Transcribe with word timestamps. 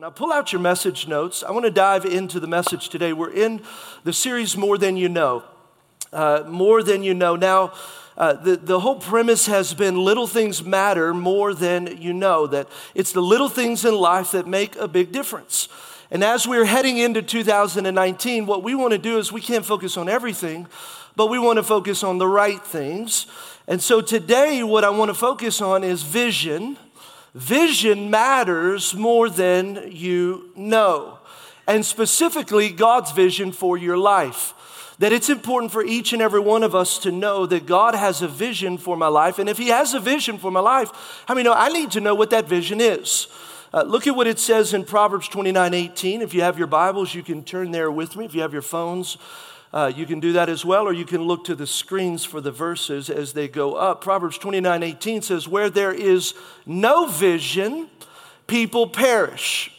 Now, 0.00 0.08
pull 0.08 0.32
out 0.32 0.50
your 0.50 0.62
message 0.62 1.06
notes. 1.06 1.44
I 1.46 1.50
want 1.50 1.66
to 1.66 1.70
dive 1.70 2.06
into 2.06 2.40
the 2.40 2.46
message 2.46 2.88
today. 2.88 3.12
We're 3.12 3.34
in 3.34 3.60
the 4.02 4.14
series 4.14 4.56
More 4.56 4.78
Than 4.78 4.96
You 4.96 5.10
Know. 5.10 5.44
Uh, 6.10 6.44
more 6.48 6.82
Than 6.82 7.02
You 7.02 7.12
Know. 7.12 7.36
Now, 7.36 7.74
uh, 8.16 8.32
the, 8.32 8.56
the 8.56 8.80
whole 8.80 8.96
premise 8.96 9.44
has 9.44 9.74
been 9.74 10.02
little 10.02 10.26
things 10.26 10.64
matter 10.64 11.12
more 11.12 11.52
than 11.52 11.98
you 12.00 12.14
know, 12.14 12.46
that 12.46 12.66
it's 12.94 13.12
the 13.12 13.20
little 13.20 13.50
things 13.50 13.84
in 13.84 13.94
life 13.94 14.30
that 14.30 14.46
make 14.46 14.74
a 14.76 14.88
big 14.88 15.12
difference. 15.12 15.68
And 16.10 16.24
as 16.24 16.48
we're 16.48 16.64
heading 16.64 16.96
into 16.96 17.20
2019, 17.20 18.46
what 18.46 18.62
we 18.62 18.74
want 18.74 18.92
to 18.92 18.98
do 18.98 19.18
is 19.18 19.30
we 19.30 19.42
can't 19.42 19.66
focus 19.66 19.98
on 19.98 20.08
everything, 20.08 20.66
but 21.14 21.26
we 21.26 21.38
want 21.38 21.58
to 21.58 21.62
focus 21.62 22.02
on 22.02 22.16
the 22.16 22.26
right 22.26 22.64
things. 22.64 23.26
And 23.68 23.82
so 23.82 24.00
today, 24.00 24.62
what 24.62 24.82
I 24.82 24.88
want 24.88 25.10
to 25.10 25.14
focus 25.14 25.60
on 25.60 25.84
is 25.84 26.02
vision 26.04 26.78
Vision 27.34 28.10
matters 28.10 28.94
more 28.94 29.30
than 29.30 29.90
you 29.92 30.50
know, 30.56 31.18
and 31.66 31.86
specifically 31.86 32.70
God's 32.70 33.12
vision 33.12 33.52
for 33.52 33.78
your 33.78 33.96
life. 33.96 34.54
That 34.98 35.12
it's 35.12 35.30
important 35.30 35.72
for 35.72 35.82
each 35.82 36.12
and 36.12 36.20
every 36.20 36.40
one 36.40 36.62
of 36.62 36.74
us 36.74 36.98
to 36.98 37.12
know 37.12 37.46
that 37.46 37.64
God 37.64 37.94
has 37.94 38.20
a 38.20 38.28
vision 38.28 38.76
for 38.76 38.96
my 38.96 39.06
life. 39.06 39.38
And 39.38 39.48
if 39.48 39.56
He 39.56 39.68
has 39.68 39.94
a 39.94 40.00
vision 40.00 40.38
for 40.38 40.50
my 40.50 40.60
life, 40.60 40.90
I 41.26 41.34
mean, 41.34 41.46
I 41.46 41.68
need 41.68 41.92
to 41.92 42.00
know 42.00 42.14
what 42.14 42.30
that 42.30 42.46
vision 42.46 42.80
is. 42.80 43.28
Uh, 43.72 43.82
look 43.82 44.08
at 44.08 44.16
what 44.16 44.26
it 44.26 44.40
says 44.40 44.74
in 44.74 44.84
Proverbs 44.84 45.28
29 45.28 45.72
18. 45.72 46.22
If 46.22 46.34
you 46.34 46.42
have 46.42 46.58
your 46.58 46.66
Bibles, 46.66 47.14
you 47.14 47.22
can 47.22 47.44
turn 47.44 47.70
there 47.70 47.90
with 47.90 48.16
me. 48.16 48.24
If 48.24 48.34
you 48.34 48.42
have 48.42 48.52
your 48.52 48.62
phones, 48.62 49.16
uh, 49.72 49.92
you 49.94 50.04
can 50.04 50.18
do 50.18 50.32
that 50.32 50.48
as 50.48 50.64
well, 50.64 50.84
or 50.84 50.92
you 50.92 51.04
can 51.04 51.22
look 51.22 51.44
to 51.44 51.54
the 51.54 51.66
screens 51.66 52.24
for 52.24 52.40
the 52.40 52.50
verses 52.50 53.08
as 53.08 53.32
they 53.32 53.46
go 53.46 53.74
up. 53.74 54.00
Proverbs 54.00 54.36
29 54.38 54.82
18 54.82 55.22
says, 55.22 55.46
Where 55.46 55.70
there 55.70 55.92
is 55.92 56.34
no 56.66 57.06
vision, 57.06 57.88
people 58.46 58.88
perish. 58.88 59.72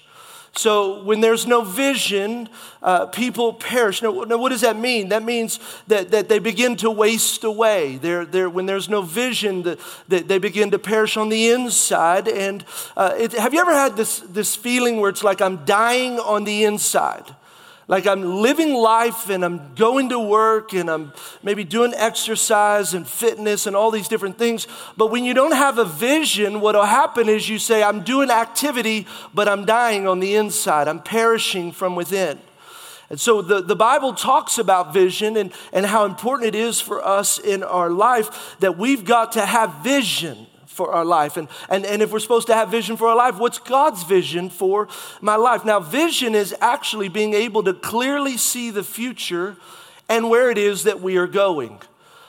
So 0.54 1.02
when 1.04 1.22
there's 1.22 1.48
no 1.48 1.62
vision, 1.62 2.50
uh, 2.84 3.06
people 3.06 3.54
perish. 3.54 4.02
Now, 4.02 4.12
now, 4.24 4.38
what 4.38 4.50
does 4.50 4.62
that 4.62 4.78
mean? 4.78 5.10
That 5.10 5.24
means 5.24 5.60
that, 5.88 6.12
that 6.12 6.28
they 6.28 6.40
begin 6.40 6.76
to 6.78 6.92
waste 6.92 7.46
away. 7.46 7.98
They're, 7.98 8.26
they're, 8.26 8.50
when 8.50 8.66
there's 8.66 8.90
no 8.90 9.02
vision, 9.02 9.64
the, 9.64 9.80
the, 10.10 10.20
they 10.20 10.40
begin 10.40 10.72
to 10.72 10.80
perish 10.80 11.16
on 11.16 11.30
the 11.30 11.52
inside. 11.52 12.28
And 12.28 12.66
uh, 12.98 13.14
it, 13.18 13.32
have 13.34 13.54
you 13.54 13.62
ever 13.62 13.74
had 13.74 13.96
this, 13.96 14.20
this 14.20 14.56
feeling 14.56 15.00
where 15.00 15.10
it's 15.10 15.24
like 15.24 15.42
I'm 15.42 15.64
dying 15.64 16.20
on 16.20 16.44
the 16.44 16.66
inside? 16.66 17.34
Like 17.88 18.08
I'm 18.08 18.42
living 18.42 18.74
life 18.74 19.30
and 19.30 19.44
I'm 19.44 19.76
going 19.76 20.10
to 20.10 20.20
work 20.20 20.74
and 20.74 20.90
I'm 20.90 21.14
maybe 21.44 21.64
doing 21.64 21.94
exercise 21.96 22.94
and 22.94 23.08
fitness 23.08 23.68
and 23.68 23.76
all 23.76 23.92
these 23.92 24.08
different 24.08 24.38
things. 24.38 24.68
But 24.96 25.12
when 25.12 25.26
you 25.26 25.34
don't 25.34 25.54
have 25.54 25.78
a 25.78 25.86
vision, 25.86 26.62
what 26.62 26.76
will 26.76 26.86
happen 26.86 27.28
is 27.28 27.50
you 27.50 27.60
say, 27.60 27.84
I'm 27.84 28.04
doing 28.04 28.30
activity, 28.30 29.08
but 29.34 29.48
I'm 29.48 29.66
dying 29.66 30.08
on 30.08 30.20
the 30.20 30.36
inside. 30.36 30.88
I'm 30.88 31.02
perishing 31.02 31.72
from 31.72 31.96
within. 31.96 32.40
And 33.10 33.20
so 33.20 33.42
the, 33.42 33.62
the 33.62 33.76
Bible 33.76 34.14
talks 34.14 34.58
about 34.58 34.94
vision 34.94 35.36
and, 35.36 35.52
and 35.74 35.86
how 35.86 36.06
important 36.06 36.48
it 36.48 36.58
is 36.58 36.80
for 36.80 37.06
us 37.06 37.40
in 37.40 37.62
our 37.62 37.90
life 37.90 38.56
that 38.60 38.78
we've 38.78 39.04
got 39.04 39.34
to 39.34 39.46
have 39.46 39.84
vision 39.84 40.48
for 40.82 40.92
our 40.92 41.06
life. 41.06 41.38
And, 41.38 41.48
and, 41.70 41.86
and 41.86 42.02
if 42.02 42.12
we're 42.12 42.20
supposed 42.20 42.48
to 42.48 42.56
have 42.56 42.70
vision 42.70 42.98
for 42.98 43.08
our 43.08 43.16
life, 43.16 43.38
what's 43.38 43.60
God's 43.60 44.02
vision 44.04 44.50
for 44.50 44.88
my 45.22 45.36
life? 45.36 45.64
Now, 45.64 45.80
vision 45.80 46.34
is 46.34 46.56
actually 46.60 47.08
being 47.08 47.36
able 47.36 47.62
to 47.64 47.74
clearly 47.74 48.36
see 48.36 48.72
the 48.72 48.84
future 48.84 49.58
and 50.10 50.28
where 50.28 50.50
it 50.50 50.58
is 50.58 50.84
that 50.84 51.00
we 51.00 51.18
are 51.18 51.28
going. 51.28 51.80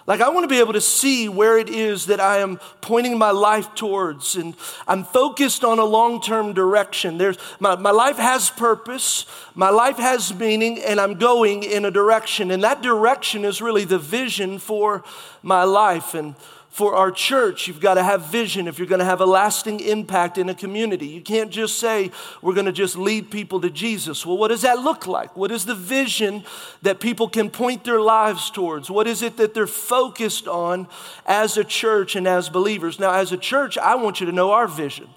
Like, 0.06 0.20
I 0.20 0.28
want 0.28 0.44
to 0.44 0.48
be 0.48 0.58
able 0.58 0.74
to 0.74 0.80
see 0.80 1.28
where 1.30 1.56
it 1.56 1.70
is 1.70 2.06
that 2.06 2.20
I 2.20 2.38
am 2.38 2.58
pointing 2.80 3.16
my 3.16 3.30
life 3.30 3.74
towards, 3.74 4.36
and 4.36 4.54
I'm 4.86 5.04
focused 5.04 5.64
on 5.64 5.78
a 5.78 5.84
long 5.84 6.20
term 6.20 6.52
direction. 6.52 7.16
There's, 7.16 7.38
my, 7.58 7.76
my 7.76 7.92
life 7.92 8.18
has 8.18 8.50
purpose, 8.50 9.24
my 9.54 9.70
life 9.70 9.96
has 9.96 10.34
meaning, 10.34 10.78
and 10.80 11.00
I'm 11.00 11.14
going 11.14 11.62
in 11.62 11.84
a 11.86 11.90
direction. 11.90 12.50
And 12.50 12.62
that 12.64 12.82
direction 12.82 13.44
is 13.44 13.62
really 13.62 13.84
the 13.84 13.98
vision 13.98 14.58
for 14.58 15.04
my 15.42 15.64
life. 15.64 16.14
And 16.14 16.34
for 16.72 16.94
our 16.94 17.10
church, 17.10 17.68
you've 17.68 17.80
got 17.80 17.94
to 17.94 18.02
have 18.02 18.28
vision 18.28 18.66
if 18.66 18.78
you're 18.78 18.88
going 18.88 18.98
to 18.98 19.04
have 19.04 19.20
a 19.20 19.26
lasting 19.26 19.78
impact 19.80 20.38
in 20.38 20.48
a 20.48 20.54
community. 20.54 21.06
You 21.06 21.20
can't 21.20 21.50
just 21.50 21.78
say, 21.78 22.10
we're 22.40 22.54
going 22.54 22.64
to 22.64 22.72
just 22.72 22.96
lead 22.96 23.30
people 23.30 23.60
to 23.60 23.68
Jesus. 23.68 24.24
Well, 24.24 24.38
what 24.38 24.48
does 24.48 24.62
that 24.62 24.78
look 24.78 25.06
like? 25.06 25.36
What 25.36 25.50
is 25.50 25.66
the 25.66 25.74
vision 25.74 26.44
that 26.80 26.98
people 26.98 27.28
can 27.28 27.50
point 27.50 27.84
their 27.84 28.00
lives 28.00 28.48
towards? 28.48 28.90
What 28.90 29.06
is 29.06 29.20
it 29.20 29.36
that 29.36 29.52
they're 29.52 29.66
focused 29.66 30.48
on 30.48 30.88
as 31.26 31.58
a 31.58 31.64
church 31.64 32.16
and 32.16 32.26
as 32.26 32.48
believers? 32.48 32.98
Now, 32.98 33.12
as 33.12 33.32
a 33.32 33.36
church, 33.36 33.76
I 33.76 33.96
want 33.96 34.20
you 34.20 34.26
to 34.26 34.32
know 34.32 34.52
our 34.52 34.66
vision. 34.66 35.10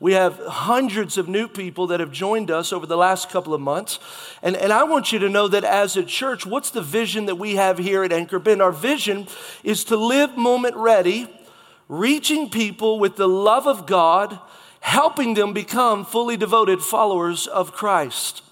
We 0.00 0.14
have 0.14 0.40
hundreds 0.46 1.18
of 1.18 1.28
new 1.28 1.46
people 1.46 1.86
that 1.88 2.00
have 2.00 2.10
joined 2.10 2.50
us 2.50 2.72
over 2.72 2.86
the 2.86 2.96
last 2.96 3.28
couple 3.28 3.52
of 3.52 3.60
months. 3.60 3.98
And, 4.42 4.56
and 4.56 4.72
I 4.72 4.84
want 4.84 5.12
you 5.12 5.18
to 5.18 5.28
know 5.28 5.46
that 5.48 5.62
as 5.62 5.94
a 5.94 6.02
church, 6.02 6.46
what's 6.46 6.70
the 6.70 6.80
vision 6.80 7.26
that 7.26 7.34
we 7.34 7.56
have 7.56 7.76
here 7.76 8.02
at 8.02 8.10
Anchor 8.10 8.38
Bend? 8.38 8.62
Our 8.62 8.72
vision 8.72 9.28
is 9.62 9.84
to 9.84 9.96
live 9.96 10.38
moment 10.38 10.74
ready, 10.74 11.28
reaching 11.86 12.48
people 12.48 12.98
with 12.98 13.16
the 13.16 13.28
love 13.28 13.66
of 13.66 13.86
God, 13.86 14.38
helping 14.80 15.34
them 15.34 15.52
become 15.52 16.06
fully 16.06 16.38
devoted 16.38 16.80
followers 16.80 17.46
of 17.46 17.72
Christ. 17.72 18.42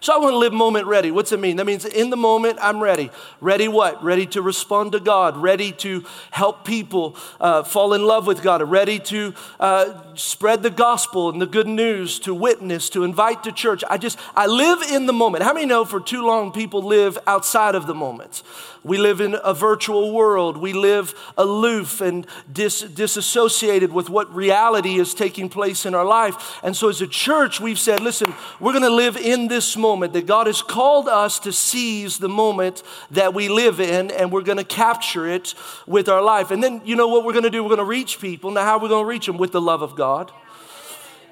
So 0.00 0.14
I 0.14 0.18
want 0.18 0.32
to 0.32 0.38
live 0.38 0.52
moment 0.52 0.86
ready. 0.86 1.10
What's 1.10 1.32
it 1.32 1.40
mean? 1.40 1.56
That 1.56 1.66
means 1.66 1.84
in 1.84 2.10
the 2.10 2.16
moment, 2.16 2.58
I'm 2.60 2.82
ready. 2.82 3.10
Ready 3.40 3.68
what? 3.68 4.02
Ready 4.02 4.26
to 4.26 4.42
respond 4.42 4.92
to 4.92 5.00
God, 5.00 5.36
ready 5.36 5.72
to 5.72 6.04
help 6.30 6.64
people 6.64 7.16
uh, 7.40 7.62
fall 7.62 7.94
in 7.94 8.04
love 8.04 8.26
with 8.26 8.42
God, 8.42 8.62
ready 8.62 8.98
to 9.00 9.34
uh, 9.60 10.14
spread 10.14 10.62
the 10.62 10.70
gospel 10.70 11.30
and 11.30 11.40
the 11.40 11.46
good 11.46 11.66
news, 11.66 12.18
to 12.20 12.34
witness, 12.34 12.90
to 12.90 13.04
invite 13.04 13.44
to 13.44 13.52
church. 13.52 13.84
I 13.88 13.98
just, 13.98 14.18
I 14.34 14.46
live 14.46 14.82
in 14.90 15.06
the 15.06 15.12
moment. 15.12 15.44
How 15.44 15.52
many 15.52 15.66
know 15.66 15.84
for 15.84 16.00
too 16.00 16.26
long 16.26 16.52
people 16.52 16.82
live 16.82 17.18
outside 17.26 17.74
of 17.74 17.86
the 17.86 17.94
moment? 17.94 18.42
We 18.84 18.98
live 18.98 19.22
in 19.22 19.34
a 19.42 19.54
virtual 19.54 20.12
world. 20.12 20.58
We 20.58 20.74
live 20.74 21.14
aloof 21.38 22.02
and 22.02 22.26
dis- 22.52 22.82
disassociated 22.82 23.92
with 23.92 24.10
what 24.10 24.32
reality 24.34 24.96
is 24.96 25.14
taking 25.14 25.48
place 25.48 25.86
in 25.86 25.94
our 25.94 26.04
life. 26.04 26.60
And 26.62 26.76
so, 26.76 26.90
as 26.90 27.00
a 27.00 27.06
church, 27.06 27.60
we've 27.60 27.78
said, 27.78 28.00
listen, 28.00 28.34
we're 28.60 28.72
going 28.72 28.82
to 28.82 28.90
live 28.90 29.16
in 29.16 29.48
this 29.48 29.73
moment, 29.76 30.12
that 30.12 30.26
God 30.26 30.46
has 30.46 30.62
called 30.62 31.08
us 31.08 31.38
to 31.40 31.52
seize 31.52 32.18
the 32.18 32.28
moment 32.28 32.82
that 33.10 33.34
we 33.34 33.48
live 33.48 33.80
in, 33.80 34.10
and 34.10 34.32
we're 34.32 34.42
going 34.42 34.58
to 34.58 34.64
capture 34.64 35.26
it 35.26 35.54
with 35.86 36.08
our 36.08 36.22
life. 36.22 36.50
And 36.50 36.62
then, 36.62 36.82
you 36.84 36.96
know 36.96 37.08
what 37.08 37.24
we're 37.24 37.32
going 37.32 37.44
to 37.44 37.50
do? 37.50 37.62
We're 37.62 37.70
going 37.70 37.78
to 37.78 37.84
reach 37.84 38.20
people. 38.20 38.50
Now, 38.50 38.64
how 38.64 38.76
are 38.76 38.80
we 38.80 38.88
going 38.88 39.04
to 39.04 39.08
reach 39.08 39.26
them? 39.26 39.38
With 39.38 39.52
the 39.52 39.60
love 39.60 39.82
of 39.82 39.96
God. 39.96 40.32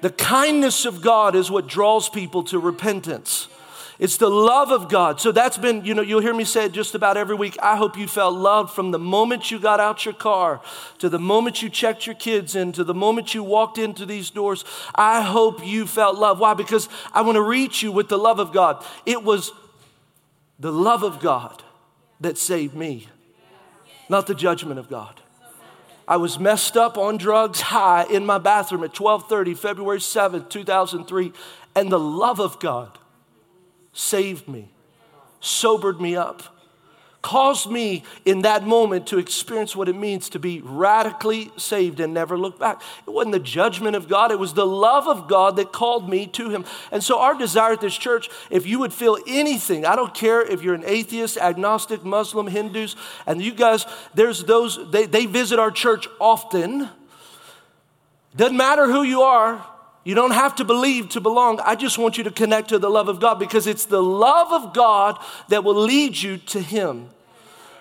The 0.01 0.09
kindness 0.09 0.85
of 0.85 1.01
God 1.01 1.35
is 1.35 1.49
what 1.49 1.67
draws 1.67 2.09
people 2.09 2.43
to 2.43 2.59
repentance. 2.59 3.47
It's 3.99 4.17
the 4.17 4.29
love 4.29 4.71
of 4.71 4.89
God. 4.89 5.21
So 5.21 5.31
that's 5.31 5.57
been, 5.57 5.85
you 5.85 5.93
know, 5.93 6.01
you'll 6.01 6.21
hear 6.21 6.33
me 6.33 6.45
say 6.45 6.65
it 6.65 6.71
just 6.71 6.95
about 6.95 7.15
every 7.15 7.35
week. 7.35 7.57
I 7.61 7.77
hope 7.77 7.97
you 7.97 8.07
felt 8.07 8.33
loved 8.33 8.73
from 8.73 8.91
the 8.91 8.99
moment 8.99 9.51
you 9.51 9.59
got 9.59 9.79
out 9.79 10.03
your 10.03 10.15
car 10.15 10.61
to 10.97 11.09
the 11.09 11.19
moment 11.19 11.61
you 11.61 11.69
checked 11.69 12.07
your 12.07 12.15
kids 12.15 12.55
in 12.55 12.71
to 12.71 12.83
the 12.83 12.93
moment 12.93 13.35
you 13.35 13.43
walked 13.43 13.77
into 13.77 14.05
these 14.05 14.31
doors. 14.31 14.65
I 14.95 15.21
hope 15.21 15.65
you 15.65 15.85
felt 15.85 16.17
love. 16.17 16.39
Why? 16.39 16.55
Because 16.55 16.89
I 17.13 17.21
want 17.21 17.35
to 17.35 17.41
reach 17.41 17.83
you 17.83 17.91
with 17.91 18.09
the 18.09 18.17
love 18.17 18.39
of 18.39 18.51
God. 18.51 18.83
It 19.05 19.23
was 19.23 19.51
the 20.59 20.71
love 20.71 21.03
of 21.03 21.19
God 21.19 21.61
that 22.19 22.37
saved 22.37 22.73
me, 22.73 23.07
not 24.09 24.25
the 24.25 24.35
judgment 24.35 24.79
of 24.79 24.89
God. 24.89 25.21
I 26.07 26.17
was 26.17 26.39
messed 26.39 26.75
up 26.75 26.97
on 26.97 27.17
drugs 27.17 27.61
high 27.61 28.05
in 28.09 28.25
my 28.25 28.37
bathroom 28.37 28.83
at 28.83 28.93
12:30 28.93 29.55
February 29.55 29.99
7th, 29.99 30.49
2003, 30.49 31.31
and 31.75 31.91
the 31.91 31.99
love 31.99 32.39
of 32.39 32.59
God 32.59 32.97
saved 33.93 34.47
me, 34.47 34.69
sobered 35.39 36.01
me 36.01 36.15
up, 36.15 36.53
caused 37.23 37.71
me 37.71 38.03
in 38.25 38.41
that 38.41 38.65
moment 38.65 39.07
to 39.07 39.17
experience 39.17 39.77
what 39.77 39.87
it 39.87 39.95
means 39.95 40.27
to 40.27 40.39
be 40.39 40.59
radically 40.61 41.49
saved 41.55 42.01
and 42.01 42.13
never 42.13 42.37
look 42.37 42.59
back. 42.59 42.81
It 43.07 43.11
wasn't 43.11 43.31
the 43.31 43.39
judgment 43.39 43.95
of 43.95 44.09
God, 44.09 44.31
it 44.31 44.37
was 44.37 44.53
the 44.53 44.67
love 44.67 45.07
of 45.07 45.29
God 45.29 45.55
that 45.55 45.71
called 45.71 46.09
me 46.09 46.27
to 46.27 46.49
Him. 46.49 46.65
And 46.91 47.01
so, 47.01 47.19
our 47.19 47.33
desire 47.33 47.73
at 47.73 47.81
this 47.81 47.95
church, 47.95 48.29
if 48.51 48.67
you 48.67 48.79
would 48.79 48.91
feel 48.91 49.17
anything, 49.25 49.85
I 49.85 49.95
don't 49.95 50.13
care 50.13 50.41
if 50.41 50.61
you're 50.61 50.75
an 50.75 50.83
atheist, 50.85 51.37
agnostic, 51.37 52.03
Muslim, 52.03 52.47
Hindus, 52.47 52.97
and 53.25 53.41
you 53.41 53.53
guys, 53.53 53.85
there's 54.13 54.43
those, 54.43 54.91
they, 54.91 55.05
they 55.05 55.25
visit 55.25 55.59
our 55.59 55.71
church 55.71 56.07
often. 56.19 56.89
Doesn't 58.35 58.57
matter 58.57 58.87
who 58.87 59.03
you 59.03 59.21
are, 59.21 59.65
you 60.03 60.15
don't 60.15 60.31
have 60.31 60.55
to 60.55 60.65
believe 60.65 61.09
to 61.09 61.21
belong. 61.21 61.59
I 61.61 61.75
just 61.75 61.97
want 61.97 62.17
you 62.17 62.23
to 62.25 62.31
connect 62.31 62.69
to 62.69 62.79
the 62.79 62.89
love 62.89 63.07
of 63.07 63.19
God 63.19 63.39
because 63.39 63.67
it's 63.67 63.85
the 63.85 64.03
love 64.03 64.51
of 64.51 64.73
God 64.73 65.17
that 65.47 65.63
will 65.63 65.79
lead 65.79 66.21
you 66.21 66.37
to 66.37 66.61
Him. 66.61 67.09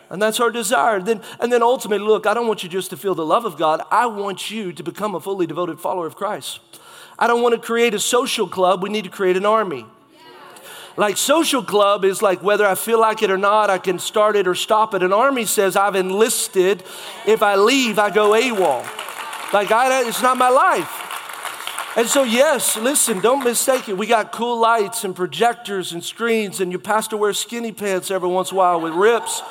And 0.08 0.20
that's 0.20 0.38
our 0.38 0.50
desire. 0.50 1.00
Then, 1.00 1.20
and 1.40 1.52
then 1.52 1.62
ultimately, 1.62 2.06
look, 2.06 2.26
I 2.26 2.34
don't 2.34 2.46
want 2.46 2.62
you 2.62 2.68
just 2.68 2.90
to 2.90 2.96
feel 2.96 3.14
the 3.14 3.26
love 3.26 3.44
of 3.44 3.56
God. 3.56 3.82
I 3.90 4.06
want 4.06 4.50
you 4.50 4.72
to 4.72 4.82
become 4.82 5.14
a 5.14 5.20
fully 5.20 5.46
devoted 5.46 5.80
follower 5.80 6.06
of 6.06 6.16
Christ. 6.16 6.60
I 7.18 7.26
don't 7.26 7.42
want 7.42 7.54
to 7.54 7.60
create 7.60 7.94
a 7.94 7.98
social 7.98 8.46
club. 8.46 8.82
We 8.82 8.90
need 8.90 9.04
to 9.04 9.10
create 9.10 9.36
an 9.36 9.46
army. 9.46 9.86
Like 10.96 11.16
social 11.16 11.62
club 11.62 12.04
is 12.04 12.20
like 12.20 12.42
whether 12.42 12.66
I 12.66 12.74
feel 12.74 13.00
like 13.00 13.22
it 13.22 13.30
or 13.30 13.38
not, 13.38 13.70
I 13.70 13.78
can 13.78 13.98
start 13.98 14.36
it 14.36 14.46
or 14.46 14.54
stop 14.54 14.92
it. 14.92 15.02
An 15.02 15.12
army 15.12 15.46
says 15.46 15.74
I've 15.74 15.96
enlisted. 15.96 16.84
If 17.26 17.42
I 17.42 17.56
leave, 17.56 17.98
I 17.98 18.10
go 18.10 18.32
AWOL. 18.32 18.82
Like 19.54 19.70
I, 19.70 20.06
it's 20.06 20.22
not 20.22 20.36
my 20.36 20.50
life. 20.50 21.01
And 21.94 22.08
so, 22.08 22.22
yes, 22.22 22.76
listen, 22.76 23.20
don't 23.20 23.44
mistake 23.44 23.88
it. 23.88 23.98
We 23.98 24.06
got 24.06 24.32
cool 24.32 24.58
lights 24.58 25.04
and 25.04 25.14
projectors 25.14 25.92
and 25.92 26.02
screens, 26.02 26.60
and 26.60 26.72
your 26.72 26.80
pastor 26.80 27.18
wears 27.18 27.38
skinny 27.38 27.70
pants 27.70 28.10
every 28.10 28.30
once 28.30 28.50
in 28.50 28.56
a 28.56 28.58
while 28.58 28.80
with 28.80 28.94
rips 28.94 29.42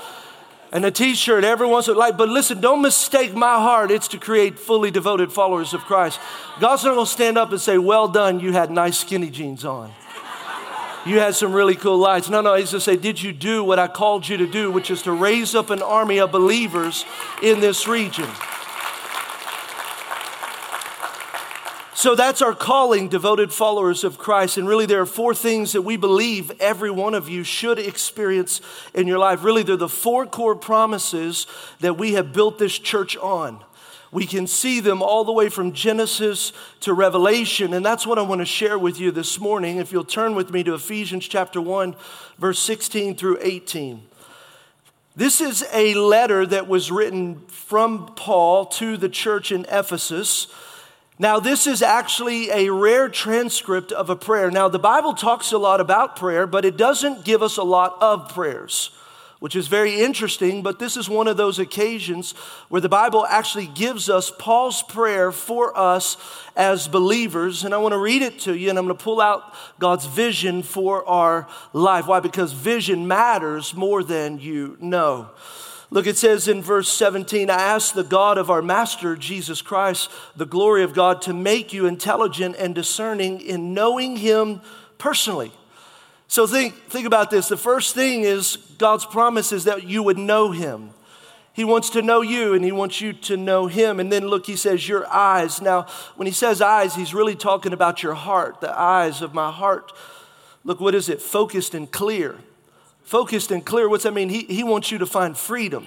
and 0.71 0.85
a 0.85 0.91
t-shirt 0.91 1.43
every 1.43 1.67
once 1.67 1.87
in 1.87 1.95
a 1.95 1.97
while. 1.97 2.13
But 2.13 2.29
listen, 2.29 2.61
don't 2.61 2.81
mistake 2.81 3.33
my 3.35 3.55
heart. 3.55 3.91
It's 3.91 4.07
to 4.09 4.17
create 4.17 4.57
fully 4.57 4.89
devoted 4.89 5.31
followers 5.31 5.73
of 5.73 5.81
Christ. 5.81 6.19
God's 6.59 6.83
not 6.83 6.95
gonna 6.95 7.05
stand 7.05 7.37
up 7.37 7.51
and 7.51 7.61
say, 7.61 7.77
Well 7.77 8.07
done, 8.07 8.39
you 8.39 8.53
had 8.53 8.71
nice 8.71 8.97
skinny 8.97 9.29
jeans 9.29 9.65
on. 9.65 9.91
You 11.05 11.19
had 11.19 11.35
some 11.35 11.51
really 11.51 11.75
cool 11.75 11.97
lights. 11.97 12.29
No, 12.29 12.41
no, 12.41 12.55
he's 12.55 12.71
gonna 12.71 12.81
say, 12.81 12.95
Did 12.95 13.21
you 13.21 13.33
do 13.33 13.63
what 13.63 13.79
I 13.79 13.87
called 13.87 14.27
you 14.27 14.37
to 14.37 14.47
do, 14.47 14.71
which 14.71 14.89
is 14.89 15.01
to 15.03 15.11
raise 15.11 15.55
up 15.55 15.69
an 15.69 15.81
army 15.81 16.19
of 16.19 16.31
believers 16.31 17.05
in 17.43 17.59
this 17.59 17.87
region? 17.87 18.29
So 22.01 22.15
that's 22.15 22.41
our 22.41 22.55
calling, 22.55 23.09
devoted 23.09 23.53
followers 23.53 24.03
of 24.03 24.17
Christ. 24.17 24.57
And 24.57 24.67
really, 24.67 24.87
there 24.87 25.01
are 25.01 25.05
four 25.05 25.35
things 25.35 25.73
that 25.73 25.83
we 25.83 25.97
believe 25.97 26.51
every 26.59 26.89
one 26.89 27.13
of 27.13 27.29
you 27.29 27.43
should 27.43 27.77
experience 27.77 28.59
in 28.95 29.05
your 29.05 29.19
life. 29.19 29.43
Really, 29.43 29.61
they're 29.61 29.75
the 29.75 29.87
four 29.87 30.25
core 30.25 30.55
promises 30.55 31.45
that 31.79 31.99
we 31.99 32.13
have 32.13 32.33
built 32.33 32.57
this 32.57 32.79
church 32.79 33.15
on. 33.17 33.63
We 34.11 34.25
can 34.25 34.47
see 34.47 34.79
them 34.79 35.03
all 35.03 35.23
the 35.23 35.31
way 35.31 35.47
from 35.47 35.73
Genesis 35.73 36.53
to 36.79 36.95
Revelation. 36.95 37.71
And 37.71 37.85
that's 37.85 38.07
what 38.07 38.17
I 38.17 38.23
want 38.23 38.41
to 38.41 38.45
share 38.45 38.79
with 38.79 38.99
you 38.99 39.11
this 39.11 39.39
morning. 39.39 39.77
If 39.77 39.91
you'll 39.91 40.03
turn 40.03 40.33
with 40.33 40.49
me 40.49 40.63
to 40.63 40.73
Ephesians 40.73 41.27
chapter 41.27 41.61
1, 41.61 41.95
verse 42.39 42.57
16 42.57 43.15
through 43.15 43.37
18. 43.41 44.01
This 45.15 45.39
is 45.39 45.63
a 45.71 45.93
letter 45.93 46.47
that 46.47 46.67
was 46.67 46.91
written 46.91 47.41
from 47.41 48.07
Paul 48.15 48.65
to 48.65 48.97
the 48.97 49.07
church 49.07 49.51
in 49.51 49.67
Ephesus. 49.69 50.47
Now, 51.19 51.39
this 51.39 51.67
is 51.67 51.81
actually 51.83 52.49
a 52.49 52.71
rare 52.71 53.07
transcript 53.07 53.91
of 53.91 54.09
a 54.09 54.15
prayer. 54.15 54.49
Now, 54.49 54.69
the 54.69 54.79
Bible 54.79 55.13
talks 55.13 55.51
a 55.51 55.57
lot 55.57 55.79
about 55.79 56.15
prayer, 56.15 56.47
but 56.47 56.65
it 56.65 56.77
doesn't 56.77 57.25
give 57.25 57.43
us 57.43 57.57
a 57.57 57.63
lot 57.63 57.95
of 58.01 58.33
prayers, 58.33 58.89
which 59.37 59.55
is 59.55 59.67
very 59.67 60.01
interesting. 60.01 60.63
But 60.63 60.79
this 60.79 60.97
is 60.97 61.07
one 61.07 61.27
of 61.27 61.37
those 61.37 61.59
occasions 61.59 62.31
where 62.69 62.81
the 62.81 62.89
Bible 62.89 63.25
actually 63.27 63.67
gives 63.67 64.09
us 64.09 64.31
Paul's 64.39 64.81
prayer 64.81 65.31
for 65.31 65.77
us 65.77 66.17
as 66.55 66.87
believers. 66.87 67.65
And 67.65 67.73
I 67.75 67.77
want 67.77 67.93
to 67.93 67.99
read 67.99 68.23
it 68.23 68.39
to 68.39 68.57
you, 68.57 68.71
and 68.71 68.79
I'm 68.79 68.85
going 68.85 68.97
to 68.97 69.03
pull 69.03 69.21
out 69.21 69.53
God's 69.77 70.07
vision 70.07 70.63
for 70.63 71.07
our 71.07 71.47
life. 71.71 72.07
Why? 72.07 72.19
Because 72.19 72.51
vision 72.51 73.07
matters 73.07 73.75
more 73.75 74.03
than 74.03 74.39
you 74.39 74.75
know. 74.79 75.29
Look, 75.93 76.07
it 76.07 76.17
says 76.17 76.47
in 76.47 76.61
verse 76.61 76.89
17, 76.89 77.49
I 77.49 77.55
ask 77.61 77.93
the 77.93 78.03
God 78.05 78.37
of 78.37 78.49
our 78.49 78.61
Master, 78.61 79.17
Jesus 79.17 79.61
Christ, 79.61 80.09
the 80.37 80.45
glory 80.45 80.83
of 80.83 80.93
God, 80.93 81.21
to 81.23 81.33
make 81.33 81.73
you 81.73 81.85
intelligent 81.85 82.55
and 82.57 82.73
discerning 82.73 83.41
in 83.41 83.73
knowing 83.73 84.15
Him 84.15 84.61
personally. 84.97 85.51
So 86.29 86.47
think, 86.47 86.75
think 86.85 87.05
about 87.05 87.29
this. 87.29 87.49
The 87.49 87.57
first 87.57 87.93
thing 87.93 88.21
is 88.21 88.55
God's 88.77 89.05
promise 89.05 89.51
is 89.51 89.65
that 89.65 89.83
you 89.83 90.01
would 90.01 90.17
know 90.17 90.51
Him. 90.51 90.91
He 91.53 91.65
wants 91.65 91.89
to 91.89 92.01
know 92.01 92.21
you 92.21 92.53
and 92.53 92.63
he 92.63 92.71
wants 92.71 93.01
you 93.01 93.11
to 93.11 93.35
know 93.35 93.67
him. 93.67 93.99
And 93.99 94.09
then 94.09 94.25
look, 94.25 94.45
he 94.45 94.55
says, 94.55 94.87
Your 94.87 95.05
eyes. 95.07 95.61
Now, 95.61 95.85
when 96.15 96.25
he 96.25 96.31
says 96.31 96.61
eyes, 96.61 96.95
he's 96.95 97.13
really 97.13 97.35
talking 97.35 97.73
about 97.73 98.01
your 98.01 98.13
heart, 98.13 98.61
the 98.61 98.71
eyes 98.71 99.21
of 99.21 99.33
my 99.33 99.51
heart. 99.51 99.91
Look, 100.63 100.79
what 100.79 100.95
is 100.95 101.09
it? 101.09 101.21
Focused 101.21 101.73
and 101.73 101.91
clear 101.91 102.37
focused 103.11 103.51
and 103.51 103.65
clear. 103.65 103.89
What's 103.89 104.05
that 104.05 104.13
mean? 104.13 104.29
He, 104.29 104.43
he 104.43 104.63
wants 104.63 104.89
you 104.89 104.97
to 104.99 105.05
find 105.05 105.37
freedom. 105.37 105.85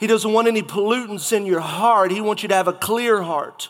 He 0.00 0.08
doesn't 0.08 0.32
want 0.32 0.48
any 0.48 0.62
pollutants 0.62 1.32
in 1.32 1.46
your 1.46 1.60
heart. 1.60 2.10
He 2.10 2.20
wants 2.20 2.42
you 2.42 2.48
to 2.48 2.56
have 2.56 2.66
a 2.66 2.72
clear 2.72 3.22
heart. 3.22 3.68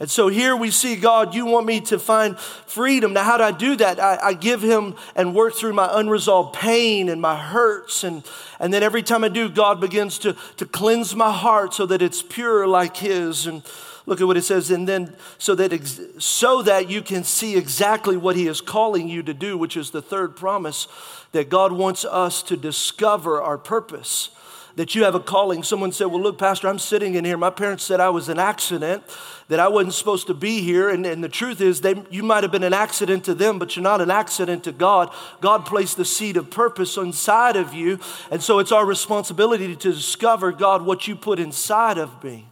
And 0.00 0.10
so 0.10 0.28
here 0.28 0.56
we 0.56 0.70
see, 0.70 0.96
God, 0.96 1.34
you 1.34 1.44
want 1.44 1.66
me 1.66 1.82
to 1.82 1.98
find 1.98 2.38
freedom. 2.38 3.12
Now, 3.12 3.24
how 3.24 3.36
do 3.36 3.42
I 3.44 3.52
do 3.52 3.76
that? 3.76 4.00
I, 4.00 4.18
I, 4.20 4.32
give 4.32 4.62
him 4.62 4.96
and 5.14 5.34
work 5.34 5.54
through 5.54 5.74
my 5.74 5.90
unresolved 5.92 6.54
pain 6.54 7.10
and 7.10 7.20
my 7.20 7.36
hurts. 7.36 8.02
And, 8.02 8.24
and 8.58 8.72
then 8.72 8.82
every 8.82 9.02
time 9.02 9.24
I 9.24 9.28
do, 9.28 9.50
God 9.50 9.78
begins 9.78 10.18
to, 10.20 10.34
to 10.56 10.64
cleanse 10.64 11.14
my 11.14 11.30
heart 11.30 11.74
so 11.74 11.84
that 11.84 12.00
it's 12.00 12.22
pure 12.22 12.66
like 12.66 12.96
his. 12.96 13.46
And 13.46 13.62
look 14.06 14.20
at 14.20 14.26
what 14.26 14.36
it 14.36 14.42
says. 14.42 14.70
And 14.70 14.88
then 14.88 15.14
so 15.38 15.54
that, 15.54 15.72
ex- 15.72 16.00
so 16.18 16.62
that 16.62 16.90
you 16.90 17.02
can 17.02 17.24
see 17.24 17.56
exactly 17.56 18.16
what 18.16 18.36
he 18.36 18.46
is 18.46 18.60
calling 18.60 19.08
you 19.08 19.22
to 19.22 19.34
do, 19.34 19.56
which 19.56 19.76
is 19.76 19.90
the 19.90 20.02
third 20.02 20.36
promise 20.36 20.88
that 21.32 21.48
God 21.48 21.72
wants 21.72 22.04
us 22.04 22.42
to 22.44 22.56
discover 22.56 23.40
our 23.40 23.58
purpose. 23.58 24.30
That 24.76 24.94
you 24.94 25.04
have 25.04 25.14
a 25.14 25.20
calling. 25.20 25.62
Someone 25.62 25.92
said, 25.92 26.06
Well, 26.06 26.22
look, 26.22 26.38
Pastor, 26.38 26.66
I'm 26.66 26.78
sitting 26.78 27.14
in 27.14 27.26
here. 27.26 27.36
My 27.36 27.50
parents 27.50 27.84
said 27.84 28.00
I 28.00 28.08
was 28.08 28.30
an 28.30 28.38
accident, 28.38 29.02
that 29.48 29.60
I 29.60 29.68
wasn't 29.68 29.92
supposed 29.92 30.28
to 30.28 30.34
be 30.34 30.62
here. 30.62 30.88
And, 30.88 31.04
and 31.04 31.22
the 31.22 31.28
truth 31.28 31.60
is, 31.60 31.82
they, 31.82 32.02
you 32.10 32.22
might 32.22 32.42
have 32.42 32.52
been 32.52 32.62
an 32.62 32.72
accident 32.72 33.24
to 33.24 33.34
them, 33.34 33.58
but 33.58 33.76
you're 33.76 33.82
not 33.82 34.00
an 34.00 34.10
accident 34.10 34.64
to 34.64 34.72
God. 34.72 35.12
God 35.42 35.66
placed 35.66 35.98
the 35.98 36.06
seed 36.06 36.38
of 36.38 36.50
purpose 36.50 36.96
inside 36.96 37.56
of 37.56 37.74
you. 37.74 38.00
And 38.30 38.42
so 38.42 38.60
it's 38.60 38.72
our 38.72 38.86
responsibility 38.86 39.76
to 39.76 39.92
discover, 39.92 40.52
God, 40.52 40.86
what 40.86 41.06
you 41.06 41.16
put 41.16 41.38
inside 41.38 41.98
of 41.98 42.24
me. 42.24 42.46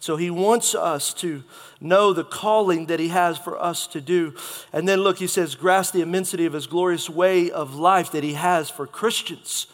So 0.00 0.16
he 0.16 0.30
wants 0.30 0.74
us 0.74 1.12
to 1.14 1.42
know 1.80 2.12
the 2.12 2.24
calling 2.24 2.86
that 2.86 3.00
he 3.00 3.08
has 3.08 3.36
for 3.36 3.60
us 3.60 3.86
to 3.88 4.00
do. 4.00 4.34
And 4.72 4.88
then 4.88 5.00
look, 5.00 5.18
he 5.18 5.26
says, 5.26 5.54
grasp 5.54 5.92
the 5.92 6.02
immensity 6.02 6.46
of 6.46 6.52
his 6.52 6.66
glorious 6.66 7.10
way 7.10 7.50
of 7.50 7.74
life 7.74 8.12
that 8.12 8.22
he 8.24 8.34
has 8.34 8.70
for 8.70 8.86
Christians. 8.86 9.66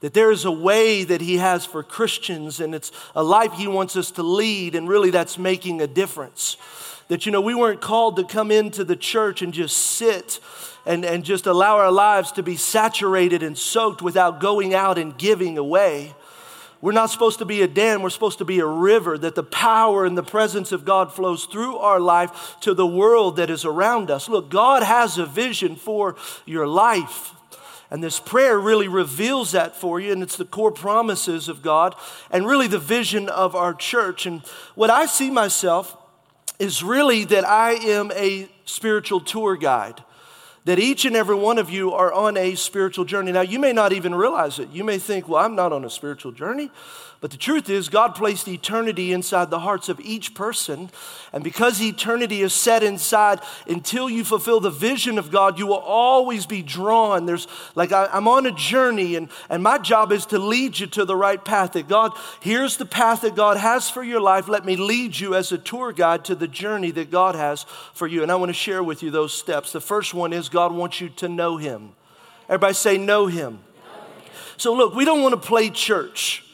That 0.00 0.14
there 0.14 0.30
is 0.30 0.44
a 0.44 0.52
way 0.52 1.04
that 1.04 1.20
he 1.20 1.36
has 1.36 1.64
for 1.64 1.82
Christians, 1.82 2.58
and 2.58 2.74
it's 2.74 2.90
a 3.14 3.22
life 3.22 3.52
he 3.52 3.68
wants 3.68 3.96
us 3.96 4.10
to 4.12 4.22
lead, 4.22 4.74
and 4.74 4.88
really 4.88 5.10
that's 5.10 5.38
making 5.38 5.80
a 5.80 5.86
difference. 5.86 6.56
That, 7.08 7.24
you 7.24 7.32
know, 7.32 7.40
we 7.40 7.54
weren't 7.54 7.80
called 7.80 8.16
to 8.16 8.24
come 8.24 8.50
into 8.50 8.84
the 8.84 8.96
church 8.96 9.42
and 9.42 9.54
just 9.54 9.76
sit 9.76 10.40
and, 10.84 11.04
and 11.04 11.24
just 11.24 11.46
allow 11.46 11.78
our 11.78 11.92
lives 11.92 12.32
to 12.32 12.42
be 12.42 12.56
saturated 12.56 13.42
and 13.42 13.56
soaked 13.56 14.02
without 14.02 14.40
going 14.40 14.74
out 14.74 14.98
and 14.98 15.16
giving 15.16 15.56
away. 15.56 16.14
We're 16.82 16.90
not 16.90 17.10
supposed 17.10 17.38
to 17.38 17.44
be 17.44 17.62
a 17.62 17.68
dam, 17.68 18.02
we're 18.02 18.10
supposed 18.10 18.38
to 18.38 18.44
be 18.44 18.58
a 18.58 18.66
river, 18.66 19.16
that 19.16 19.36
the 19.36 19.44
power 19.44 20.04
and 20.04 20.18
the 20.18 20.22
presence 20.24 20.72
of 20.72 20.84
God 20.84 21.12
flows 21.12 21.44
through 21.44 21.76
our 21.76 22.00
life 22.00 22.56
to 22.62 22.74
the 22.74 22.86
world 22.86 23.36
that 23.36 23.50
is 23.50 23.64
around 23.64 24.10
us. 24.10 24.28
Look, 24.28 24.50
God 24.50 24.82
has 24.82 25.16
a 25.16 25.24
vision 25.24 25.76
for 25.76 26.16
your 26.44 26.66
life. 26.66 27.34
And 27.88 28.02
this 28.02 28.18
prayer 28.18 28.58
really 28.58 28.88
reveals 28.88 29.52
that 29.52 29.76
for 29.76 30.00
you, 30.00 30.10
and 30.10 30.24
it's 30.24 30.36
the 30.36 30.44
core 30.44 30.72
promises 30.72 31.48
of 31.48 31.62
God 31.62 31.94
and 32.32 32.48
really 32.48 32.66
the 32.66 32.80
vision 32.80 33.28
of 33.28 33.54
our 33.54 33.74
church. 33.74 34.26
And 34.26 34.42
what 34.74 34.90
I 34.90 35.06
see 35.06 35.30
myself 35.30 35.96
is 36.58 36.82
really 36.82 37.24
that 37.26 37.44
I 37.44 37.74
am 37.74 38.10
a 38.12 38.48
spiritual 38.64 39.20
tour 39.20 39.56
guide 39.56 40.02
that 40.64 40.78
each 40.78 41.04
and 41.04 41.16
every 41.16 41.34
one 41.34 41.58
of 41.58 41.70
you 41.70 41.92
are 41.92 42.12
on 42.12 42.36
a 42.36 42.54
spiritual 42.54 43.04
journey. 43.04 43.32
Now, 43.32 43.40
you 43.40 43.58
may 43.58 43.72
not 43.72 43.92
even 43.92 44.14
realize 44.14 44.58
it. 44.58 44.70
You 44.70 44.84
may 44.84 44.98
think, 44.98 45.28
well, 45.28 45.44
I'm 45.44 45.56
not 45.56 45.72
on 45.72 45.84
a 45.84 45.90
spiritual 45.90 46.32
journey. 46.32 46.70
But 47.22 47.30
the 47.30 47.36
truth 47.36 47.70
is, 47.70 47.88
God 47.88 48.16
placed 48.16 48.48
eternity 48.48 49.12
inside 49.12 49.48
the 49.48 49.60
hearts 49.60 49.88
of 49.88 50.00
each 50.00 50.34
person. 50.34 50.90
And 51.32 51.44
because 51.44 51.80
eternity 51.80 52.42
is 52.42 52.52
set 52.52 52.82
inside, 52.82 53.38
until 53.68 54.10
you 54.10 54.24
fulfill 54.24 54.58
the 54.58 54.70
vision 54.70 55.18
of 55.18 55.30
God, 55.30 55.56
you 55.56 55.68
will 55.68 55.76
always 55.76 56.46
be 56.46 56.62
drawn. 56.62 57.24
There's 57.24 57.46
like, 57.76 57.92
I, 57.92 58.08
am 58.10 58.26
on 58.26 58.44
a 58.46 58.50
journey, 58.50 59.14
and, 59.14 59.28
and 59.48 59.62
my 59.62 59.78
job 59.78 60.10
is 60.10 60.26
to 60.26 60.38
lead 60.40 60.80
you 60.80 60.88
to 60.88 61.04
the 61.04 61.14
right 61.14 61.42
path. 61.42 61.74
That 61.74 61.86
God, 61.86 62.10
here's 62.40 62.76
the 62.76 62.84
path 62.84 63.20
that 63.20 63.36
God 63.36 63.56
has 63.56 63.88
for 63.88 64.02
your 64.02 64.20
life. 64.20 64.48
Let 64.48 64.64
me 64.64 64.74
lead 64.74 65.16
you 65.16 65.36
as 65.36 65.52
a 65.52 65.58
tour 65.58 65.92
guide 65.92 66.24
to 66.24 66.34
the 66.34 66.48
journey 66.48 66.90
that 66.90 67.12
God 67.12 67.36
has 67.36 67.62
for 67.94 68.08
you. 68.08 68.24
And 68.24 68.32
I 68.32 68.34
want 68.34 68.48
to 68.48 68.54
share 68.54 68.82
with 68.82 69.00
you 69.00 69.12
those 69.12 69.32
steps. 69.32 69.70
The 69.70 69.80
first 69.80 70.12
one 70.12 70.32
is 70.32 70.48
God 70.48 70.72
wants 70.72 71.00
you 71.00 71.08
to 71.10 71.28
know 71.28 71.56
Him. 71.56 71.92
Everybody 72.48 72.74
say, 72.74 72.98
know 72.98 73.28
Him. 73.28 73.60
So, 74.56 74.74
look, 74.74 74.96
we 74.96 75.04
don't 75.04 75.22
want 75.22 75.40
to 75.40 75.48
play 75.48 75.70
church. 75.70 76.44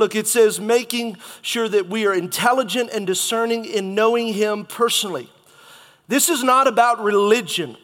Look, 0.00 0.16
it 0.16 0.26
says 0.26 0.58
making 0.58 1.18
sure 1.42 1.68
that 1.68 1.90
we 1.90 2.06
are 2.06 2.14
intelligent 2.14 2.88
and 2.90 3.06
discerning 3.06 3.66
in 3.66 3.94
knowing 3.94 4.32
Him 4.32 4.64
personally. 4.64 5.28
This 6.08 6.30
is 6.30 6.42
not 6.42 6.66
about 6.66 7.04
religion. 7.04 7.76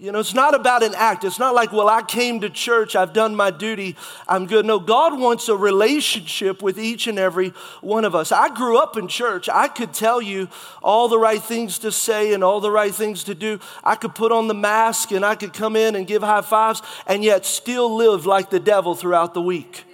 You 0.00 0.10
know, 0.10 0.18
it's 0.18 0.34
not 0.34 0.56
about 0.56 0.82
an 0.82 0.96
act. 0.96 1.22
It's 1.22 1.38
not 1.38 1.54
like, 1.54 1.72
well, 1.72 1.88
I 1.88 2.02
came 2.02 2.40
to 2.40 2.50
church, 2.50 2.96
I've 2.96 3.12
done 3.12 3.36
my 3.36 3.52
duty, 3.52 3.94
I'm 4.26 4.46
good. 4.46 4.66
No, 4.66 4.80
God 4.80 5.16
wants 5.16 5.48
a 5.48 5.54
relationship 5.54 6.60
with 6.60 6.76
each 6.76 7.06
and 7.06 7.20
every 7.20 7.50
one 7.82 8.04
of 8.04 8.16
us. 8.16 8.32
I 8.32 8.52
grew 8.52 8.76
up 8.76 8.96
in 8.96 9.06
church. 9.06 9.48
I 9.48 9.68
could 9.68 9.94
tell 9.94 10.20
you 10.20 10.48
all 10.82 11.06
the 11.06 11.20
right 11.20 11.40
things 11.40 11.78
to 11.80 11.92
say 11.92 12.34
and 12.34 12.42
all 12.42 12.58
the 12.58 12.72
right 12.72 12.92
things 12.92 13.22
to 13.24 13.34
do. 13.36 13.60
I 13.84 13.94
could 13.94 14.16
put 14.16 14.32
on 14.32 14.48
the 14.48 14.54
mask 14.54 15.12
and 15.12 15.24
I 15.24 15.36
could 15.36 15.52
come 15.52 15.76
in 15.76 15.94
and 15.94 16.04
give 16.04 16.22
high 16.22 16.42
fives 16.42 16.82
and 17.06 17.22
yet 17.22 17.46
still 17.46 17.94
live 17.94 18.26
like 18.26 18.50
the 18.50 18.58
devil 18.58 18.96
throughout 18.96 19.34
the 19.34 19.42
week. 19.42 19.84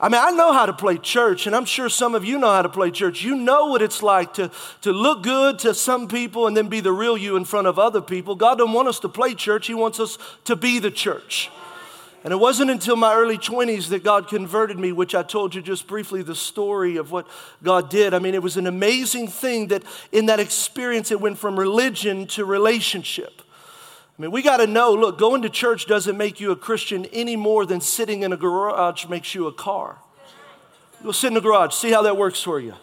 I 0.00 0.08
mean, 0.08 0.20
I 0.22 0.30
know 0.30 0.54
how 0.54 0.64
to 0.64 0.72
play 0.72 0.96
church, 0.96 1.46
and 1.46 1.54
I'm 1.54 1.66
sure 1.66 1.90
some 1.90 2.14
of 2.14 2.24
you 2.24 2.38
know 2.38 2.50
how 2.50 2.62
to 2.62 2.70
play 2.70 2.90
church. 2.90 3.22
You 3.22 3.36
know 3.36 3.66
what 3.66 3.82
it's 3.82 4.02
like 4.02 4.32
to, 4.34 4.50
to 4.80 4.92
look 4.92 5.22
good 5.22 5.58
to 5.60 5.74
some 5.74 6.08
people 6.08 6.46
and 6.46 6.56
then 6.56 6.68
be 6.68 6.80
the 6.80 6.92
real 6.92 7.18
you 7.18 7.36
in 7.36 7.44
front 7.44 7.66
of 7.66 7.78
other 7.78 8.00
people. 8.00 8.34
God 8.34 8.56
doesn't 8.56 8.72
want 8.72 8.88
us 8.88 8.98
to 9.00 9.10
play 9.10 9.34
church, 9.34 9.66
He 9.66 9.74
wants 9.74 10.00
us 10.00 10.16
to 10.44 10.56
be 10.56 10.78
the 10.78 10.90
church. 10.90 11.50
And 12.22 12.32
it 12.32 12.36
wasn't 12.36 12.70
until 12.70 12.96
my 12.96 13.14
early 13.14 13.38
20s 13.38 13.88
that 13.88 14.04
God 14.04 14.28
converted 14.28 14.78
me, 14.78 14.92
which 14.92 15.14
I 15.14 15.22
told 15.22 15.54
you 15.54 15.62
just 15.62 15.86
briefly 15.86 16.22
the 16.22 16.34
story 16.34 16.96
of 16.96 17.10
what 17.10 17.26
God 17.62 17.88
did. 17.88 18.12
I 18.12 18.18
mean, 18.18 18.34
it 18.34 18.42
was 18.42 18.58
an 18.58 18.66
amazing 18.66 19.28
thing 19.28 19.68
that 19.68 19.82
in 20.12 20.26
that 20.26 20.38
experience 20.38 21.10
it 21.10 21.20
went 21.20 21.38
from 21.38 21.58
religion 21.58 22.26
to 22.28 22.44
relationship. 22.44 23.40
I 24.20 24.22
mean, 24.24 24.32
we 24.32 24.42
got 24.42 24.58
to 24.58 24.66
know 24.66 24.92
look, 24.92 25.16
going 25.16 25.40
to 25.42 25.48
church 25.48 25.86
doesn't 25.86 26.14
make 26.14 26.40
you 26.40 26.50
a 26.50 26.56
Christian 26.56 27.06
any 27.06 27.36
more 27.36 27.64
than 27.64 27.80
sitting 27.80 28.22
in 28.22 28.34
a 28.34 28.36
garage 28.36 29.06
makes 29.06 29.34
you 29.34 29.46
a 29.46 29.52
car. 29.52 29.96
Go 31.02 31.10
sit 31.10 31.28
in 31.28 31.32
the 31.32 31.40
garage, 31.40 31.72
see 31.72 31.90
how 31.90 32.02
that 32.02 32.18
works 32.18 32.42
for 32.42 32.60
you. 32.60 32.74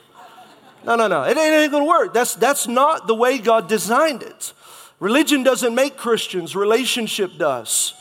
No, 0.83 0.95
no, 0.95 1.07
no. 1.07 1.21
It 1.25 1.37
ain't, 1.37 1.53
ain't 1.53 1.71
going 1.71 1.83
to 1.83 1.87
work. 1.87 2.11
That's, 2.11 2.33
that's 2.33 2.67
not 2.67 3.05
the 3.05 3.13
way 3.13 3.37
God 3.37 3.69
designed 3.69 4.23
it. 4.23 4.51
Religion 4.99 5.43
doesn't 5.43 5.75
make 5.75 5.95
Christians, 5.95 6.55
relationship 6.55 7.37
does. 7.37 7.93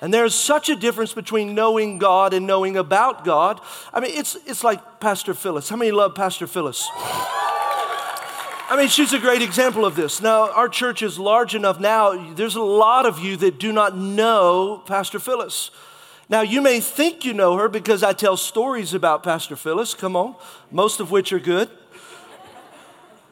And 0.00 0.14
there's 0.14 0.36
such 0.36 0.68
a 0.68 0.76
difference 0.76 1.12
between 1.12 1.56
knowing 1.56 1.98
God 1.98 2.32
and 2.34 2.46
knowing 2.46 2.76
about 2.76 3.24
God. 3.24 3.60
I 3.92 3.98
mean, 3.98 4.12
it's, 4.14 4.36
it's 4.46 4.62
like 4.62 5.00
Pastor 5.00 5.34
Phyllis. 5.34 5.68
How 5.68 5.74
many 5.74 5.90
love 5.90 6.14
Pastor 6.14 6.46
Phyllis? 6.46 6.88
I 8.68 8.76
mean, 8.76 8.88
she's 8.88 9.12
a 9.12 9.20
great 9.20 9.42
example 9.42 9.84
of 9.84 9.94
this. 9.94 10.20
Now, 10.20 10.50
our 10.50 10.68
church 10.68 11.00
is 11.00 11.20
large 11.20 11.54
enough 11.54 11.78
now, 11.78 12.34
there's 12.34 12.56
a 12.56 12.62
lot 12.62 13.06
of 13.06 13.20
you 13.20 13.36
that 13.36 13.60
do 13.60 13.70
not 13.70 13.96
know 13.96 14.82
Pastor 14.86 15.20
Phyllis. 15.20 15.70
Now, 16.28 16.40
you 16.40 16.60
may 16.60 16.80
think 16.80 17.24
you 17.24 17.32
know 17.32 17.56
her 17.58 17.68
because 17.68 18.02
I 18.02 18.12
tell 18.12 18.36
stories 18.36 18.92
about 18.92 19.22
Pastor 19.22 19.54
Phyllis, 19.54 19.94
come 19.94 20.16
on, 20.16 20.34
most 20.72 20.98
of 20.98 21.12
which 21.12 21.32
are 21.32 21.38
good. 21.38 21.70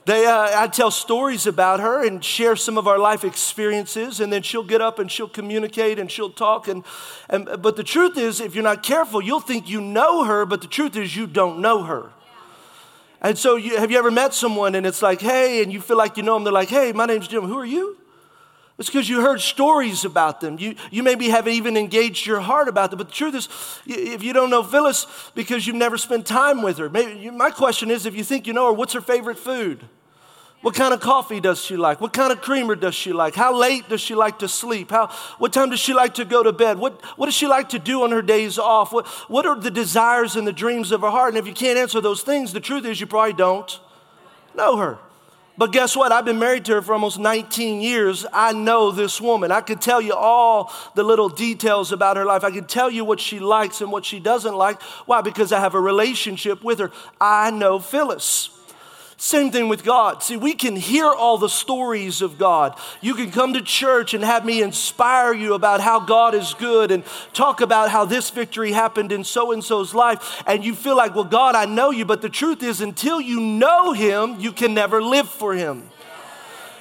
They, 0.04 0.24
uh, 0.24 0.62
I 0.62 0.68
tell 0.68 0.92
stories 0.92 1.48
about 1.48 1.80
her 1.80 2.06
and 2.06 2.24
share 2.24 2.54
some 2.54 2.78
of 2.78 2.86
our 2.86 2.98
life 2.98 3.24
experiences, 3.24 4.20
and 4.20 4.32
then 4.32 4.42
she'll 4.42 4.62
get 4.62 4.80
up 4.80 5.00
and 5.00 5.10
she'll 5.10 5.28
communicate 5.28 5.98
and 5.98 6.08
she'll 6.08 6.30
talk. 6.30 6.68
And, 6.68 6.84
and, 7.28 7.60
but 7.60 7.74
the 7.74 7.82
truth 7.82 8.16
is, 8.16 8.40
if 8.40 8.54
you're 8.54 8.62
not 8.62 8.84
careful, 8.84 9.20
you'll 9.20 9.40
think 9.40 9.68
you 9.68 9.80
know 9.80 10.24
her, 10.24 10.46
but 10.46 10.60
the 10.60 10.68
truth 10.68 10.94
is, 10.94 11.16
you 11.16 11.26
don't 11.26 11.58
know 11.58 11.82
her. 11.82 12.12
And 13.24 13.38
so, 13.38 13.56
you, 13.56 13.78
have 13.78 13.90
you 13.90 13.98
ever 13.98 14.10
met 14.10 14.34
someone 14.34 14.74
and 14.74 14.84
it's 14.86 15.00
like, 15.00 15.22
hey, 15.22 15.62
and 15.62 15.72
you 15.72 15.80
feel 15.80 15.96
like 15.96 16.18
you 16.18 16.22
know 16.22 16.34
them? 16.34 16.44
They're 16.44 16.52
like, 16.52 16.68
hey, 16.68 16.92
my 16.92 17.06
name's 17.06 17.26
Jim. 17.26 17.44
Who 17.44 17.58
are 17.58 17.64
you? 17.64 17.96
It's 18.78 18.90
because 18.90 19.08
you 19.08 19.22
heard 19.22 19.40
stories 19.40 20.04
about 20.04 20.42
them. 20.42 20.58
You, 20.58 20.74
you 20.90 21.02
maybe 21.02 21.30
haven't 21.30 21.54
even 21.54 21.78
engaged 21.78 22.26
your 22.26 22.40
heart 22.40 22.68
about 22.68 22.90
them. 22.90 22.98
But 22.98 23.08
the 23.08 23.14
truth 23.14 23.34
is, 23.34 23.48
if 23.86 24.22
you 24.22 24.34
don't 24.34 24.50
know 24.50 24.62
Phyllis 24.62 25.06
because 25.34 25.66
you've 25.66 25.74
never 25.74 25.96
spent 25.96 26.26
time 26.26 26.60
with 26.60 26.76
her, 26.76 26.90
maybe, 26.90 27.30
my 27.30 27.48
question 27.48 27.90
is 27.90 28.04
if 28.04 28.14
you 28.14 28.24
think 28.24 28.46
you 28.46 28.52
know 28.52 28.66
her, 28.66 28.72
what's 28.74 28.92
her 28.92 29.00
favorite 29.00 29.38
food? 29.38 29.82
What 30.64 30.74
kind 30.74 30.94
of 30.94 31.00
coffee 31.00 31.40
does 31.40 31.62
she 31.62 31.76
like? 31.76 32.00
What 32.00 32.14
kind 32.14 32.32
of 32.32 32.40
creamer 32.40 32.74
does 32.74 32.94
she 32.94 33.12
like? 33.12 33.34
How 33.34 33.54
late 33.54 33.86
does 33.90 34.00
she 34.00 34.14
like 34.14 34.38
to 34.38 34.48
sleep? 34.48 34.92
How, 34.92 35.08
what 35.36 35.52
time 35.52 35.68
does 35.68 35.78
she 35.78 35.92
like 35.92 36.14
to 36.14 36.24
go 36.24 36.42
to 36.42 36.54
bed? 36.54 36.78
What, 36.78 37.04
what 37.18 37.26
does 37.26 37.34
she 37.34 37.46
like 37.46 37.68
to 37.68 37.78
do 37.78 38.02
on 38.02 38.12
her 38.12 38.22
days 38.22 38.58
off? 38.58 38.90
What, 38.90 39.06
what 39.28 39.44
are 39.44 39.60
the 39.60 39.70
desires 39.70 40.36
and 40.36 40.46
the 40.46 40.54
dreams 40.54 40.90
of 40.90 41.02
her 41.02 41.10
heart? 41.10 41.34
And 41.34 41.38
if 41.38 41.46
you 41.46 41.52
can't 41.52 41.78
answer 41.78 42.00
those 42.00 42.22
things, 42.22 42.54
the 42.54 42.60
truth 42.60 42.86
is 42.86 42.98
you 42.98 43.06
probably 43.06 43.34
don't 43.34 43.78
know 44.56 44.78
her. 44.78 44.96
But 45.58 45.70
guess 45.70 45.94
what? 45.94 46.12
I've 46.12 46.24
been 46.24 46.38
married 46.38 46.64
to 46.64 46.72
her 46.76 46.80
for 46.80 46.94
almost 46.94 47.18
19 47.18 47.82
years. 47.82 48.24
I 48.32 48.54
know 48.54 48.90
this 48.90 49.20
woman. 49.20 49.52
I 49.52 49.60
could 49.60 49.82
tell 49.82 50.00
you 50.00 50.14
all 50.14 50.72
the 50.94 51.02
little 51.02 51.28
details 51.28 51.92
about 51.92 52.16
her 52.16 52.24
life. 52.24 52.42
I 52.42 52.50
can 52.50 52.64
tell 52.64 52.90
you 52.90 53.04
what 53.04 53.20
she 53.20 53.38
likes 53.38 53.82
and 53.82 53.92
what 53.92 54.06
she 54.06 54.18
doesn't 54.18 54.54
like. 54.54 54.80
Why? 55.04 55.20
Because 55.20 55.52
I 55.52 55.60
have 55.60 55.74
a 55.74 55.80
relationship 55.80 56.64
with 56.64 56.78
her. 56.78 56.90
I 57.20 57.50
know 57.50 57.78
Phyllis. 57.78 58.48
Same 59.16 59.52
thing 59.52 59.68
with 59.68 59.84
God. 59.84 60.22
See, 60.22 60.36
we 60.36 60.54
can 60.54 60.74
hear 60.76 61.06
all 61.06 61.38
the 61.38 61.48
stories 61.48 62.20
of 62.20 62.36
God. 62.36 62.78
You 63.00 63.14
can 63.14 63.30
come 63.30 63.54
to 63.54 63.62
church 63.62 64.12
and 64.12 64.24
have 64.24 64.44
me 64.44 64.60
inspire 64.60 65.32
you 65.32 65.54
about 65.54 65.80
how 65.80 66.00
God 66.00 66.34
is 66.34 66.52
good 66.54 66.90
and 66.90 67.04
talk 67.32 67.60
about 67.60 67.90
how 67.90 68.04
this 68.04 68.30
victory 68.30 68.72
happened 68.72 69.12
in 69.12 69.22
so 69.22 69.52
and 69.52 69.62
so's 69.62 69.94
life. 69.94 70.42
And 70.46 70.64
you 70.64 70.74
feel 70.74 70.96
like, 70.96 71.14
well, 71.14 71.24
God, 71.24 71.54
I 71.54 71.64
know 71.64 71.90
you. 71.90 72.04
But 72.04 72.22
the 72.22 72.28
truth 72.28 72.62
is, 72.62 72.80
until 72.80 73.20
you 73.20 73.40
know 73.40 73.92
Him, 73.92 74.40
you 74.40 74.50
can 74.50 74.74
never 74.74 75.00
live 75.00 75.28
for 75.28 75.54
Him. 75.54 75.90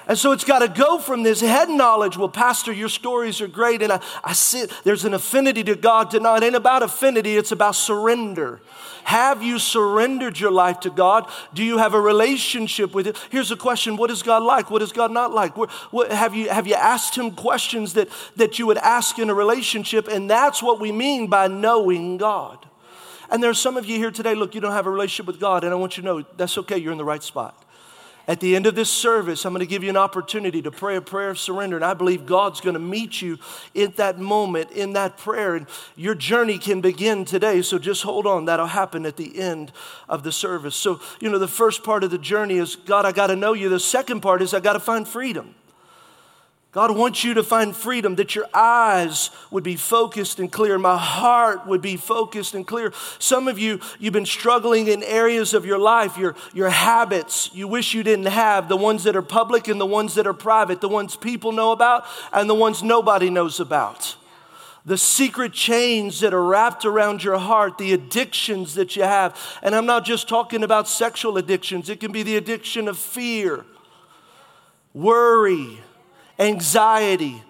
And 0.07 0.17
so 0.17 0.31
it's 0.31 0.43
got 0.43 0.60
to 0.60 0.67
go 0.67 1.00
from 1.00 1.24
this 1.24 1.39
head 1.41 1.69
knowledge. 1.69 2.17
Well, 2.17 2.29
Pastor, 2.29 2.74
your 2.74 2.89
stories 2.89 3.39
are 3.39 3.48
great. 3.48 3.81
And 3.81 3.93
I, 3.93 4.01
I 4.24 4.33
see 4.33 4.65
there's 4.83 5.05
an 5.05 5.13
affinity 5.13 5.63
to 5.63 5.75
God 5.75 6.12
tonight. 6.12 6.43
It 6.43 6.48
ain't 6.48 6.55
about 6.55 6.83
affinity, 6.83 7.38
it's 7.38 7.51
about 7.51 7.75
surrender. 7.75 8.62
Have 9.05 9.43
you 9.43 9.60
surrendered 9.60 10.39
your 10.39 10.51
life 10.51 10.79
to 10.81 10.89
God? 10.89 11.29
Do 11.53 11.63
you 11.63 11.77
have 11.77 11.93
a 11.93 12.00
relationship 12.00 12.93
with 12.93 13.07
Him? 13.07 13.15
Here's 13.29 13.51
a 13.51 13.57
question 13.57 13.98
What 13.98 14.12
is 14.12 14.24
God 14.24 14.43
like? 14.43 14.72
What 14.72 14.81
is 14.81 14.91
God 14.91 15.12
not 15.12 15.33
like? 15.33 15.57
What, 15.57 15.72
what, 15.91 16.12
have, 16.12 16.33
you, 16.36 16.50
have 16.50 16.67
you 16.67 16.75
asked 16.75 17.17
Him 17.17 17.31
questions 17.31 17.93
that, 17.93 18.10
that 18.36 18.60
you 18.60 18.67
would 18.67 18.77
ask 18.77 19.19
in 19.19 19.29
a 19.29 19.33
relationship? 19.33 20.07
And 20.07 20.29
that's 20.29 20.63
what 20.63 20.79
we 20.79 20.91
mean 20.91 21.27
by 21.27 21.48
knowing 21.48 22.17
God. 22.17 22.65
And 23.29 23.41
there's 23.41 23.60
some 23.60 23.77
of 23.77 23.86
you 23.86 23.98
here 23.98 24.12
today, 24.12 24.36
look, 24.36 24.53
you 24.53 24.62
don't 24.62 24.74
have 24.74 24.86
a 24.86 24.91
relationship 24.91 25.25
with 25.25 25.39
God, 25.39 25.63
and 25.63 25.74
I 25.74 25.75
want 25.75 25.98
you 25.98 26.03
to 26.03 26.07
know 26.07 26.25
that's 26.38 26.57
okay, 26.60 26.77
you're 26.77 26.91
in 26.91 26.98
the 26.98 27.05
right 27.05 27.24
spot. 27.24 27.60
At 28.25 28.39
the 28.39 28.55
end 28.55 28.65
of 28.65 28.75
this 28.75 28.89
service, 28.89 29.45
I'm 29.45 29.51
going 29.51 29.59
to 29.59 29.65
give 29.65 29.83
you 29.83 29.89
an 29.89 29.97
opportunity 29.97 30.61
to 30.61 30.71
pray 30.71 30.95
a 30.95 31.01
prayer 31.01 31.29
of 31.29 31.37
surrender. 31.37 31.75
And 31.75 31.83
I 31.83 31.93
believe 31.93 32.25
God's 32.25 32.61
going 32.61 32.75
to 32.75 32.79
meet 32.79 33.21
you 33.21 33.37
in 33.73 33.91
that 33.97 34.17
moment, 34.17 34.71
in 34.71 34.93
that 34.93 35.17
prayer. 35.17 35.55
And 35.55 35.67
your 35.97 36.15
journey 36.15 36.57
can 36.57 36.79
begin 36.79 37.25
today. 37.25 37.61
So 37.61 37.77
just 37.77 38.03
hold 38.03 38.25
on. 38.25 38.45
That'll 38.45 38.67
happen 38.67 39.05
at 39.05 39.17
the 39.17 39.37
end 39.37 39.73
of 40.07 40.23
the 40.23 40.31
service. 40.31 40.75
So, 40.75 41.01
you 41.19 41.29
know, 41.29 41.37
the 41.37 41.49
first 41.49 41.83
part 41.83 42.05
of 42.05 42.11
the 42.11 42.17
journey 42.17 42.59
is 42.59 42.77
God, 42.77 43.05
I 43.05 43.11
got 43.11 43.27
to 43.27 43.35
know 43.35 43.51
you. 43.51 43.67
The 43.67 43.79
second 43.79 44.21
part 44.21 44.41
is 44.41 44.53
I 44.53 44.61
got 44.61 44.73
to 44.73 44.79
find 44.79 45.05
freedom. 45.05 45.55
God 46.73 46.97
wants 46.97 47.23
you 47.23 47.35
to 47.35 47.43
find 47.43 47.75
freedom, 47.75 48.15
that 48.15 48.33
your 48.33 48.47
eyes 48.51 49.29
would 49.51 49.63
be 49.63 49.75
focused 49.75 50.39
and 50.39 50.51
clear. 50.51 50.79
My 50.79 50.97
heart 50.97 51.67
would 51.67 51.83
be 51.83 51.97
focused 51.97 52.55
and 52.55 52.65
clear. 52.65 52.91
Some 53.19 53.47
of 53.47 53.59
you, 53.59 53.79
you've 53.99 54.13
been 54.13 54.25
struggling 54.25 54.87
in 54.87 55.03
areas 55.03 55.53
of 55.53 55.67
your 55.67 55.77
life, 55.77 56.17
your, 56.17 56.35
your 56.51 56.71
habits 56.71 57.51
you 57.53 57.67
wish 57.67 57.93
you 57.93 58.01
didn't 58.01 58.25
have, 58.25 58.69
the 58.69 58.75
ones 58.75 59.03
that 59.03 59.15
are 59.15 59.21
public 59.21 59.67
and 59.67 59.79
the 59.79 59.85
ones 59.85 60.15
that 60.15 60.25
are 60.25 60.33
private, 60.33 60.81
the 60.81 60.89
ones 60.89 61.15
people 61.15 61.51
know 61.51 61.71
about 61.71 62.05
and 62.33 62.49
the 62.49 62.55
ones 62.55 62.81
nobody 62.81 63.29
knows 63.29 63.59
about. 63.59 64.15
The 64.83 64.97
secret 64.97 65.53
chains 65.53 66.21
that 66.21 66.33
are 66.33 66.43
wrapped 66.43 66.85
around 66.85 67.23
your 67.23 67.37
heart, 67.37 67.77
the 67.77 67.93
addictions 67.93 68.73
that 68.73 68.95
you 68.95 69.03
have. 69.03 69.39
And 69.61 69.75
I'm 69.75 69.85
not 69.85 70.05
just 70.05 70.27
talking 70.27 70.63
about 70.63 70.87
sexual 70.87 71.37
addictions, 71.37 71.87
it 71.87 71.99
can 71.99 72.11
be 72.11 72.23
the 72.23 72.35
addiction 72.35 72.87
of 72.87 72.97
fear, 72.97 73.63
worry 74.91 75.77
anxiety. 76.39 77.43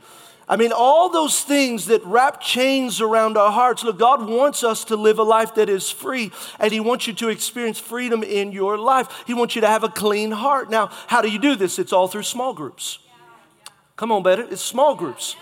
I 0.48 0.58
mean, 0.58 0.74
all 0.74 1.10
those 1.10 1.42
things 1.42 1.86
that 1.86 2.04
wrap 2.04 2.42
chains 2.42 3.00
around 3.00 3.38
our 3.38 3.52
hearts. 3.52 3.84
Look, 3.84 3.98
God 3.98 4.28
wants 4.28 4.64
us 4.64 4.84
to 4.86 4.98
live 4.98 5.18
a 5.18 5.24
life 5.24 5.56
that 5.56 5.70
is 5.70 5.90
free, 5.90 6.32
and 6.60 6.72
He 6.72 6.80
wants 6.80 7.08
you 7.08 7.14
to 7.14 7.30
experience 7.30 7.80
freedom 7.80 8.24
in 8.24 8.52
your 8.52 8.78
life. 8.78 9.24
He 9.26 9.34
wants 9.34 9.56
you 9.56 9.62
to 9.62 9.68
have 9.68 9.84
a 9.84 9.90
clean 9.90 10.32
heart. 10.32 10.70
Now, 10.70 10.88
how 11.08 11.22
do 11.22 11.30
you 11.30 11.40
do 11.40 11.56
this? 11.56 11.80
It's 11.80 11.94
all 11.94 12.08
through 12.08 12.24
small 12.24 12.54
groups. 12.54 13.00
Come 13.96 14.12
on, 14.12 14.22
better. 14.22 14.44
It's 14.50 14.62
small 14.62 14.96
groups. 14.96 15.36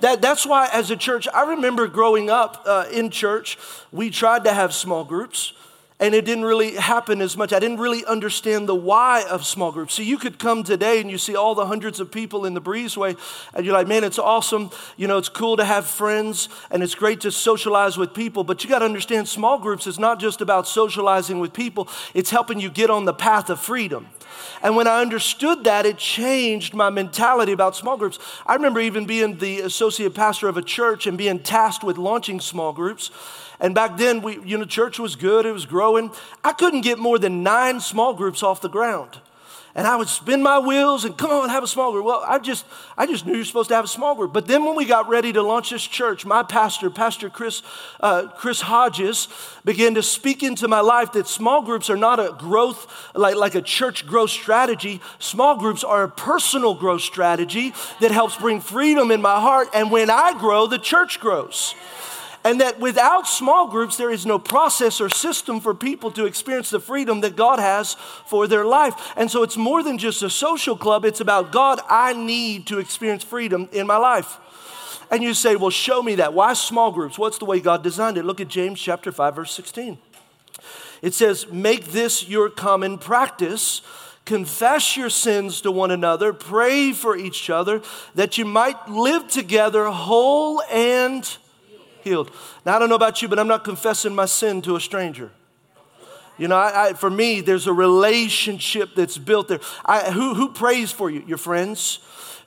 That, 0.00 0.22
that's 0.22 0.46
why, 0.46 0.68
as 0.72 0.90
a 0.90 0.96
church, 0.96 1.28
I 1.34 1.50
remember 1.50 1.86
growing 1.86 2.30
up 2.30 2.62
uh, 2.64 2.86
in 2.90 3.10
church, 3.10 3.58
we 3.92 4.10
tried 4.10 4.44
to 4.44 4.52
have 4.52 4.72
small 4.72 5.04
groups 5.04 5.52
and 6.00 6.14
it 6.14 6.24
didn't 6.24 6.44
really 6.44 6.74
happen 6.76 7.20
as 7.20 7.36
much. 7.36 7.52
I 7.52 7.58
didn't 7.58 7.78
really 7.78 8.04
understand 8.04 8.68
the 8.68 8.74
why 8.74 9.24
of 9.28 9.44
small 9.44 9.72
groups. 9.72 9.94
So 9.94 10.02
you 10.02 10.16
could 10.16 10.38
come 10.38 10.62
today 10.62 11.00
and 11.00 11.10
you 11.10 11.18
see 11.18 11.34
all 11.34 11.54
the 11.54 11.66
hundreds 11.66 11.98
of 11.98 12.10
people 12.10 12.44
in 12.44 12.54
the 12.54 12.60
breezeway, 12.60 13.18
and 13.52 13.66
you're 13.66 13.74
like, 13.74 13.88
man, 13.88 14.04
it's 14.04 14.18
awesome. 14.18 14.70
You 14.96 15.08
know, 15.08 15.18
it's 15.18 15.28
cool 15.28 15.56
to 15.56 15.64
have 15.64 15.86
friends 15.86 16.48
and 16.70 16.82
it's 16.82 16.94
great 16.94 17.20
to 17.22 17.32
socialize 17.32 17.96
with 17.96 18.14
people. 18.14 18.44
But 18.44 18.62
you 18.62 18.70
got 18.70 18.78
to 18.80 18.84
understand, 18.84 19.28
small 19.28 19.58
groups 19.58 19.86
is 19.86 19.98
not 19.98 20.20
just 20.20 20.40
about 20.40 20.68
socializing 20.68 21.40
with 21.40 21.52
people, 21.52 21.88
it's 22.14 22.30
helping 22.30 22.60
you 22.60 22.70
get 22.70 22.90
on 22.90 23.04
the 23.04 23.14
path 23.14 23.50
of 23.50 23.60
freedom. 23.60 24.06
And 24.62 24.76
when 24.76 24.86
I 24.86 25.00
understood 25.00 25.64
that, 25.64 25.86
it 25.86 25.98
changed 25.98 26.74
my 26.74 26.90
mentality 26.90 27.52
about 27.52 27.76
small 27.76 27.96
groups. 27.96 28.18
I 28.46 28.54
remember 28.54 28.80
even 28.80 29.06
being 29.06 29.38
the 29.38 29.60
associate 29.60 30.14
pastor 30.14 30.48
of 30.48 30.56
a 30.56 30.62
church 30.62 31.06
and 31.06 31.18
being 31.18 31.40
tasked 31.40 31.84
with 31.84 31.98
launching 31.98 32.40
small 32.40 32.72
groups. 32.72 33.10
And 33.60 33.74
back 33.74 33.96
then, 33.96 34.22
we, 34.22 34.40
you 34.44 34.56
know, 34.56 34.64
church 34.64 34.98
was 34.98 35.16
good, 35.16 35.44
it 35.44 35.52
was 35.52 35.66
growing. 35.66 36.12
I 36.44 36.52
couldn't 36.52 36.82
get 36.82 36.98
more 36.98 37.18
than 37.18 37.42
nine 37.42 37.80
small 37.80 38.14
groups 38.14 38.42
off 38.42 38.60
the 38.60 38.68
ground. 38.68 39.18
And 39.74 39.86
I 39.86 39.94
would 39.94 40.08
spin 40.08 40.42
my 40.42 40.58
wheels 40.58 41.04
and 41.04 41.16
come 41.16 41.30
on, 41.30 41.50
have 41.50 41.62
a 41.62 41.68
small 41.68 41.92
group. 41.92 42.04
Well, 42.04 42.24
I 42.26 42.40
just, 42.40 42.64
I 42.96 43.06
just 43.06 43.26
knew 43.26 43.36
you're 43.36 43.44
supposed 43.44 43.68
to 43.68 43.76
have 43.76 43.84
a 43.84 43.88
small 43.88 44.16
group. 44.16 44.32
But 44.32 44.48
then 44.48 44.64
when 44.64 44.74
we 44.74 44.84
got 44.84 45.08
ready 45.08 45.32
to 45.32 45.42
launch 45.42 45.70
this 45.70 45.86
church, 45.86 46.26
my 46.26 46.42
pastor, 46.42 46.90
Pastor 46.90 47.30
Chris, 47.30 47.62
uh, 48.00 48.26
Chris 48.36 48.60
Hodges, 48.60 49.28
began 49.64 49.94
to 49.94 50.02
speak 50.02 50.42
into 50.42 50.66
my 50.66 50.80
life 50.80 51.12
that 51.12 51.28
small 51.28 51.62
groups 51.62 51.90
are 51.90 51.96
not 51.96 52.18
a 52.18 52.34
growth, 52.36 52.92
like, 53.14 53.36
like 53.36 53.54
a 53.54 53.62
church 53.62 54.04
growth 54.04 54.30
strategy. 54.30 55.00
Small 55.20 55.56
groups 55.56 55.84
are 55.84 56.02
a 56.02 56.08
personal 56.08 56.74
growth 56.74 57.02
strategy 57.02 57.72
that 58.00 58.10
helps 58.10 58.36
bring 58.36 58.60
freedom 58.60 59.12
in 59.12 59.22
my 59.22 59.38
heart. 59.38 59.68
And 59.74 59.92
when 59.92 60.10
I 60.10 60.36
grow, 60.36 60.66
the 60.66 60.78
church 60.78 61.20
grows 61.20 61.74
and 62.48 62.62
that 62.62 62.80
without 62.80 63.28
small 63.28 63.68
groups, 63.68 63.98
there 63.98 64.10
is 64.10 64.24
no 64.24 64.38
process 64.38 65.02
or 65.02 65.10
system 65.10 65.60
for 65.60 65.74
people 65.74 66.10
to 66.10 66.24
experience 66.24 66.70
the 66.70 66.80
freedom 66.80 67.20
that 67.20 67.36
God 67.36 67.58
has 67.58 67.92
for 68.24 68.46
their 68.46 68.64
life. 68.64 69.12
And 69.18 69.30
so 69.30 69.42
it's 69.42 69.58
more 69.58 69.82
than 69.82 69.98
just 69.98 70.22
a 70.22 70.30
social 70.30 70.74
club, 70.74 71.04
it's 71.04 71.20
about 71.20 71.52
God, 71.52 71.78
I 71.90 72.14
need 72.14 72.66
to 72.68 72.78
experience 72.78 73.22
freedom 73.22 73.68
in 73.70 73.86
my 73.86 73.98
life. 73.98 74.38
And 75.10 75.22
you 75.22 75.34
say, 75.34 75.56
well, 75.56 75.68
show 75.68 76.02
me 76.02 76.14
that. 76.14 76.32
Why 76.32 76.54
small 76.54 76.90
groups? 76.90 77.18
What's 77.18 77.36
the 77.36 77.44
way 77.44 77.60
God 77.60 77.82
designed 77.82 78.16
it? 78.16 78.24
Look 78.24 78.40
at 78.40 78.48
James 78.48 78.80
chapter 78.80 79.12
5, 79.12 79.36
verse 79.36 79.52
16. 79.52 79.98
It 81.02 81.12
says, 81.12 81.52
make 81.52 81.88
this 81.88 82.30
your 82.30 82.48
common 82.48 82.96
practice. 82.96 83.82
Confess 84.24 84.96
your 84.96 85.10
sins 85.10 85.60
to 85.60 85.70
one 85.70 85.90
another, 85.90 86.32
pray 86.32 86.92
for 86.92 87.14
each 87.14 87.50
other, 87.50 87.82
that 88.14 88.38
you 88.38 88.46
might 88.46 88.88
live 88.88 89.28
together 89.28 89.84
whole 89.84 90.62
and 90.72 91.36
healed. 92.02 92.30
Now, 92.64 92.76
I 92.76 92.78
don't 92.78 92.88
know 92.88 92.94
about 92.94 93.22
you, 93.22 93.28
but 93.28 93.38
I'm 93.38 93.48
not 93.48 93.64
confessing 93.64 94.14
my 94.14 94.26
sin 94.26 94.62
to 94.62 94.76
a 94.76 94.80
stranger. 94.80 95.30
You 96.38 96.46
know, 96.46 96.56
I, 96.56 96.88
I, 96.88 96.92
for 96.92 97.10
me, 97.10 97.40
there's 97.40 97.66
a 97.66 97.72
relationship 97.72 98.90
that's 98.94 99.18
built 99.18 99.48
there. 99.48 99.60
I, 99.84 100.10
who, 100.12 100.34
who 100.34 100.52
prays 100.52 100.92
for 100.92 101.10
you? 101.10 101.24
Your 101.26 101.38
friends. 101.38 101.98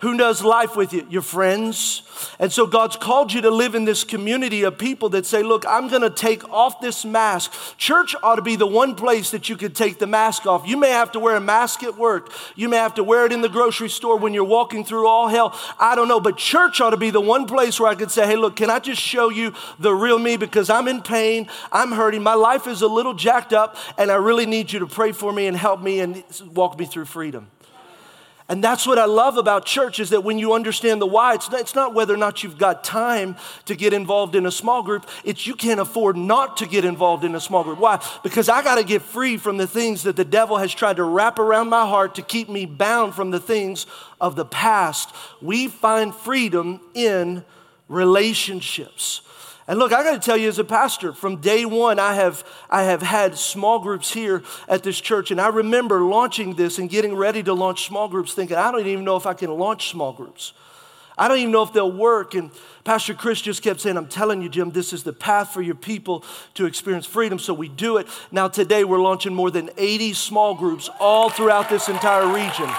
Who 0.01 0.17
does 0.17 0.43
life 0.43 0.75
with 0.75 0.93
you? 0.93 1.05
Your 1.11 1.21
friends. 1.21 2.01
And 2.39 2.51
so 2.51 2.65
God's 2.65 2.95
called 2.95 3.31
you 3.31 3.41
to 3.41 3.51
live 3.51 3.75
in 3.75 3.85
this 3.85 4.03
community 4.03 4.63
of 4.63 4.79
people 4.79 5.09
that 5.09 5.27
say, 5.27 5.43
Look, 5.43 5.63
I'm 5.67 5.89
going 5.89 6.01
to 6.01 6.09
take 6.09 6.47
off 6.49 6.81
this 6.81 7.05
mask. 7.05 7.53
Church 7.77 8.15
ought 8.23 8.37
to 8.37 8.41
be 8.41 8.55
the 8.55 8.65
one 8.65 8.95
place 8.95 9.29
that 9.29 9.47
you 9.47 9.55
could 9.55 9.75
take 9.75 9.99
the 9.99 10.07
mask 10.07 10.47
off. 10.47 10.67
You 10.67 10.75
may 10.75 10.89
have 10.89 11.11
to 11.11 11.19
wear 11.19 11.35
a 11.35 11.41
mask 11.41 11.83
at 11.83 11.97
work, 11.97 12.31
you 12.55 12.67
may 12.67 12.77
have 12.77 12.95
to 12.95 13.03
wear 13.03 13.27
it 13.27 13.31
in 13.31 13.41
the 13.41 13.49
grocery 13.49 13.89
store 13.89 14.17
when 14.17 14.33
you're 14.33 14.43
walking 14.43 14.83
through 14.83 15.07
all 15.07 15.27
hell. 15.27 15.55
I 15.79 15.95
don't 15.95 16.07
know, 16.07 16.19
but 16.19 16.35
church 16.35 16.81
ought 16.81 16.89
to 16.89 16.97
be 16.97 17.11
the 17.11 17.21
one 17.21 17.45
place 17.45 17.79
where 17.79 17.89
I 17.89 17.95
could 17.95 18.09
say, 18.09 18.25
Hey, 18.25 18.37
look, 18.37 18.55
can 18.55 18.71
I 18.71 18.79
just 18.79 19.01
show 19.01 19.29
you 19.29 19.53
the 19.77 19.93
real 19.93 20.17
me? 20.17 20.35
Because 20.35 20.71
I'm 20.71 20.87
in 20.87 21.03
pain, 21.03 21.47
I'm 21.71 21.91
hurting, 21.91 22.23
my 22.23 22.33
life 22.33 22.65
is 22.65 22.81
a 22.81 22.87
little 22.87 23.13
jacked 23.13 23.53
up, 23.53 23.77
and 23.99 24.09
I 24.09 24.15
really 24.15 24.47
need 24.47 24.71
you 24.71 24.79
to 24.79 24.87
pray 24.87 25.11
for 25.11 25.31
me 25.31 25.45
and 25.45 25.55
help 25.55 25.79
me 25.79 25.99
and 25.99 26.23
walk 26.55 26.79
me 26.79 26.85
through 26.85 27.05
freedom. 27.05 27.51
And 28.51 28.61
that's 28.61 28.85
what 28.85 28.99
I 28.99 29.05
love 29.05 29.37
about 29.37 29.65
church 29.65 29.97
is 30.01 30.09
that 30.09 30.25
when 30.25 30.37
you 30.37 30.51
understand 30.51 31.01
the 31.01 31.05
why, 31.05 31.35
it's 31.35 31.49
not, 31.49 31.61
it's 31.61 31.73
not 31.73 31.93
whether 31.93 32.13
or 32.13 32.17
not 32.17 32.43
you've 32.43 32.57
got 32.57 32.83
time 32.83 33.37
to 33.63 33.77
get 33.77 33.93
involved 33.93 34.35
in 34.35 34.45
a 34.45 34.51
small 34.51 34.83
group, 34.83 35.07
it's 35.23 35.47
you 35.47 35.55
can't 35.55 35.79
afford 35.79 36.17
not 36.17 36.57
to 36.57 36.65
get 36.65 36.83
involved 36.83 37.23
in 37.23 37.33
a 37.33 37.39
small 37.39 37.63
group. 37.63 37.79
Why? 37.79 38.05
Because 38.23 38.49
I 38.49 38.61
got 38.61 38.75
to 38.75 38.83
get 38.83 39.03
free 39.03 39.37
from 39.37 39.55
the 39.55 39.67
things 39.67 40.03
that 40.03 40.17
the 40.17 40.25
devil 40.25 40.57
has 40.57 40.73
tried 40.73 40.97
to 40.97 41.03
wrap 41.05 41.39
around 41.39 41.69
my 41.69 41.87
heart 41.87 42.15
to 42.15 42.21
keep 42.21 42.49
me 42.49 42.65
bound 42.65 43.15
from 43.15 43.31
the 43.31 43.39
things 43.39 43.85
of 44.19 44.35
the 44.35 44.43
past. 44.43 45.15
We 45.41 45.69
find 45.69 46.13
freedom 46.13 46.81
in 46.93 47.45
relationships. 47.87 49.21
And 49.67 49.77
look, 49.77 49.93
I 49.93 50.03
got 50.03 50.13
to 50.13 50.19
tell 50.19 50.37
you 50.37 50.49
as 50.49 50.59
a 50.59 50.63
pastor, 50.63 51.13
from 51.13 51.37
day 51.37 51.65
one, 51.65 51.99
I 51.99 52.15
have, 52.15 52.43
I 52.69 52.83
have 52.83 53.01
had 53.01 53.37
small 53.37 53.79
groups 53.79 54.11
here 54.11 54.43
at 54.67 54.83
this 54.83 54.99
church. 54.99 55.31
And 55.31 55.39
I 55.39 55.49
remember 55.49 56.01
launching 56.01 56.55
this 56.55 56.79
and 56.79 56.89
getting 56.89 57.15
ready 57.15 57.43
to 57.43 57.53
launch 57.53 57.85
small 57.85 58.07
groups, 58.07 58.33
thinking, 58.33 58.57
I 58.57 58.71
don't 58.71 58.87
even 58.87 59.05
know 59.05 59.17
if 59.17 59.25
I 59.25 59.33
can 59.33 59.51
launch 59.51 59.89
small 59.89 60.13
groups. 60.13 60.53
I 61.17 61.27
don't 61.27 61.37
even 61.37 61.51
know 61.51 61.61
if 61.61 61.73
they'll 61.73 61.91
work. 61.91 62.33
And 62.33 62.49
Pastor 62.83 63.13
Chris 63.13 63.41
just 63.41 63.61
kept 63.61 63.81
saying, 63.81 63.97
I'm 63.97 64.07
telling 64.07 64.41
you, 64.41 64.49
Jim, 64.49 64.71
this 64.71 64.93
is 64.93 65.03
the 65.03 65.13
path 65.13 65.53
for 65.53 65.61
your 65.61 65.75
people 65.75 66.23
to 66.55 66.65
experience 66.65 67.05
freedom. 67.05 67.37
So 67.37 67.53
we 67.53 67.69
do 67.69 67.97
it. 67.97 68.07
Now, 68.31 68.47
today, 68.47 68.83
we're 68.83 69.01
launching 69.01 69.35
more 69.35 69.51
than 69.51 69.69
80 69.77 70.13
small 70.13 70.55
groups 70.55 70.89
all 70.99 71.29
throughout 71.29 71.69
this 71.69 71.89
entire 71.89 72.27
region 72.33 72.69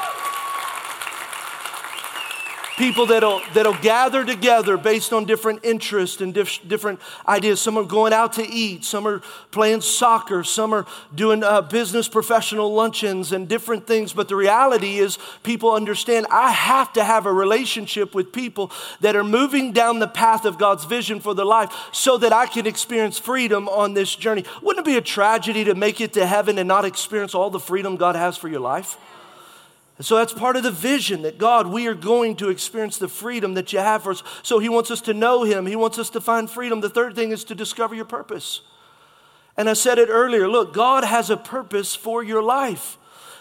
people 2.76 3.07
that'll, 3.07 3.41
that'll 3.55 3.76
gather 3.79 4.25
together 4.25 4.76
based 4.76 5.12
on 5.12 5.25
different 5.25 5.64
interests 5.64 6.21
and 6.21 6.33
dif- 6.33 6.67
different 6.67 7.00
ideas. 7.26 7.61
Some 7.61 7.76
are 7.76 7.85
going 7.85 8.12
out 8.12 8.35
to 8.35 8.47
eat, 8.47 8.85
some 8.85 9.07
are 9.07 9.21
playing 9.50 9.83
soccer, 9.83 10.43
some 10.45 10.73
are 10.73 10.87
doing 11.14 11.45
uh, 11.45 11.62
business 11.62 12.09
professional 12.09 12.73
luncheons 12.73 13.33
and 13.33 13.49
different 13.49 13.87
things. 13.87 14.12
But 14.12 14.29
the 14.29 14.37
reality 14.37 14.99
is, 14.99 15.19
people 15.43 15.73
understand 15.73 16.26
I 16.31 16.50
have 16.50 16.93
to 16.95 17.05
have 17.05 17.26
a 17.26 17.33
relationship 17.33 18.14
with 18.14 18.33
people 18.33 18.73
that 19.00 19.17
are 19.17 19.25
moving 19.25 19.73
down 19.73 19.99
the 19.99 20.09
path 20.09 20.45
of 20.45 20.59
God's 20.59 20.85
vision 20.85 21.21
for 21.21 21.35
their 21.35 21.45
life 21.45 21.73
so 21.93 22.19
that 22.19 22.33
I 22.33 22.47
can 22.47 22.67
experience 22.67 23.19
freedom 23.19 23.69
on 23.69 23.95
this 23.95 24.14
journey. 24.14 24.45
Wouldn't 24.62 24.87
it 24.87 24.91
be 24.91 24.97
a 24.97 25.02
tragedy 25.02 25.64
to 25.64 25.75
make 25.75 26.00
it 26.00 26.14
to 26.14 26.26
heaven 26.26 26.59
and 26.59 26.69
not 26.69 26.85
experience 26.85 27.35
all 27.35 27.50
the 27.50 27.61
freedom 27.61 27.97
God 27.97 28.17
has 28.17 28.37
for 28.37 28.49
your 28.49 28.61
life? 28.61 28.97
And 30.02 30.06
so 30.09 30.16
that's 30.16 30.32
part 30.32 30.56
of 30.56 30.64
the 30.64 30.73
vision 30.73 31.23
that 31.23 31.38
God, 31.38 31.69
we 31.69 31.86
are 31.86 31.95
going 31.95 32.34
to 32.38 32.49
experience 32.49 32.99
the 32.99 33.06
freedom 33.06 33.54
that 33.54 33.73
you 33.73 33.78
have 33.78 34.02
for 34.02 34.10
us. 34.10 34.25
So 34.43 34.58
He 34.58 34.69
wants 34.69 34.91
us 34.91 35.00
to 35.02 35.15
know 35.15 35.45
Him, 35.45 35.65
He 35.65 35.76
wants 35.76 35.97
us 35.97 36.10
to 36.10 36.21
find 36.21 36.50
freedom. 36.50 36.80
The 36.80 36.91
third 36.91 37.15
thing 37.15 37.30
is 37.30 37.45
to 37.45 37.54
discover 37.54 37.95
your 37.95 38.04
purpose. 38.04 38.62
And 39.56 39.69
I 39.69 39.75
said 39.75 40.00
it 40.00 40.08
earlier 40.08 40.49
look, 40.49 40.75
God 40.75 41.04
has 41.04 41.30
a 41.30 41.36
purpose 41.36 41.95
for 41.95 42.25
your 42.25 42.43
life. 42.43 42.99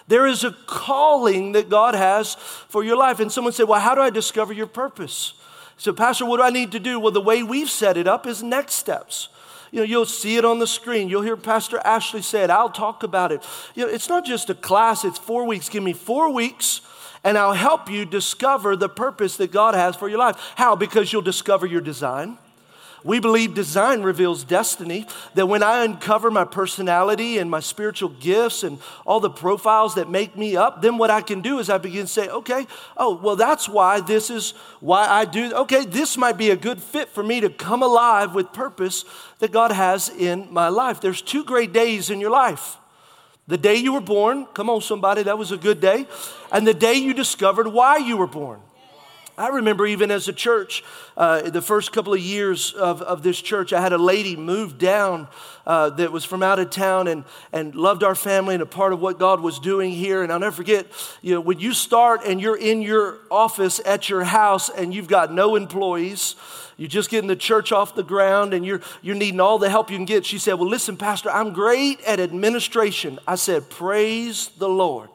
There 0.08 0.28
is 0.28 0.44
a 0.44 0.52
calling 0.68 1.54
that 1.54 1.68
God 1.68 1.96
has 1.96 2.36
for 2.36 2.84
your 2.84 2.96
life. 2.96 3.20
And 3.20 3.32
someone 3.32 3.54
said, 3.54 3.68
Well, 3.68 3.80
how 3.80 3.96
do 3.96 4.02
I 4.02 4.12
discover 4.12 4.54
your 4.54 4.68
purpose? 4.68 5.34
So, 5.78 5.92
Pastor, 5.94 6.28
what 6.28 6.38
do 6.38 6.44
I 6.44 6.52
need 6.52 6.74
to 6.74 6.80
do? 6.80 7.00
Well, 7.00 7.12
the 7.12 7.22
way 7.22 7.42
we've 7.42 7.72
set 7.72 7.98
it 7.98 8.08
up 8.08 8.28
is 8.28 8.44
next 8.44 8.76
steps. 8.76 9.30
You 9.72 9.80
know, 9.80 9.86
you'll 9.86 10.06
see 10.06 10.38
it 10.38 10.44
on 10.44 10.60
the 10.60 10.68
screen. 10.68 11.10
You'll 11.10 11.22
hear 11.22 11.38
Pastor 11.38 11.80
Ashley 11.86 12.22
say 12.22 12.44
it. 12.44 12.50
I'll 12.50 12.70
talk 12.70 13.04
about 13.04 13.32
it. 13.32 13.46
You 13.74 13.86
know, 13.86 13.92
it's 13.92 14.10
not 14.10 14.26
just 14.26 14.50
a 14.50 14.56
class, 14.56 15.06
it's 15.06 15.18
four 15.18 15.46
weeks. 15.46 15.70
Give 15.70 15.82
me 15.82 15.94
four 15.94 16.32
weeks 16.34 16.82
and 17.24 17.38
I'll 17.38 17.54
help 17.54 17.90
you 17.90 18.06
discover 18.06 18.76
the 18.76 18.90
purpose 18.90 19.38
that 19.38 19.52
God 19.52 19.74
has 19.76 19.96
for 19.96 20.10
your 20.10 20.20
life. 20.20 20.38
How? 20.56 20.76
Because 20.76 21.14
you'll 21.14 21.22
discover 21.22 21.66
your 21.66 21.82
design. 21.82 22.38
We 23.04 23.20
believe 23.20 23.54
design 23.54 24.04
reveals 24.04 24.44
destiny, 24.44 25.08
that 25.34 25.48
when 25.48 25.64
I 25.64 25.84
uncover 25.84 26.30
my 26.30 26.46
personality 26.46 27.40
and 27.40 27.50
my 27.50 27.60
spiritual 27.60 28.10
gifts 28.10 28.64
and 28.64 28.80
all 29.06 29.20
the 29.20 29.30
profiles 29.30 29.96
that 29.96 30.10
make 30.10 30.38
me 30.38 30.56
up, 30.56 30.82
then 30.82 30.98
what 30.98 31.10
I 31.10 31.22
can 31.22 31.42
do 31.42 31.60
is 31.60 31.70
I 31.70 31.80
begin 31.80 32.06
to 32.06 32.12
say, 32.12 32.28
okay, 32.30 32.68
oh, 32.98 33.16
well, 33.16 33.36
that's 33.36 33.68
why 33.68 34.02
this 34.02 34.30
is 34.30 34.52
why 34.80 35.08
I 35.08 35.26
do, 35.26 35.54
okay, 35.54 35.86
this 35.86 36.16
might 36.16 36.38
be 36.38 36.52
a 36.52 36.56
good 36.56 36.82
fit 36.82 37.10
for 37.10 37.24
me 37.24 37.42
to 37.42 37.50
come 37.50 37.82
alive 37.82 38.36
with 38.36 38.54
purpose 38.54 39.04
that 39.40 39.52
God 39.52 39.72
has 39.72 40.10
in 40.10 40.48
my 40.52 40.68
life. 40.68 41.02
There's 41.02 41.22
two 41.22 41.44
great 41.44 41.74
days 41.74 42.10
in 42.10 42.20
your 42.20 42.32
life. 42.32 42.78
The 43.48 43.58
day 43.58 43.76
you 43.76 43.94
were 43.94 44.02
born, 44.02 44.46
come 44.54 44.70
on, 44.70 44.82
somebody, 44.82 45.24
that 45.24 45.38
was 45.38 45.52
a 45.52 45.58
good 45.58 45.82
day, 45.82 46.08
and 46.52 46.68
the 46.68 46.74
day 46.74 46.94
you 46.94 47.14
discovered 47.14 47.68
why 47.68 47.98
you 47.98 48.16
were 48.16 48.28
born. 48.28 48.62
I 49.38 49.48
remember 49.48 49.86
even 49.86 50.12
as 50.12 50.28
a 50.28 50.34
church, 50.34 50.84
uh, 51.16 51.50
the 51.50 51.62
first 51.62 51.92
couple 51.92 52.14
of 52.14 52.20
years 52.20 52.74
of, 52.74 53.02
of 53.02 53.24
this 53.24 53.42
church, 53.42 53.72
I 53.74 53.82
had 53.82 53.94
a 53.94 53.98
lady 53.98 54.36
move 54.36 54.78
down 54.78 55.28
uh, 55.66 55.92
that 55.92 56.12
was 56.12 56.26
from 56.26 56.44
out 56.44 56.60
of 56.60 56.70
town 56.70 57.08
and, 57.08 57.24
and 57.54 57.74
loved 57.74 58.04
our 58.04 58.16
family 58.16 58.56
and 58.56 58.62
a 58.62 58.66
part 58.66 58.94
of 58.94 59.00
what 59.00 59.20
God 59.20 59.40
was 59.40 59.60
doing 59.60 59.92
here. 59.92 60.24
And 60.24 60.32
I'll 60.32 60.40
never 60.40 60.56
forget, 60.56 60.88
you 61.22 61.34
know, 61.34 61.42
when 61.42 61.60
you 61.60 61.74
start 61.74 62.22
and 62.26 62.42
you're 62.42 62.58
in 62.58 62.82
your 62.82 63.20
office 63.30 63.80
at 63.86 64.10
your 64.10 64.24
house 64.24 64.70
and 64.70 64.94
you've 64.94 65.08
got 65.08 65.34
no 65.34 65.56
employees, 65.56 66.36
you're 66.78 66.90
just 66.90 67.10
getting 67.10 67.28
the 67.28 67.36
church 67.36 67.72
off 67.72 67.96
the 67.96 68.04
ground 68.04 68.54
and 68.54 68.66
you're, 68.66 68.82
you're 69.02 69.16
needing 69.16 69.40
all 69.40 69.60
the 69.60 69.70
help 69.70 69.92
you 69.92 69.98
can 69.98 70.06
get. 70.06 70.26
She 70.26 70.40
said, 70.40 70.56
Well, 70.56 70.70
listen, 70.70 70.98
Pastor, 70.98 71.30
I'm 71.30 71.54
great 71.54 72.02
at 72.02 72.20
administration. 72.20 73.20
I 73.28 73.36
said, 73.36 73.70
Praise 73.70 74.50
the 74.58 74.70
Lord. 74.70 75.10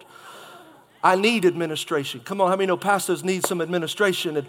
I 1.07 1.14
need 1.14 1.45
administration. 1.45 2.21
Come 2.25 2.40
on, 2.40 2.49
how 2.49 2.57
many 2.57 2.66
know 2.66 2.77
pastors 2.77 3.23
need 3.23 3.47
some 3.47 3.61
administration? 3.61 4.38
And, 4.38 4.47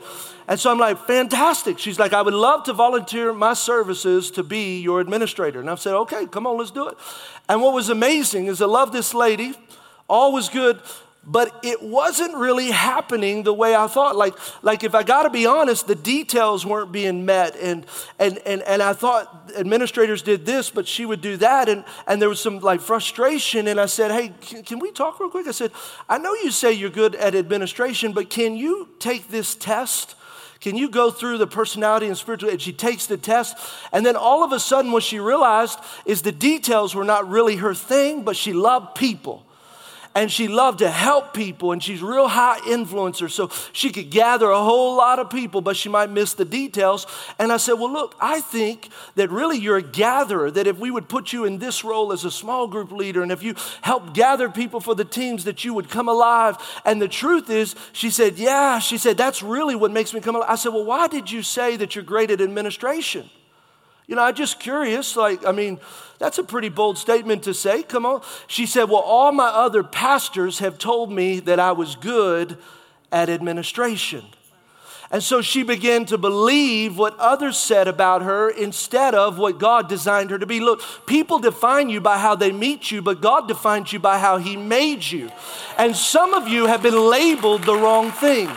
and 0.48 0.60
so 0.60 0.72
I'm 0.72 0.80
like, 0.80 0.98
fantastic. 1.06 1.78
She's 1.78 2.00
like, 2.00 2.14
I 2.14 2.24
would 2.24 2.34
love 2.34 2.64
to 2.64 2.74
volunteer 2.74 3.32
my 3.32 3.54
services 3.54 4.32
to 4.32 4.42
be 4.42 4.80
your 4.80 5.00
administrator. 5.00 5.60
And 5.60 5.70
I've 5.70 5.80
said, 5.80 5.94
okay, 5.94 6.26
come 6.26 6.48
on, 6.48 6.58
let's 6.58 6.72
do 6.72 6.88
it. 6.88 6.98
And 7.48 7.62
what 7.62 7.76
was 7.76 7.90
amazing 7.90 8.48
is 8.48 8.60
I 8.60 8.66
love 8.66 8.92
this 8.92 9.14
lady. 9.14 9.54
All 10.10 10.32
was 10.34 10.50
good 10.50 10.80
but 11.30 11.60
it 11.62 11.84
wasn't 11.84 12.34
really 12.36 12.72
happening 12.72 13.44
the 13.44 13.54
way 13.54 13.76
I 13.76 13.88
thought. 13.88 14.16
Like, 14.16 14.34
like 14.64 14.86
if 14.86 14.96
I 14.96 15.04
got 15.04 15.24
to 15.24 15.30
be 15.30 15.46
honest, 15.46 15.86
the 15.86 15.96
details 15.96 16.66
weren't 16.66 16.94
being 16.94 17.26
met. 17.26 17.58
And, 17.58 17.86
and, 18.18 18.38
and, 18.46 18.62
and 18.62 18.82
I 18.82 18.94
thought 18.94 19.52
administrators 19.58 20.22
did 20.22 20.46
this, 20.46 20.70
but 20.70 20.88
she 20.88 21.06
would 21.06 21.20
do 21.20 21.36
that. 21.38 21.68
And, 21.68 21.84
and 22.08 22.22
there 22.22 22.30
was 22.30 22.40
some 22.40 22.60
like 22.60 22.80
frustration. 22.80 23.68
And 23.68 23.78
I 23.78 23.88
said, 23.88 24.12
hey, 24.12 24.34
can, 24.40 24.64
can 24.64 24.80
we 24.80 24.92
talk 24.92 25.20
real 25.20 25.30
quick? 25.30 25.48
I 25.48 25.52
said, 25.52 25.72
I 26.08 26.18
know 26.18 26.34
you 26.34 26.50
say 26.50 26.72
you're 26.72 26.90
good 26.90 27.14
at 27.16 27.36
administration, 27.36 28.14
but 28.14 28.30
can 28.30 28.56
you 28.56 28.88
take 29.00 29.28
this 29.28 29.54
test? 29.54 30.16
Can 30.62 30.78
you 30.78 30.90
go 30.90 31.12
through 31.12 31.40
the 31.40 31.48
personality 31.48 32.08
and 32.08 32.18
spiritual? 32.18 32.50
And 32.50 32.62
she 32.62 32.72
takes 32.72 33.06
the 33.06 33.18
test. 33.18 33.58
And 33.92 34.06
then 34.06 34.16
all 34.16 34.46
of 34.46 34.54
a 34.54 34.62
sudden, 34.62 34.94
what 34.94 35.04
she 35.04 35.20
realized 35.20 35.78
is 36.06 36.22
the 36.22 36.32
details 36.32 36.96
were 36.96 37.04
not 37.04 37.30
really 37.30 37.58
her 37.58 37.74
thing, 37.74 38.24
but 38.24 38.38
she 38.38 38.54
loved 38.54 38.96
people 38.96 39.44
and 40.18 40.32
she 40.32 40.48
loved 40.48 40.80
to 40.80 40.90
help 40.90 41.32
people 41.32 41.72
and 41.72 41.84
she's 41.84 42.02
real 42.02 42.28
high 42.28 42.58
influencer 42.62 43.30
so 43.30 43.52
she 43.72 43.92
could 43.92 44.10
gather 44.10 44.50
a 44.50 44.64
whole 44.64 44.98
lot 44.98 45.20
of 45.20 45.30
people 45.30 45.62
but 45.62 45.78
she 45.78 45.90
might 45.90 46.10
miss 46.10 46.34
the 46.34 46.44
details. 46.44 47.06
And 47.38 47.52
i 47.52 47.58
said 47.58 47.74
well 47.74 47.94
look 47.94 48.16
i 48.20 48.42
think 48.42 48.90
that 49.14 49.30
really 49.30 49.60
you're 49.60 49.78
a 49.78 49.82
gatherer 49.84 50.50
that 50.50 50.66
if 50.66 50.80
we 50.80 50.90
would 50.90 51.08
put 51.08 51.32
you 51.34 51.46
in 51.46 51.60
this 51.60 51.84
role 51.84 52.12
as 52.12 52.26
a 52.26 52.32
small 52.32 52.68
group 52.68 52.92
leader 52.92 53.22
and 53.22 53.32
if 53.32 53.44
you 53.44 53.54
help 53.84 54.16
gather 54.16 54.50
people 54.50 54.80
for 54.80 54.96
the 54.96 55.06
teams 55.06 55.44
that 55.44 55.64
you 55.64 55.74
would 55.76 55.90
come 55.90 56.10
alive. 56.10 56.58
And 56.84 57.00
the 57.00 57.08
truth 57.08 57.52
is 57.52 57.76
she 57.94 58.10
said 58.10 58.40
yeah. 58.40 58.80
She 58.80 58.98
said 58.98 59.18
that's 59.18 59.44
really 59.44 59.76
what 59.76 59.92
makes 59.92 60.14
me 60.16 60.20
come 60.20 60.36
alive. 60.36 60.50
I 60.50 60.56
said 60.56 60.74
well 60.74 60.86
why 60.86 61.08
did 61.08 61.30
you 61.32 61.44
say 61.44 61.78
that 61.78 61.94
you're 61.94 62.04
great 62.04 62.32
at 62.32 62.42
administration 62.42 63.30
you 64.08 64.16
know, 64.16 64.24
I'm 64.24 64.36
just 64.36 64.60
curious. 64.60 65.16
Like, 65.16 65.46
I 65.46 65.52
mean, 65.52 65.80
that's 66.18 66.38
a 66.38 66.44
pretty 66.44 66.70
bold 66.70 66.98
statement 66.98 67.44
to 67.44 67.54
say. 67.54 67.84
Come 67.84 68.06
on. 68.06 68.22
She 68.48 68.66
said, 68.66 68.86
Well, 68.86 69.02
all 69.02 69.32
my 69.32 69.48
other 69.48 69.84
pastors 69.84 70.60
have 70.60 70.78
told 70.78 71.12
me 71.12 71.40
that 71.42 71.60
I 71.60 71.74
was 71.74 71.96
good 71.96 72.58
at 73.12 73.30
administration. 73.30 74.24
And 75.10 75.24
so 75.24 75.42
she 75.42 75.64
began 75.64 76.06
to 76.08 76.18
believe 76.18 76.98
what 76.98 77.18
others 77.18 77.58
said 77.58 77.88
about 77.88 78.24
her 78.24 78.50
instead 78.50 79.16
of 79.16 79.38
what 79.38 79.58
God 79.58 79.88
designed 79.88 80.32
her 80.32 80.40
to 80.40 80.46
be. 80.46 80.60
Look, 80.60 80.82
people 81.06 81.40
define 81.40 81.90
you 81.90 82.02
by 82.02 82.18
how 82.18 82.36
they 82.36 82.52
meet 82.52 82.92
you, 82.92 83.02
but 83.02 83.22
God 83.22 83.48
defines 83.48 83.94
you 83.94 84.00
by 84.00 84.20
how 84.20 84.38
He 84.38 84.58
made 84.58 85.06
you. 85.06 85.30
And 85.78 85.96
some 85.96 86.34
of 86.34 86.50
you 86.50 86.66
have 86.66 86.84
been 86.84 87.10
labeled 87.10 87.64
the 87.64 87.76
wrong 87.76 88.12
thing. 88.12 88.50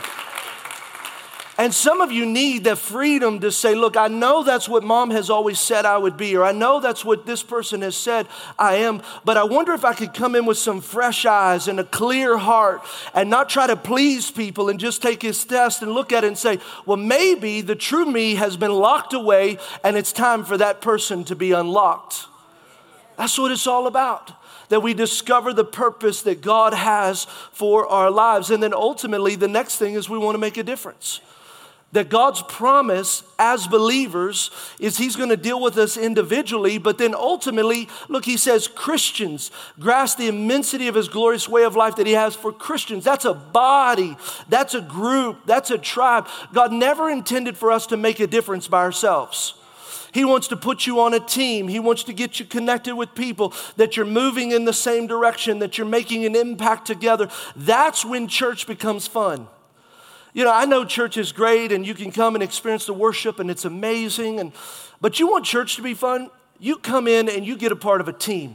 And 1.60 1.74
some 1.74 2.00
of 2.00 2.10
you 2.10 2.24
need 2.24 2.64
the 2.64 2.74
freedom 2.74 3.40
to 3.40 3.52
say, 3.52 3.74
Look, 3.74 3.94
I 3.94 4.08
know 4.08 4.42
that's 4.42 4.66
what 4.66 4.82
mom 4.82 5.10
has 5.10 5.28
always 5.28 5.60
said 5.60 5.84
I 5.84 5.98
would 5.98 6.16
be, 6.16 6.34
or 6.34 6.42
I 6.42 6.52
know 6.52 6.80
that's 6.80 7.04
what 7.04 7.26
this 7.26 7.42
person 7.42 7.82
has 7.82 7.94
said 7.94 8.28
I 8.58 8.76
am, 8.76 9.02
but 9.26 9.36
I 9.36 9.44
wonder 9.44 9.74
if 9.74 9.84
I 9.84 9.92
could 9.92 10.14
come 10.14 10.34
in 10.34 10.46
with 10.46 10.56
some 10.56 10.80
fresh 10.80 11.26
eyes 11.26 11.68
and 11.68 11.78
a 11.78 11.84
clear 11.84 12.38
heart 12.38 12.80
and 13.12 13.28
not 13.28 13.50
try 13.50 13.66
to 13.66 13.76
please 13.76 14.30
people 14.30 14.70
and 14.70 14.80
just 14.80 15.02
take 15.02 15.20
his 15.20 15.44
test 15.44 15.82
and 15.82 15.92
look 15.92 16.12
at 16.12 16.24
it 16.24 16.28
and 16.28 16.38
say, 16.38 16.60
Well, 16.86 16.96
maybe 16.96 17.60
the 17.60 17.76
true 17.76 18.06
me 18.06 18.36
has 18.36 18.56
been 18.56 18.72
locked 18.72 19.12
away 19.12 19.58
and 19.84 19.98
it's 19.98 20.12
time 20.12 20.46
for 20.46 20.56
that 20.56 20.80
person 20.80 21.24
to 21.24 21.36
be 21.36 21.52
unlocked. 21.52 22.24
That's 23.18 23.38
what 23.38 23.52
it's 23.52 23.66
all 23.66 23.86
about 23.86 24.32
that 24.70 24.80
we 24.80 24.94
discover 24.94 25.52
the 25.52 25.66
purpose 25.66 26.22
that 26.22 26.40
God 26.40 26.72
has 26.72 27.26
for 27.52 27.86
our 27.86 28.10
lives. 28.10 28.50
And 28.50 28.62
then 28.62 28.72
ultimately, 28.72 29.36
the 29.36 29.46
next 29.46 29.76
thing 29.76 29.92
is 29.92 30.08
we 30.08 30.16
want 30.16 30.36
to 30.36 30.38
make 30.38 30.56
a 30.56 30.62
difference. 30.62 31.20
That 31.92 32.08
God's 32.08 32.42
promise 32.42 33.24
as 33.36 33.66
believers 33.66 34.52
is 34.78 34.96
He's 34.96 35.16
to 35.16 35.36
deal 35.36 35.60
with 35.60 35.76
us 35.76 35.96
individually, 35.96 36.78
but 36.78 36.98
then 36.98 37.14
ultimately, 37.14 37.88
look, 38.08 38.24
He 38.24 38.36
says 38.36 38.68
Christians 38.68 39.50
grasp 39.78 40.16
the 40.16 40.28
immensity 40.28 40.86
of 40.86 40.94
His 40.94 41.08
glorious 41.08 41.48
way 41.48 41.64
of 41.64 41.74
life 41.74 41.96
that 41.96 42.06
He 42.06 42.12
has 42.12 42.36
for 42.36 42.52
Christians. 42.52 43.02
That's 43.02 43.24
a 43.24 43.34
body, 43.34 44.16
that's 44.48 44.74
a 44.74 44.80
group, 44.80 45.38
that's 45.46 45.72
a 45.72 45.78
tribe. 45.78 46.28
God 46.52 46.72
never 46.72 47.10
intended 47.10 47.56
for 47.56 47.72
us 47.72 47.86
to 47.88 47.96
make 47.96 48.20
a 48.20 48.26
difference 48.28 48.68
by 48.68 48.82
ourselves. 48.82 49.54
He 50.12 50.24
wants 50.24 50.48
to 50.48 50.56
put 50.56 50.86
you 50.86 51.00
on 51.00 51.14
a 51.14 51.20
team. 51.20 51.68
He 51.68 51.78
wants 51.78 52.04
to 52.04 52.12
get 52.12 52.40
you 52.40 52.46
connected 52.46 52.96
with 52.96 53.14
people 53.14 53.54
that 53.76 53.96
you're 53.96 54.06
moving 54.06 54.50
in 54.50 54.64
the 54.64 54.72
same 54.72 55.06
direction, 55.06 55.60
that 55.60 55.78
you're 55.78 55.86
making 55.86 56.24
an 56.24 56.34
impact 56.34 56.86
together. 56.86 57.28
That's 57.54 58.04
when 58.04 58.26
church 58.26 58.66
becomes 58.66 59.06
fun. 59.06 59.46
You 60.32 60.44
know, 60.44 60.52
I 60.52 60.64
know 60.64 60.84
church 60.84 61.16
is 61.16 61.32
great 61.32 61.72
and 61.72 61.86
you 61.86 61.94
can 61.94 62.12
come 62.12 62.34
and 62.34 62.42
experience 62.42 62.86
the 62.86 62.94
worship 62.94 63.38
and 63.38 63.50
it's 63.50 63.64
amazing 63.64 64.40
and 64.40 64.52
but 65.00 65.18
you 65.18 65.28
want 65.28 65.44
church 65.44 65.76
to 65.76 65.82
be 65.82 65.94
fun? 65.94 66.30
You 66.58 66.76
come 66.76 67.08
in 67.08 67.28
and 67.28 67.46
you 67.46 67.56
get 67.56 67.72
a 67.72 67.76
part 67.76 68.00
of 68.00 68.08
a 68.08 68.12
team 68.12 68.54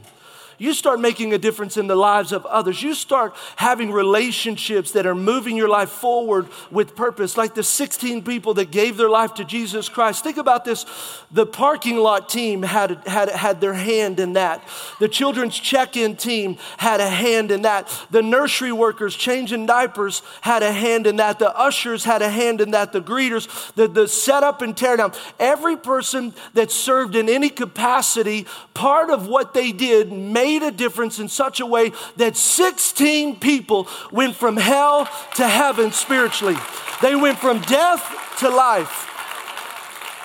you 0.58 0.72
start 0.72 1.00
making 1.00 1.34
a 1.34 1.38
difference 1.38 1.76
in 1.76 1.86
the 1.86 1.94
lives 1.94 2.32
of 2.32 2.46
others. 2.46 2.82
You 2.82 2.94
start 2.94 3.34
having 3.56 3.92
relationships 3.92 4.92
that 4.92 5.06
are 5.06 5.14
moving 5.14 5.56
your 5.56 5.68
life 5.68 5.90
forward 5.90 6.48
with 6.70 6.96
purpose, 6.96 7.36
like 7.36 7.54
the 7.54 7.62
16 7.62 8.22
people 8.22 8.54
that 8.54 8.70
gave 8.70 8.96
their 8.96 9.10
life 9.10 9.34
to 9.34 9.44
Jesus 9.44 9.88
Christ. 9.88 10.24
Think 10.24 10.38
about 10.38 10.64
this 10.64 10.86
the 11.30 11.44
parking 11.44 11.98
lot 11.98 12.28
team 12.28 12.62
had, 12.62 13.02
had, 13.06 13.28
had 13.28 13.60
their 13.60 13.74
hand 13.74 14.18
in 14.20 14.34
that, 14.34 14.66
the 15.00 15.08
children's 15.08 15.58
check 15.58 15.96
in 15.96 16.16
team 16.16 16.56
had 16.78 17.00
a 17.00 17.10
hand 17.10 17.50
in 17.50 17.62
that, 17.62 17.88
the 18.10 18.22
nursery 18.22 18.72
workers 18.72 19.14
changing 19.14 19.66
diapers 19.66 20.22
had 20.40 20.62
a 20.62 20.72
hand 20.72 21.06
in 21.06 21.16
that, 21.16 21.38
the 21.38 21.54
ushers 21.56 22.04
had 22.04 22.22
a 22.22 22.30
hand 22.30 22.60
in 22.60 22.70
that, 22.70 22.92
the 22.92 23.00
greeters, 23.00 23.74
the, 23.74 23.88
the 23.88 24.08
setup 24.08 24.62
and 24.62 24.74
teardown. 24.76 25.14
Every 25.38 25.76
person 25.76 26.32
that 26.54 26.70
served 26.70 27.14
in 27.14 27.28
any 27.28 27.50
capacity, 27.50 28.46
part 28.72 29.10
of 29.10 29.26
what 29.26 29.52
they 29.52 29.72
did 29.72 30.12
made 30.12 30.45
made 30.46 30.62
a 30.62 30.70
difference 30.70 31.18
in 31.18 31.28
such 31.28 31.58
a 31.58 31.66
way 31.66 31.90
that 32.14 32.36
16 32.36 33.40
people 33.40 33.88
went 34.12 34.36
from 34.36 34.56
hell 34.56 35.08
to 35.34 35.48
heaven 35.48 35.90
spiritually. 35.90 36.56
They 37.02 37.16
went 37.16 37.38
from 37.38 37.60
death 37.62 38.36
to 38.38 38.48
life. 38.48 39.10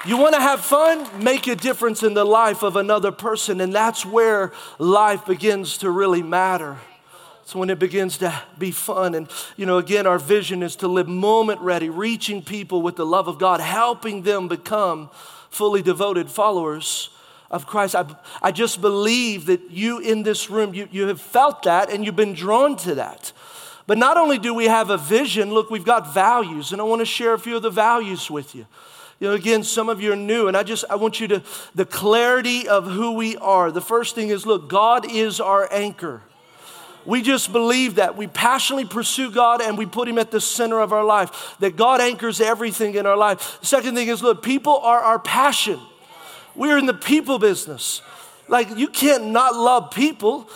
You 0.06 0.18
want 0.18 0.36
to 0.36 0.42
have 0.42 0.62
fun? 0.62 1.24
Make 1.24 1.48
a 1.48 1.56
difference 1.56 2.04
in 2.04 2.14
the 2.14 2.24
life 2.24 2.62
of 2.62 2.76
another 2.76 3.12
person, 3.12 3.62
and 3.62 3.74
that's 3.74 4.06
where 4.06 4.54
life 4.78 5.26
begins 5.26 5.80
to 5.80 5.90
really 5.90 6.22
matter. 6.22 6.78
It's 7.42 7.56
when 7.56 7.72
it 7.72 7.80
begins 7.80 8.20
to 8.20 8.32
be 8.60 8.70
fun. 8.70 9.16
And, 9.16 9.28
you 9.58 9.66
know, 9.66 9.80
again, 9.80 10.06
our 10.06 10.20
vision 10.20 10.62
is 10.62 10.76
to 10.78 10.88
live 10.88 11.08
moment 11.08 11.62
ready, 11.62 11.90
reaching 11.90 12.44
people 12.44 12.84
with 12.84 12.96
the 12.96 13.08
love 13.08 13.28
of 13.28 13.40
God, 13.40 13.60
helping 13.60 14.22
them 14.22 14.48
become 14.48 15.10
fully 15.50 15.82
devoted 15.82 16.30
followers 16.30 17.10
of 17.52 17.68
Christ. 17.68 17.96
I, 17.96 18.06
I 18.42 18.52
just 18.52 18.82
believe 18.82 19.46
that 19.46 19.70
you 19.70 20.00
in 20.00 20.24
this 20.24 20.50
room, 20.50 20.74
you, 20.74 20.88
you 20.90 21.08
have 21.08 21.22
felt 21.22 21.64
that 21.64 21.92
and 21.92 22.04
you've 22.04 22.16
been 22.16 22.34
drawn 22.34 22.76
to 22.78 22.96
that. 22.96 23.32
But 23.86 23.98
not 23.98 24.18
only 24.18 24.40
do 24.40 24.54
we 24.54 24.66
have 24.66 24.90
a 24.90 24.98
vision, 24.98 25.54
look, 25.54 25.70
we've 25.70 25.86
got 25.86 26.14
values, 26.14 26.72
and 26.72 26.80
I 26.80 26.86
want 26.86 27.02
to 27.02 27.06
share 27.06 27.34
a 27.34 27.40
few 27.40 27.58
of 27.58 27.62
the 27.62 27.70
values 27.70 28.32
with 28.32 28.56
you. 28.56 28.66
You 29.20 29.28
know, 29.28 29.34
again, 29.34 29.64
some 29.64 29.90
of 29.90 30.02
you 30.02 30.14
are 30.14 30.16
new, 30.16 30.48
and 30.48 30.56
I 30.56 30.64
just 30.64 30.86
I 30.90 30.96
want 30.96 31.20
you 31.20 31.28
to 31.28 31.44
the 31.76 31.86
clarity 31.86 32.68
of 32.68 32.88
who 32.88 33.12
we 33.12 33.38
are. 33.38 33.70
The 33.70 33.82
first 33.82 34.16
thing 34.16 34.30
is 34.30 34.46
look, 34.46 34.70
God 34.70 35.12
is 35.12 35.40
our 35.40 35.68
anchor. 35.72 36.22
We 37.06 37.22
just 37.22 37.52
believe 37.52 37.96
that. 37.96 38.16
We 38.16 38.28
passionately 38.28 38.86
pursue 38.86 39.32
God 39.32 39.62
and 39.62 39.78
we 39.78 39.86
put 39.86 40.08
Him 40.08 40.18
at 40.18 40.32
the 40.32 40.40
center 40.40 40.80
of 40.80 40.94
our 40.94 41.04
life, 41.04 41.56
that 41.60 41.76
God 41.76 42.00
anchors 42.00 42.40
everything 42.40 42.96
in 42.96 43.06
our 43.06 43.18
life. 43.18 43.60
The 43.62 43.68
second 43.68 43.96
thing 43.96 44.08
is 44.08 44.24
look, 44.24 44.42
people 44.42 44.78
are 44.78 45.00
our 45.00 45.20
passion. 45.20 45.80
We're 46.56 46.78
in 46.78 46.86
the 46.86 46.94
people 46.94 47.40
business. 47.40 48.02
Like, 48.48 48.78
you 48.78 48.88
can't 48.88 49.28
not 49.28 49.56
love 49.56 49.92
people. 49.92 50.50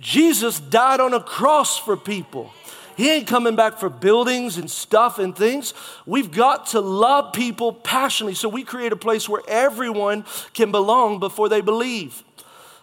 Jesus 0.00 0.58
died 0.58 1.00
on 1.00 1.14
a 1.14 1.20
cross 1.20 1.78
for 1.78 1.96
people. 1.96 2.52
He 2.96 3.10
ain't 3.10 3.28
coming 3.28 3.54
back 3.54 3.78
for 3.78 3.88
buildings 3.88 4.56
and 4.56 4.68
stuff 4.68 5.20
and 5.20 5.36
things. 5.36 5.72
We've 6.04 6.32
got 6.32 6.66
to 6.68 6.80
love 6.80 7.32
people 7.32 7.72
passionately. 7.72 8.34
So 8.34 8.48
we 8.48 8.64
create 8.64 8.90
a 8.92 8.96
place 8.96 9.28
where 9.28 9.42
everyone 9.46 10.24
can 10.52 10.72
belong 10.72 11.20
before 11.20 11.48
they 11.48 11.60
believe. 11.60 12.24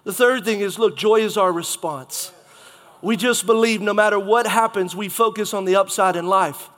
The 0.06 0.13
third 0.13 0.46
thing 0.46 0.62
is 0.62 0.80
look, 0.80 0.96
joy 0.96 1.18
is 1.18 1.36
our 1.36 1.52
response. 1.52 2.32
We 3.02 3.18
just 3.18 3.46
believe 3.46 3.82
no 3.82 3.94
matter 3.94 4.18
what 4.18 4.48
happens, 4.48 4.96
we 4.96 5.10
focus 5.10 5.54
on 5.54 5.65
the 5.65 5.76
upside 5.76 6.15
in 6.15 6.28
life 6.28 6.70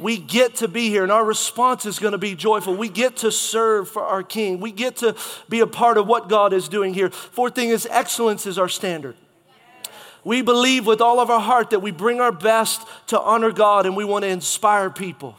we 0.00 0.16
get 0.16 0.56
to 0.56 0.68
be 0.68 0.88
here 0.88 1.02
and 1.02 1.12
our 1.12 1.24
response 1.24 1.84
is 1.86 1.98
going 1.98 2.12
to 2.12 2.18
be 2.18 2.34
joyful. 2.34 2.74
We 2.74 2.88
get 2.88 3.18
to 3.18 3.30
serve 3.30 3.88
for 3.88 4.02
our 4.02 4.22
King. 4.22 4.60
We 4.60 4.72
get 4.72 4.96
to 4.98 5.14
be 5.48 5.60
a 5.60 5.66
part 5.66 5.98
of 5.98 6.06
what 6.06 6.28
God 6.28 6.52
is 6.52 6.68
doing 6.68 6.94
here. 6.94 7.10
Fourth 7.10 7.54
thing 7.54 7.68
is 7.68 7.86
excellence 7.90 8.46
is 8.46 8.58
our 8.58 8.68
standard. 8.68 9.16
We 10.24 10.42
believe 10.42 10.86
with 10.86 11.00
all 11.00 11.20
of 11.20 11.30
our 11.30 11.40
heart 11.40 11.70
that 11.70 11.80
we 11.80 11.90
bring 11.90 12.20
our 12.20 12.32
best 12.32 12.86
to 13.08 13.20
honor 13.20 13.52
God 13.52 13.86
and 13.86 13.96
we 13.96 14.04
want 14.04 14.22
to 14.24 14.28
inspire 14.28 14.90
people. 14.90 15.36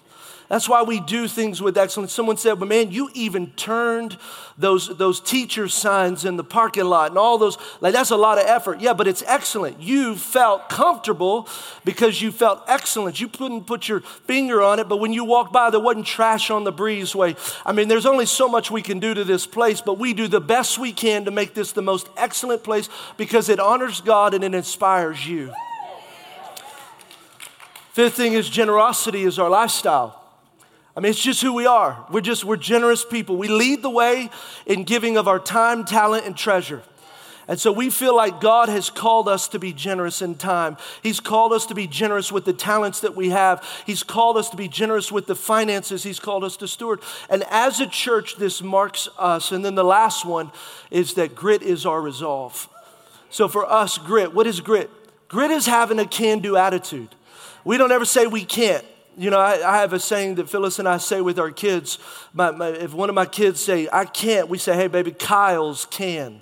That's 0.51 0.67
why 0.67 0.81
we 0.81 0.99
do 0.99 1.29
things 1.29 1.61
with 1.61 1.77
excellence. 1.77 2.11
Someone 2.11 2.35
said, 2.35 2.59
but 2.59 2.67
man, 2.67 2.91
you 2.91 3.09
even 3.13 3.51
turned 3.51 4.17
those, 4.57 4.97
those 4.97 5.21
teacher 5.21 5.69
signs 5.69 6.25
in 6.25 6.35
the 6.35 6.43
parking 6.43 6.83
lot 6.83 7.11
and 7.11 7.17
all 7.17 7.37
those. 7.37 7.57
Like, 7.79 7.93
that's 7.93 8.11
a 8.11 8.17
lot 8.17 8.37
of 8.37 8.43
effort. 8.43 8.81
Yeah, 8.81 8.91
but 8.91 9.07
it's 9.07 9.23
excellent. 9.25 9.81
You 9.81 10.17
felt 10.17 10.67
comfortable 10.67 11.47
because 11.85 12.21
you 12.21 12.33
felt 12.33 12.63
excellent. 12.67 13.21
You 13.21 13.29
couldn't 13.29 13.63
put 13.63 13.87
your 13.87 14.01
finger 14.01 14.61
on 14.61 14.79
it, 14.79 14.89
but 14.89 14.97
when 14.97 15.13
you 15.13 15.23
walked 15.23 15.53
by, 15.53 15.69
there 15.69 15.79
wasn't 15.79 16.05
trash 16.05 16.51
on 16.51 16.65
the 16.65 16.73
breezeway. 16.73 17.37
I 17.65 17.71
mean, 17.71 17.87
there's 17.87 18.05
only 18.05 18.25
so 18.25 18.49
much 18.49 18.69
we 18.69 18.81
can 18.81 18.99
do 18.99 19.13
to 19.13 19.23
this 19.23 19.47
place, 19.47 19.79
but 19.79 19.99
we 19.99 20.13
do 20.13 20.27
the 20.27 20.41
best 20.41 20.77
we 20.77 20.91
can 20.91 21.23
to 21.23 21.31
make 21.31 21.53
this 21.53 21.71
the 21.71 21.81
most 21.81 22.09
excellent 22.17 22.61
place 22.61 22.89
because 23.15 23.47
it 23.47 23.61
honors 23.61 24.01
God 24.01 24.33
and 24.33 24.43
it 24.43 24.53
inspires 24.53 25.25
you. 25.25 25.53
Fifth 27.93 28.15
thing 28.15 28.33
is 28.33 28.49
generosity 28.49 29.23
is 29.23 29.39
our 29.39 29.49
lifestyle. 29.49 30.20
I 30.95 30.99
mean, 30.99 31.11
it's 31.11 31.21
just 31.21 31.41
who 31.41 31.53
we 31.53 31.65
are. 31.65 32.05
We're 32.11 32.21
just, 32.21 32.43
we're 32.43 32.57
generous 32.57 33.05
people. 33.05 33.37
We 33.37 33.47
lead 33.47 33.81
the 33.81 33.89
way 33.89 34.29
in 34.65 34.83
giving 34.83 35.17
of 35.17 35.27
our 35.27 35.39
time, 35.39 35.85
talent, 35.85 36.25
and 36.25 36.35
treasure. 36.35 36.83
And 37.47 37.59
so 37.59 37.71
we 37.71 37.89
feel 37.89 38.15
like 38.15 38.39
God 38.39 38.69
has 38.69 38.89
called 38.89 39.27
us 39.27 39.47
to 39.49 39.59
be 39.59 39.73
generous 39.73 40.21
in 40.21 40.35
time. 40.35 40.77
He's 41.01 41.19
called 41.19 41.53
us 41.53 41.65
to 41.67 41.75
be 41.75 41.87
generous 41.87 42.31
with 42.31 42.45
the 42.45 42.53
talents 42.53 43.01
that 43.01 43.15
we 43.15 43.29
have. 43.29 43.65
He's 43.85 44.03
called 44.03 44.37
us 44.37 44.49
to 44.51 44.57
be 44.57 44.67
generous 44.67 45.11
with 45.11 45.27
the 45.27 45.35
finances 45.35 46.03
He's 46.03 46.19
called 46.19 46.43
us 46.43 46.55
to 46.57 46.67
steward. 46.67 47.01
And 47.29 47.43
as 47.49 47.79
a 47.79 47.87
church, 47.87 48.37
this 48.37 48.61
marks 48.61 49.09
us. 49.17 49.51
And 49.51 49.65
then 49.65 49.75
the 49.75 49.83
last 49.83 50.25
one 50.25 50.51
is 50.91 51.15
that 51.15 51.35
grit 51.35 51.61
is 51.61 51.85
our 51.85 52.01
resolve. 52.01 52.69
So 53.29 53.47
for 53.47 53.65
us, 53.65 53.97
grit, 53.97 54.33
what 54.33 54.45
is 54.45 54.59
grit? 54.59 54.89
Grit 55.27 55.51
is 55.51 55.65
having 55.65 55.99
a 55.99 56.05
can 56.05 56.39
do 56.39 56.57
attitude. 56.57 57.09
We 57.63 57.77
don't 57.77 57.91
ever 57.91 58.05
say 58.05 58.27
we 58.27 58.45
can't. 58.45 58.85
You 59.21 59.29
know, 59.29 59.37
I, 59.37 59.61
I, 59.63 59.77
have 59.81 59.93
a 59.93 59.99
saying 59.99 60.35
that 60.35 60.49
Phyllis 60.49 60.79
and 60.79 60.87
I 60.87 60.97
say 60.97 61.21
with 61.21 61.37
our 61.37 61.51
kids. 61.51 61.99
My, 62.33 62.49
my, 62.49 62.69
if 62.69 62.91
one 62.91 63.07
of 63.07 63.13
my 63.13 63.27
kids 63.27 63.59
say, 63.59 63.87
I 63.93 64.05
can't, 64.05 64.49
we 64.49 64.57
say, 64.57 64.73
hey, 64.73 64.87
baby, 64.87 65.11
Kyle's 65.11 65.85
can. 65.85 66.41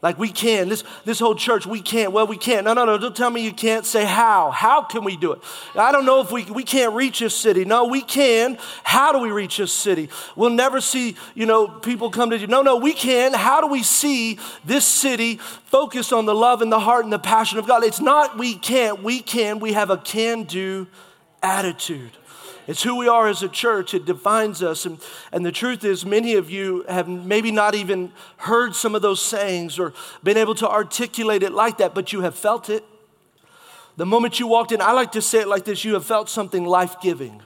Like 0.00 0.18
we 0.18 0.30
can. 0.30 0.70
This, 0.70 0.84
this 1.04 1.18
whole 1.18 1.34
church, 1.34 1.66
we 1.66 1.82
can't. 1.82 2.12
Well, 2.12 2.26
we 2.26 2.38
can't. 2.38 2.64
No, 2.64 2.72
no, 2.72 2.86
no. 2.86 2.96
Don't 2.96 3.14
tell 3.14 3.28
me 3.28 3.44
you 3.44 3.52
can't. 3.52 3.84
Say 3.84 4.06
how. 4.06 4.50
How 4.50 4.80
can 4.80 5.04
we 5.04 5.18
do 5.18 5.32
it? 5.32 5.40
I 5.74 5.92
don't 5.92 6.06
know 6.06 6.22
if 6.22 6.32
we, 6.32 6.44
we 6.44 6.62
can't 6.62 6.94
reach 6.94 7.18
this 7.18 7.36
city. 7.36 7.66
No, 7.66 7.84
we 7.84 8.00
can. 8.00 8.56
How 8.84 9.12
do 9.12 9.18
we 9.18 9.30
reach 9.30 9.58
this 9.58 9.72
city? 9.72 10.08
We'll 10.34 10.48
never 10.48 10.80
see, 10.80 11.14
you 11.34 11.44
know, 11.44 11.68
people 11.68 12.08
come 12.10 12.30
to 12.30 12.38
you. 12.38 12.46
No, 12.46 12.62
no, 12.62 12.76
we 12.76 12.94
can. 12.94 13.34
How 13.34 13.60
do 13.60 13.66
we 13.66 13.82
see 13.82 14.38
this 14.64 14.86
city 14.86 15.36
focused 15.36 16.14
on 16.14 16.24
the 16.24 16.34
love 16.34 16.62
and 16.62 16.72
the 16.72 16.80
heart 16.80 17.04
and 17.04 17.12
the 17.12 17.18
passion 17.18 17.58
of 17.58 17.66
God? 17.66 17.84
It's 17.84 18.00
not 18.00 18.38
we 18.38 18.54
can't. 18.54 19.02
We 19.02 19.20
can. 19.20 19.58
We 19.58 19.74
have 19.74 19.90
a 19.90 19.98
can 19.98 20.44
do 20.44 20.86
attitude. 21.42 22.12
It's 22.66 22.82
who 22.82 22.96
we 22.96 23.08
are 23.08 23.28
as 23.28 23.42
a 23.42 23.48
church. 23.48 23.94
It 23.94 24.04
defines 24.04 24.62
us. 24.62 24.84
And, 24.84 25.00
and 25.32 25.44
the 25.44 25.50
truth 25.50 25.84
is, 25.84 26.04
many 26.04 26.34
of 26.34 26.50
you 26.50 26.84
have 26.86 27.08
maybe 27.08 27.50
not 27.50 27.74
even 27.74 28.12
heard 28.36 28.74
some 28.74 28.94
of 28.94 29.00
those 29.00 29.22
sayings 29.22 29.78
or 29.78 29.94
been 30.22 30.36
able 30.36 30.54
to 30.56 30.68
articulate 30.68 31.42
it 31.42 31.52
like 31.52 31.78
that, 31.78 31.94
but 31.94 32.12
you 32.12 32.20
have 32.20 32.34
felt 32.34 32.68
it. 32.68 32.84
The 33.96 34.04
moment 34.06 34.38
you 34.38 34.46
walked 34.46 34.70
in, 34.70 34.82
I 34.82 34.92
like 34.92 35.12
to 35.12 35.22
say 35.22 35.40
it 35.40 35.48
like 35.48 35.64
this 35.64 35.82
you 35.84 35.94
have 35.94 36.04
felt 36.04 36.28
something 36.28 36.64
life 36.64 37.00
giving. 37.00 37.42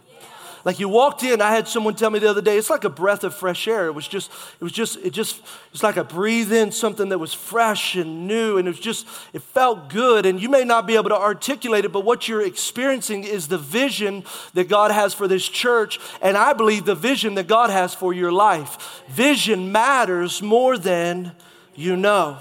Like 0.65 0.79
you 0.79 0.89
walked 0.89 1.23
in, 1.25 1.41
I 1.41 1.51
had 1.51 1.67
someone 1.67 1.95
tell 1.95 2.11
me 2.11 2.19
the 2.19 2.31
other 2.31 2.41
day, 2.41 2.57
it's 2.57 2.71
like 2.71 2.85
a 2.85 2.91
breath 2.91 3.25
of 3.25 3.35
fresh 3.35 3.67
air. 3.67 3.87
It 3.87 3.95
was 3.95 4.07
just, 4.07 4.31
it 4.61 4.65
was 4.65 4.73
just, 4.73 4.97
it 4.99 5.11
just, 5.11 5.41
it's 5.73 5.83
like 5.83 5.99
I 5.99 6.03
breathe 6.03 6.53
in 6.53 6.71
something 6.71 7.09
that 7.09 7.19
was 7.19 7.35
fresh 7.35 7.97
and 7.97 8.29
new, 8.29 8.59
and 8.59 8.69
it 8.69 8.71
was 8.71 8.81
just, 8.81 9.07
it 9.33 9.43
felt 9.43 9.89
good. 9.89 10.25
And 10.25 10.41
you 10.41 10.49
may 10.49 10.65
not 10.65 10.87
be 10.87 10.95
able 10.95 11.09
to 11.11 11.19
articulate 11.19 11.85
it, 11.85 11.93
but 11.93 12.05
what 12.05 12.29
you're 12.29 12.47
experiencing 12.47 13.25
is 13.25 13.49
the 13.49 13.59
vision 13.59 14.25
that 14.55 14.69
God 14.69 14.91
has 14.91 15.15
for 15.15 15.27
this 15.27 15.49
church, 15.49 15.99
and 16.21 16.37
I 16.37 16.53
believe 16.53 16.85
the 16.85 16.95
vision 16.95 17.35
that 17.35 17.49
God 17.49 17.71
has 17.71 17.95
for 17.95 18.13
your 18.13 18.33
life. 18.33 19.03
Vision 19.09 19.73
matters 19.73 20.43
more 20.43 20.79
than 20.79 21.33
you 21.75 21.97
know 21.97 22.39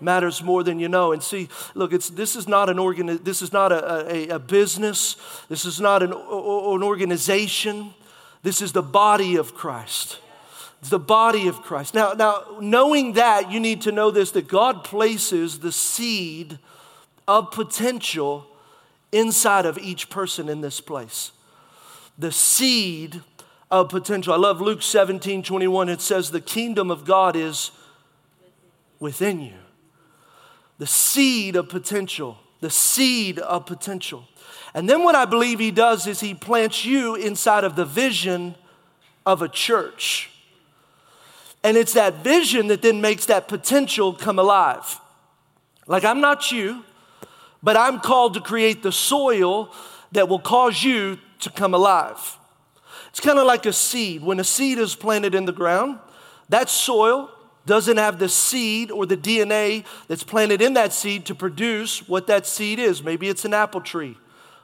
matters 0.00 0.42
more 0.42 0.62
than 0.62 0.78
you 0.78 0.88
know. 0.88 1.12
And 1.12 1.22
see, 1.22 1.48
look, 1.74 1.92
it's, 1.92 2.10
this 2.10 2.36
is 2.36 2.48
not 2.48 2.68
an 2.68 2.78
organ, 2.78 3.20
this 3.22 3.42
is 3.42 3.52
not 3.52 3.72
a, 3.72 4.14
a, 4.14 4.28
a 4.36 4.38
business, 4.38 5.16
this 5.48 5.64
is 5.64 5.80
not 5.80 6.02
an, 6.02 6.12
an 6.12 6.82
organization. 6.82 7.94
This 8.42 8.62
is 8.62 8.72
the 8.72 8.82
body 8.82 9.36
of 9.36 9.54
Christ. 9.54 10.18
It's 10.80 10.88
the 10.88 10.98
body 10.98 11.46
of 11.46 11.60
Christ. 11.62 11.92
Now, 11.92 12.12
now, 12.12 12.56
knowing 12.60 13.14
that, 13.14 13.52
you 13.52 13.60
need 13.60 13.82
to 13.82 13.92
know 13.92 14.10
this 14.10 14.30
that 14.30 14.48
God 14.48 14.82
places 14.82 15.58
the 15.58 15.72
seed 15.72 16.58
of 17.28 17.50
potential 17.50 18.46
inside 19.12 19.66
of 19.66 19.76
each 19.76 20.08
person 20.08 20.48
in 20.48 20.62
this 20.62 20.80
place. 20.80 21.32
The 22.18 22.32
seed 22.32 23.20
of 23.70 23.90
potential. 23.90 24.32
I 24.32 24.38
love 24.38 24.60
Luke 24.60 24.82
17 24.82 25.42
21. 25.42 25.90
It 25.90 26.00
says, 26.00 26.30
The 26.30 26.40
kingdom 26.40 26.90
of 26.90 27.04
God 27.04 27.36
is 27.36 27.72
within 28.98 29.40
you 29.40 29.54
the 30.80 30.86
seed 30.86 31.56
of 31.56 31.68
potential, 31.68 32.38
the 32.60 32.70
seed 32.70 33.38
of 33.38 33.66
potential. 33.66 34.24
And 34.72 34.88
then 34.88 35.04
what 35.04 35.14
I 35.14 35.26
believe 35.26 35.58
he 35.58 35.70
does 35.70 36.06
is 36.06 36.20
he 36.20 36.32
plants 36.32 36.86
you 36.86 37.16
inside 37.16 37.64
of 37.64 37.76
the 37.76 37.84
vision 37.84 38.54
of 39.26 39.42
a 39.42 39.48
church. 39.48 40.30
And 41.62 41.76
it's 41.76 41.92
that 41.92 42.24
vision 42.24 42.68
that 42.68 42.80
then 42.80 43.02
makes 43.02 43.26
that 43.26 43.46
potential 43.46 44.14
come 44.14 44.38
alive. 44.38 44.98
Like, 45.86 46.02
I'm 46.02 46.22
not 46.22 46.50
you, 46.50 46.82
but 47.62 47.76
I'm 47.76 48.00
called 48.00 48.32
to 48.34 48.40
create 48.40 48.82
the 48.82 48.90
soil 48.90 49.70
that 50.12 50.30
will 50.30 50.38
cause 50.38 50.82
you 50.82 51.18
to 51.40 51.50
come 51.50 51.74
alive. 51.74 52.38
It's 53.10 53.20
kind 53.20 53.38
of 53.38 53.46
like 53.46 53.66
a 53.66 53.72
seed. 53.74 54.22
When 54.22 54.40
a 54.40 54.44
seed 54.44 54.78
is 54.78 54.94
planted 54.94 55.34
in 55.34 55.44
the 55.44 55.52
ground, 55.52 55.98
that 56.48 56.70
soil 56.70 57.30
doesn't 57.66 57.98
have 57.98 58.18
the 58.18 58.28
seed 58.28 58.90
or 58.90 59.06
the 59.06 59.16
DNA 59.16 59.84
that's 60.08 60.24
planted 60.24 60.62
in 60.62 60.74
that 60.74 60.92
seed 60.92 61.26
to 61.26 61.34
produce 61.34 62.08
what 62.08 62.26
that 62.26 62.46
seed 62.46 62.78
is. 62.78 63.02
Maybe 63.02 63.28
it's 63.28 63.44
an 63.44 63.54
apple 63.54 63.80
tree, 63.80 64.16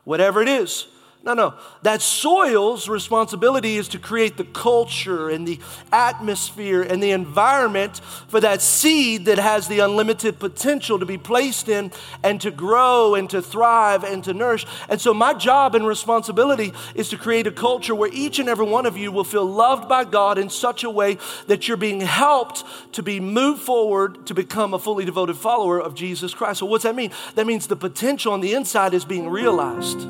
whatever 0.05 0.43
it 0.43 0.49
is. 0.49 0.87
No, 1.27 1.35
no. 1.35 1.55
That 1.83 2.03
soil's 2.03 2.89
responsibility 2.89 3.79
is 3.79 3.89
to 3.89 3.99
create 3.99 4.37
the 4.37 4.45
culture 4.45 5.29
and 5.29 5.47
the 5.47 5.59
atmosphere 5.91 6.83
and 6.83 7.03
the 7.03 7.11
environment 7.11 8.01
for 8.29 8.39
that 8.39 8.63
seed 8.63 9.25
that 9.25 9.39
has 9.39 9.67
the 9.67 9.81
unlimited 9.81 10.39
potential 10.39 11.01
to 11.01 11.05
be 11.05 11.19
placed 11.19 11.69
in 11.69 11.91
and 12.23 12.41
to 12.43 12.53
grow 12.53 13.17
and 13.17 13.29
to 13.31 13.43
thrive 13.43 14.05
and 14.05 14.23
to 14.23 14.33
nourish. 14.33 14.67
And 14.89 15.01
so, 15.01 15.13
my 15.13 15.35
job 15.35 15.75
and 15.75 15.85
responsibility 15.85 16.73
is 16.95 17.09
to 17.09 17.19
create 17.19 17.49
a 17.49 17.53
culture 17.53 17.97
where 17.97 18.11
each 18.13 18.39
and 18.39 18.49
every 18.49 18.67
one 18.67 18.87
of 18.87 18.97
you 18.97 19.11
will 19.11 19.25
feel 19.25 19.45
loved 19.45 19.89
by 19.89 20.05
God 20.05 20.39
in 20.39 20.49
such 20.49 20.85
a 20.85 20.91
way 20.91 21.19
that 21.49 21.67
you're 21.67 21.77
being 21.77 22.03
helped 22.03 22.63
to 22.93 23.03
be 23.03 23.19
moved 23.19 23.63
forward 23.63 24.27
to 24.27 24.35
become 24.35 24.75
a 24.75 24.79
fully 24.79 25.05
devoted 25.05 25.37
follower 25.37 25.81
of 25.81 25.97
Jesus 25.97 26.35
Christ. 26.35 26.61
So, 26.61 26.67
what's 26.67 26.85
that 26.85 26.95
mean? 26.95 27.11
That 27.35 27.49
means 27.49 27.67
the 27.67 27.75
potential 27.75 28.33
on 28.33 28.41
the 28.41 28.55
inside 28.55 28.95
is 28.95 29.05
being 29.05 29.29
realized. 29.29 30.07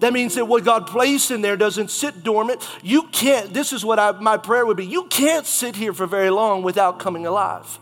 That 0.00 0.12
means 0.12 0.36
that 0.36 0.46
what 0.46 0.64
God 0.64 0.86
placed 0.86 1.30
in 1.30 1.40
there 1.40 1.56
doesn't 1.56 1.90
sit 1.90 2.22
dormant. 2.22 2.66
You 2.82 3.04
can't, 3.08 3.52
this 3.52 3.72
is 3.72 3.84
what 3.84 3.98
I, 3.98 4.12
my 4.12 4.36
prayer 4.36 4.64
would 4.64 4.76
be 4.76 4.86
you 4.86 5.04
can't 5.06 5.46
sit 5.46 5.74
here 5.76 5.92
for 5.92 6.06
very 6.06 6.30
long 6.30 6.62
without 6.62 6.98
coming 6.98 7.26
alive. 7.26 7.78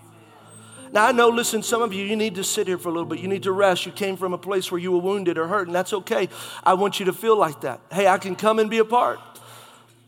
Now, 0.93 1.07
I 1.07 1.13
know, 1.13 1.29
listen, 1.29 1.63
some 1.63 1.83
of 1.83 1.93
you, 1.93 2.05
you 2.05 2.17
need 2.17 2.37
to 2.37 2.45
sit 2.45 2.67
here 2.67 2.79
for 2.79 2.89
a 2.89 2.93
little 2.93 3.09
bit. 3.09 3.19
You 3.19 3.29
need 3.29 3.43
to 3.43 3.53
rest. 3.53 3.85
You 3.85 3.93
came 3.93 4.17
from 4.17 4.33
a 4.33 4.39
place 4.39 4.71
where 4.71 4.81
you 4.81 4.93
were 4.93 4.99
wounded 4.99 5.37
or 5.37 5.47
hurt, 5.49 5.67
and 5.67 5.75
that's 5.75 5.93
okay. 5.93 6.29
I 6.65 6.75
want 6.75 7.01
you 7.01 7.07
to 7.07 7.13
feel 7.13 7.37
like 7.37 7.63
that. 7.63 7.81
Hey, 7.93 8.07
I 8.07 8.19
can 8.19 8.37
come 8.37 8.59
and 8.59 8.71
be 8.71 8.79
a 8.79 8.85
part. 8.85 9.19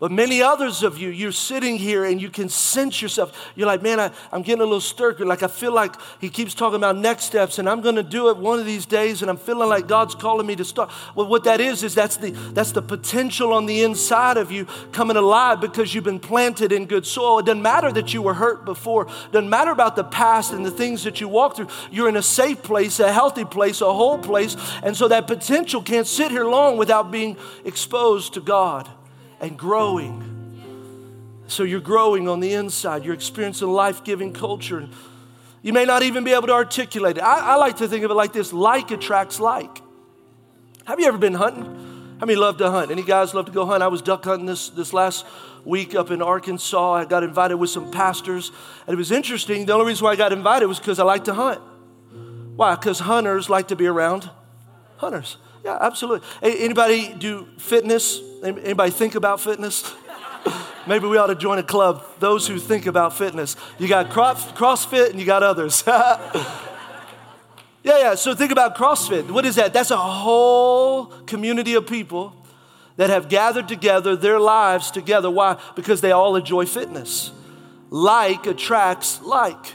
But 0.01 0.13
many 0.13 0.41
others 0.41 0.85
of 0.85 0.97
you, 0.97 1.09
you're 1.09 1.33
sitting 1.33 1.77
here 1.77 2.05
and 2.05 2.23
you 2.23 2.31
can 2.31 2.49
sense 2.49 3.03
yourself. 3.03 3.51
You're 3.57 3.67
like, 3.67 3.83
man, 3.83 3.99
I, 3.99 4.13
am 4.33 4.43
getting 4.43 4.61
a 4.61 4.65
little 4.65 4.81
stirred. 4.81 5.19
Like, 5.19 5.43
I 5.43 5.49
feel 5.49 5.73
like 5.73 5.97
he 6.21 6.29
keeps 6.29 6.55
talking 6.55 6.77
about 6.77 6.97
next 6.97 7.25
steps 7.25 7.59
and 7.59 7.69
I'm 7.69 7.81
going 7.81 7.97
to 7.97 8.05
do 8.05 8.29
it 8.29 8.37
one 8.37 8.61
of 8.61 8.67
these 8.67 8.87
days 8.87 9.23
and 9.23 9.31
I'm 9.31 9.37
feeling 9.37 9.69
like 9.69 9.89
God's 9.89 10.15
calling 10.15 10.47
me 10.47 10.55
to 10.55 10.65
start. 10.65 10.93
Well, 11.17 11.27
what 11.27 11.43
that 11.45 11.61
is, 11.61 11.83
is 11.83 11.97
that's 11.97 12.17
the, 12.17 12.31
that's 12.31 12.71
the 12.71 12.83
potential 12.83 13.53
on 13.53 13.67
the 13.67 13.83
inside 13.83 14.37
of 14.37 14.53
you 14.53 14.67
coming 14.93 15.17
alive 15.17 15.61
because 15.61 15.93
you've 15.93 16.05
been 16.05 16.21
planted 16.21 16.71
in 16.71 16.87
good 16.87 17.05
soil. 17.05 17.41
It 17.41 17.47
doesn't 17.47 17.63
matter 17.63 17.91
that 17.91 18.15
you 18.15 18.23
were 18.23 18.35
hurt 18.35 18.65
before. 18.65 19.09
It 19.09 19.33
doesn't 19.33 19.51
matter 19.51 19.73
about 19.73 19.97
the 19.97 20.05
past 20.05 20.53
and 20.53 20.65
the 20.65 20.71
things 20.71 21.03
that 21.05 21.21
you 21.21 21.27
walked 21.27 21.57
through. 21.57 21.69
You're 21.91 22.09
in 22.09 22.17
a 22.17 22.23
safe 22.23 22.63
place, 22.63 23.01
a 23.01 23.13
healthy 23.13 23.45
place, 23.45 23.81
a 23.81 23.93
whole 23.93 24.19
place. 24.19 24.57
And 24.85 24.97
so 24.97 25.09
that 25.09 25.27
potential 25.27 25.83
can't 25.83 26.07
sit 26.07 26.31
here 26.31 26.45
long 26.45 26.77
without 26.77 27.11
being 27.11 27.37
exposed 27.65 28.35
to 28.35 28.41
God 28.41 28.89
and 29.41 29.59
growing. 29.59 30.25
So 31.47 31.63
you're 31.63 31.81
growing 31.81 32.29
on 32.29 32.41
the 32.41 32.53
inside. 32.53 33.05
You're 33.05 33.15
experiencing 33.15 33.69
life 33.69 34.05
giving 34.05 34.33
culture. 34.33 34.89
You 35.63 35.73
may 35.73 35.85
not 35.85 36.03
even 36.03 36.25
be 36.25 36.33
able 36.33 36.47
to 36.49 36.53
articulate 36.53 37.17
it. 37.17 37.23
I, 37.23 37.53
I, 37.53 37.55
like 37.57 37.79
to 37.79 37.89
think 37.89 38.05
of 38.05 38.11
it 38.11 38.15
like 38.15 38.33
this 38.33 38.53
like 38.53 38.91
attracts 38.91 39.41
like. 39.41 39.83
Have 40.85 41.01
you 41.01 41.07
ever 41.07 41.19
been 41.19 41.35
hunting? 41.35 41.65
How 42.21 42.27
many 42.27 42.37
love 42.37 42.59
to 42.59 42.71
hunt? 42.71 42.91
Any 42.91 43.03
guys 43.03 43.35
love 43.35 43.47
to 43.47 43.53
go 43.53 43.65
hunt? 43.65 43.83
I 43.83 43.89
was 43.89 44.03
duck 44.03 44.25
hunting 44.25 44.47
this, 44.47 44.71
this 44.71 44.93
last 44.93 45.25
week 45.65 45.95
up 45.95 46.11
in 46.11 46.21
Arkansas. 46.21 46.95
I 46.95 47.05
got 47.05 47.23
invited 47.23 47.57
with 47.57 47.71
some 47.71 47.91
pastors. 47.91 48.51
And 48.87 48.95
it 48.95 48.97
was 48.97 49.11
interesting. 49.11 49.67
The 49.67 49.73
only 49.73 49.87
reason 49.87 50.05
why 50.05 50.13
I 50.13 50.17
got 50.17 50.33
invited 50.33 50.67
was 50.67 50.79
because 50.79 50.99
I 50.99 51.05
like 51.05 51.25
to 51.25 51.35
hunt. 51.35 51.61
Why? 52.57 52.75
Because 52.75 53.01
hunters 53.01 53.49
like 53.49 53.69
to 53.69 53.77
be 53.77 53.87
around 53.87 54.31
hunters. 54.97 55.37
Yeah, 55.65 55.79
absolutely. 55.81 56.27
Anybody 56.43 57.15
do 57.15 57.49
fitness? 57.59 58.21
Anybody 58.43 58.91
think 58.91 59.15
about 59.15 59.41
fitness? 59.41 59.95
Maybe 60.87 61.07
we 61.07 61.19
ought 61.19 61.27
to 61.27 61.35
join 61.35 61.59
a 61.59 61.63
club, 61.63 62.05
those 62.19 62.47
who 62.47 62.59
think 62.59 62.87
about 62.87 63.17
fitness. 63.17 63.57
You 63.79 63.89
got 63.89 64.09
CrossFit 64.11 65.11
and 65.11 65.21
you 65.21 65.27
got 65.27 65.43
others. 65.43 65.83
yeah, 65.87 66.55
yeah. 67.85 68.15
So 68.15 68.35
think 68.35 68.53
about 68.53 68.77
CrossFit. 68.77 69.31
What 69.31 69.45
is 69.45 69.57
that? 69.57 69.73
That's 69.73 69.91
a 69.91 69.97
whole 69.97 71.07
community 71.27 71.75
of 71.75 71.87
people 71.87 72.35
that 72.97 73.11
have 73.11 73.29
gathered 73.29 73.69
together 73.69 74.17
their 74.17 74.41
lives 74.41 74.91
together. 74.91 75.31
Why? 75.31 75.61
Because 75.77 76.01
they 76.01 76.13
all 76.13 76.37
enjoy 76.37 76.67
fitness. 76.67 77.33
Like 77.91 78.47
attracts 78.47 79.21
like. 79.23 79.75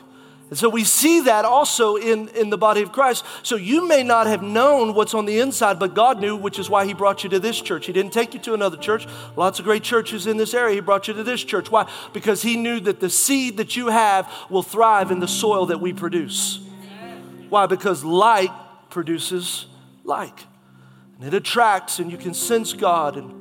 And 0.54 0.58
so 0.60 0.70
we 0.70 0.84
see 0.84 1.22
that 1.22 1.46
also 1.46 1.96
in, 1.96 2.28
in 2.28 2.52
the 2.52 2.60
body 2.60 2.84
of 2.84 2.92
Christ. 2.92 3.26
So 3.42 3.56
you 3.56 3.88
may 3.88 4.04
not 4.04 4.28
have 4.28 4.44
known 4.44 4.94
what's 4.94 5.16
on 5.16 5.26
the 5.26 5.40
inside, 5.40 5.80
but 5.80 5.96
God 5.96 6.22
knew, 6.22 6.36
which 6.36 6.60
is 6.60 6.70
why 6.70 6.86
He 6.86 6.94
brought 6.94 7.24
you 7.24 7.30
to 7.32 7.40
this 7.40 7.60
church. 7.60 7.88
He 7.88 7.92
didn't 7.92 8.14
take 8.14 8.36
you 8.36 8.40
to 8.42 8.54
another 8.54 8.78
church. 8.78 9.08
Lots 9.36 9.58
of 9.58 9.66
great 9.66 9.82
churches 9.82 10.28
in 10.28 10.38
this 10.38 10.54
area. 10.54 10.76
He 10.76 10.80
brought 10.80 11.08
you 11.08 11.16
to 11.16 11.24
this 11.24 11.44
church. 11.44 11.72
Why? 11.72 11.90
Because 12.14 12.44
He 12.44 12.56
knew 12.56 12.80
that 12.82 13.00
the 13.00 13.10
seed 13.10 13.58
that 13.58 13.76
you 13.76 13.88
have 13.88 14.32
will 14.48 14.62
thrive 14.62 15.10
in 15.10 15.20
the 15.20 15.28
soil 15.28 15.66
that 15.66 15.82
we 15.82 15.92
produce. 15.92 16.60
Why? 17.50 17.66
Because 17.66 18.04
like 18.04 18.52
produces 18.92 19.66
like. 20.04 20.40
And 21.18 21.26
it 21.26 21.34
attracts, 21.34 21.98
and 21.98 22.12
you 22.12 22.18
can 22.20 22.36
sense 22.36 22.74
God. 22.74 23.18
And 23.18 23.34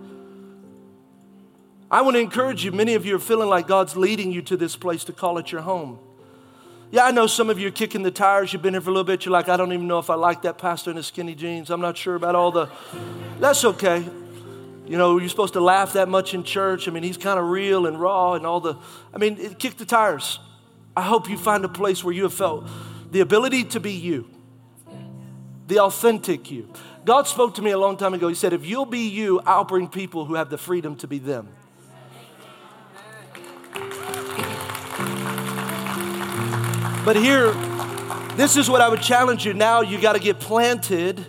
I 1.91 2.01
want 2.01 2.17
to 2.17 2.21
encourage 2.21 2.65
you. 2.65 2.73
Many 2.73 2.95
of 2.95 3.05
you 3.05 3.17
are 3.17 3.19
feeling 3.19 3.51
like 3.51 3.67
God's 3.67 3.99
leading 3.99 4.33
you 4.33 4.41
to 4.41 4.57
this 4.57 4.77
place 4.77 5.05
to 5.05 5.13
call 5.13 5.37
it 5.37 5.53
your 5.53 5.61
home. 5.61 5.99
Yeah, 6.93 7.05
I 7.07 7.11
know 7.11 7.27
some 7.27 7.49
of 7.49 7.59
you 7.59 7.69
are 7.69 7.73
kicking 7.73 8.03
the 8.03 8.11
tires. 8.11 8.53
You've 8.53 8.61
been 8.61 8.75
here 8.75 8.83
for 8.83 8.91
a 8.91 8.93
little 8.93 9.05
bit. 9.05 9.25
You're 9.25 9.33
like, 9.33 9.49
I 9.49 9.57
don't 9.57 9.73
even 9.73 9.89
know 9.89 9.99
if 9.99 10.11
I 10.11 10.15
like 10.15 10.43
that 10.43 10.59
pastor 10.59 10.91
in 10.91 10.99
his 10.99 11.07
skinny 11.07 11.35
jeans. 11.35 11.71
I'm 11.71 11.81
not 11.81 11.97
sure 11.97 12.17
about 12.17 12.35
all 12.35 12.53
the. 12.53 12.69
That's 13.41 13.65
okay. 13.65 14.07
You 14.87 14.99
know, 14.99 15.17
you're 15.17 15.31
supposed 15.31 15.55
to 15.55 15.61
laugh 15.63 15.95
that 15.95 16.11
much 16.11 16.35
in 16.35 16.45
church. 16.45 16.87
I 16.89 16.91
mean, 16.91 17.03
he's 17.03 17.17
kind 17.17 17.41
of 17.41 17.49
real 17.49 17.87
and 17.87 17.99
raw 17.99 18.35
and 18.35 18.45
all 18.45 18.61
the. 18.61 18.77
I 19.15 19.17
mean, 19.17 19.39
it, 19.39 19.59
kick 19.59 19.79
the 19.79 19.87
tires. 19.87 20.39
I 20.95 21.01
hope 21.01 21.31
you 21.31 21.39
find 21.39 21.65
a 21.65 21.69
place 21.69 22.05
where 22.05 22.13
you 22.13 22.25
have 22.25 22.35
felt 22.35 22.69
the 23.11 23.21
ability 23.21 23.65
to 23.65 23.81
be 23.81 23.93
you, 23.93 24.29
the 25.69 25.79
authentic 25.79 26.51
you. 26.51 26.69
God 27.07 27.27
spoke 27.27 27.55
to 27.55 27.63
me 27.63 27.71
a 27.71 27.79
long 27.79 27.97
time 27.97 28.13
ago. 28.13 28.29
He 28.29 28.35
said, 28.35 28.53
If 28.53 28.67
you'll 28.67 28.85
be 28.85 29.09
you, 29.09 29.41
I'll 29.47 29.65
bring 29.65 29.89
people 29.89 30.27
who 30.27 30.35
have 30.35 30.51
the 30.51 30.59
freedom 30.59 30.97
to 30.97 31.09
be 31.09 31.19
them. 31.19 31.49
But 37.05 37.17
here, 37.17 37.53
this 38.37 38.57
is 38.57 38.71
what 38.71 38.81
I 38.81 38.89
would 38.89 39.03
challenge 39.03 39.45
you. 39.45 39.55
Now 39.55 39.81
you 39.81 40.01
got 40.01 40.13
to 40.13 40.21
get 40.21 40.39
planted 40.39 41.27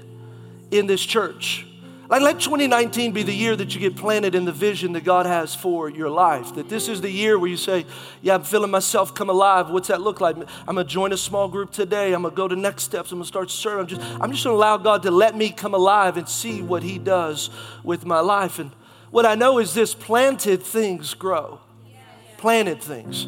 in 0.70 0.86
this 0.86 1.02
church. 1.02 1.66
Like, 2.10 2.22
let 2.22 2.40
2019 2.40 3.12
be 3.12 3.24
the 3.24 3.34
year 3.34 3.56
that 3.56 3.74
you 3.74 3.80
get 3.80 3.96
planted 3.96 4.36
in 4.36 4.46
the 4.46 4.52
vision 4.52 4.94
that 4.94 5.04
God 5.04 5.26
has 5.26 5.56
for 5.56 5.90
your 5.90 6.12
life. 6.12 6.54
That 6.54 6.70
this 6.70 6.88
is 6.88 7.02
the 7.02 7.10
year 7.10 7.40
where 7.40 7.50
you 7.50 7.58
say, 7.58 7.88
Yeah, 8.22 8.36
I'm 8.36 8.44
feeling 8.44 8.70
myself 8.70 9.16
come 9.16 9.32
alive. 9.32 9.72
What's 9.72 9.88
that 9.88 10.00
look 10.00 10.22
like? 10.22 10.36
I'm 10.38 10.46
gonna 10.76 10.84
join 10.84 11.12
a 11.12 11.18
small 11.18 11.48
group 11.48 11.72
today. 11.72 12.14
I'm 12.14 12.22
gonna 12.22 12.36
go 12.36 12.48
to 12.48 12.56
next 12.56 12.84
steps. 12.84 13.12
I'm 13.12 13.18
gonna 13.18 13.26
start 13.26 13.50
serving. 13.50 13.80
I'm 13.80 13.88
just, 13.88 14.02
I'm 14.22 14.32
just 14.32 14.44
gonna 14.44 14.56
allow 14.56 14.78
God 14.78 15.02
to 15.04 15.12
let 15.12 15.36
me 15.36 15.50
come 15.50 15.74
alive 15.74 16.18
and 16.18 16.30
see 16.30 16.62
what 16.62 16.84
He 16.84 17.00
does 17.00 17.50
with 17.84 18.06
my 18.06 18.20
life. 18.20 18.60
And 18.60 18.70
what 19.10 19.26
I 19.26 19.34
know 19.34 19.58
is 19.58 19.74
this 19.74 19.96
planted 19.96 20.62
things 20.62 21.16
grow. 21.16 21.62
Planted 22.38 22.80
things. 22.80 23.26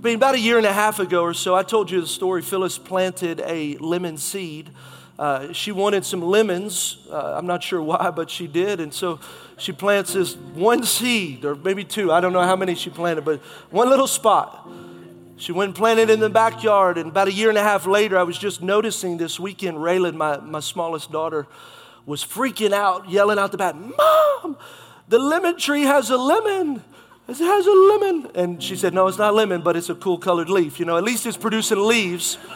I 0.00 0.02
mean, 0.02 0.14
about 0.16 0.34
a 0.34 0.40
year 0.40 0.56
and 0.56 0.66
a 0.66 0.72
half 0.72 0.98
ago 0.98 1.22
or 1.22 1.34
so, 1.34 1.54
I 1.54 1.62
told 1.62 1.90
you 1.90 2.00
the 2.00 2.06
story. 2.06 2.40
Phyllis 2.40 2.78
planted 2.78 3.40
a 3.44 3.76
lemon 3.76 4.16
seed 4.16 4.70
uh, 5.20 5.52
she 5.52 5.70
wanted 5.70 6.02
some 6.02 6.22
lemons. 6.22 7.06
Uh, 7.10 7.34
I'm 7.36 7.46
not 7.46 7.62
sure 7.62 7.82
why, 7.82 8.10
but 8.10 8.30
she 8.30 8.46
did. 8.46 8.80
And 8.80 8.92
so 8.92 9.20
she 9.58 9.70
plants 9.70 10.14
this 10.14 10.34
one 10.34 10.82
seed, 10.82 11.44
or 11.44 11.54
maybe 11.54 11.84
two. 11.84 12.10
I 12.10 12.22
don't 12.22 12.32
know 12.32 12.40
how 12.40 12.56
many 12.56 12.74
she 12.74 12.88
planted, 12.88 13.26
but 13.26 13.40
one 13.68 13.90
little 13.90 14.06
spot. 14.06 14.66
She 15.36 15.52
went 15.52 15.68
and 15.68 15.74
planted 15.76 16.08
in 16.08 16.20
the 16.20 16.30
backyard. 16.30 16.96
And 16.96 17.10
about 17.10 17.28
a 17.28 17.32
year 17.32 17.50
and 17.50 17.58
a 17.58 17.62
half 17.62 17.86
later, 17.86 18.16
I 18.16 18.22
was 18.22 18.38
just 18.38 18.62
noticing 18.62 19.18
this 19.18 19.38
weekend, 19.38 19.76
Raylan, 19.76 20.14
my, 20.14 20.38
my 20.38 20.60
smallest 20.60 21.12
daughter, 21.12 21.46
was 22.06 22.24
freaking 22.24 22.72
out, 22.72 23.10
yelling 23.10 23.38
out 23.38 23.52
the 23.52 23.58
back, 23.58 23.74
Mom, 23.74 24.56
the 25.06 25.18
lemon 25.18 25.58
tree 25.58 25.82
has 25.82 26.08
a 26.08 26.16
lemon. 26.16 26.82
It 27.30 27.38
has 27.38 27.66
a 27.66 27.72
lemon. 27.72 28.30
And 28.34 28.62
she 28.62 28.74
said, 28.74 28.92
No, 28.92 29.06
it's 29.06 29.18
not 29.18 29.34
lemon, 29.34 29.62
but 29.62 29.76
it's 29.76 29.88
a 29.88 29.94
cool 29.94 30.18
colored 30.18 30.50
leaf. 30.50 30.80
You 30.80 30.86
know, 30.86 30.96
at 30.96 31.04
least 31.04 31.26
it's 31.26 31.36
producing 31.36 31.78
leaves. 31.86 32.38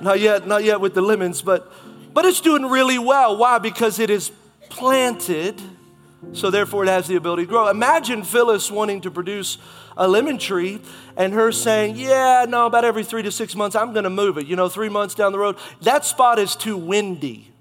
Not 0.00 0.20
yet, 0.20 0.46
not 0.46 0.62
yet 0.62 0.80
with 0.80 0.94
the 0.94 1.02
lemons, 1.02 1.42
but 1.42 1.72
but 2.14 2.24
it's 2.24 2.40
doing 2.40 2.66
really 2.66 2.98
well. 2.98 3.36
Why? 3.36 3.58
Because 3.58 3.98
it 3.98 4.10
is 4.10 4.30
planted, 4.68 5.60
so 6.32 6.50
therefore 6.50 6.84
it 6.84 6.88
has 6.88 7.08
the 7.08 7.16
ability 7.16 7.44
to 7.44 7.48
grow. 7.48 7.68
Imagine 7.68 8.22
Phyllis 8.22 8.70
wanting 8.70 9.00
to 9.02 9.10
produce 9.10 9.58
a 9.96 10.06
lemon 10.06 10.38
tree 10.38 10.80
and 11.16 11.32
her 11.32 11.50
saying, 11.50 11.96
Yeah, 11.96 12.46
no, 12.48 12.66
about 12.66 12.84
every 12.84 13.02
three 13.02 13.22
to 13.22 13.32
six 13.32 13.56
months, 13.56 13.74
I'm 13.74 13.92
gonna 13.92 14.10
move 14.10 14.38
it. 14.38 14.46
You 14.46 14.54
know, 14.54 14.68
three 14.68 14.88
months 14.88 15.16
down 15.16 15.32
the 15.32 15.38
road. 15.38 15.56
That 15.82 16.04
spot 16.04 16.38
is 16.38 16.54
too 16.54 16.76
windy. 16.76 17.52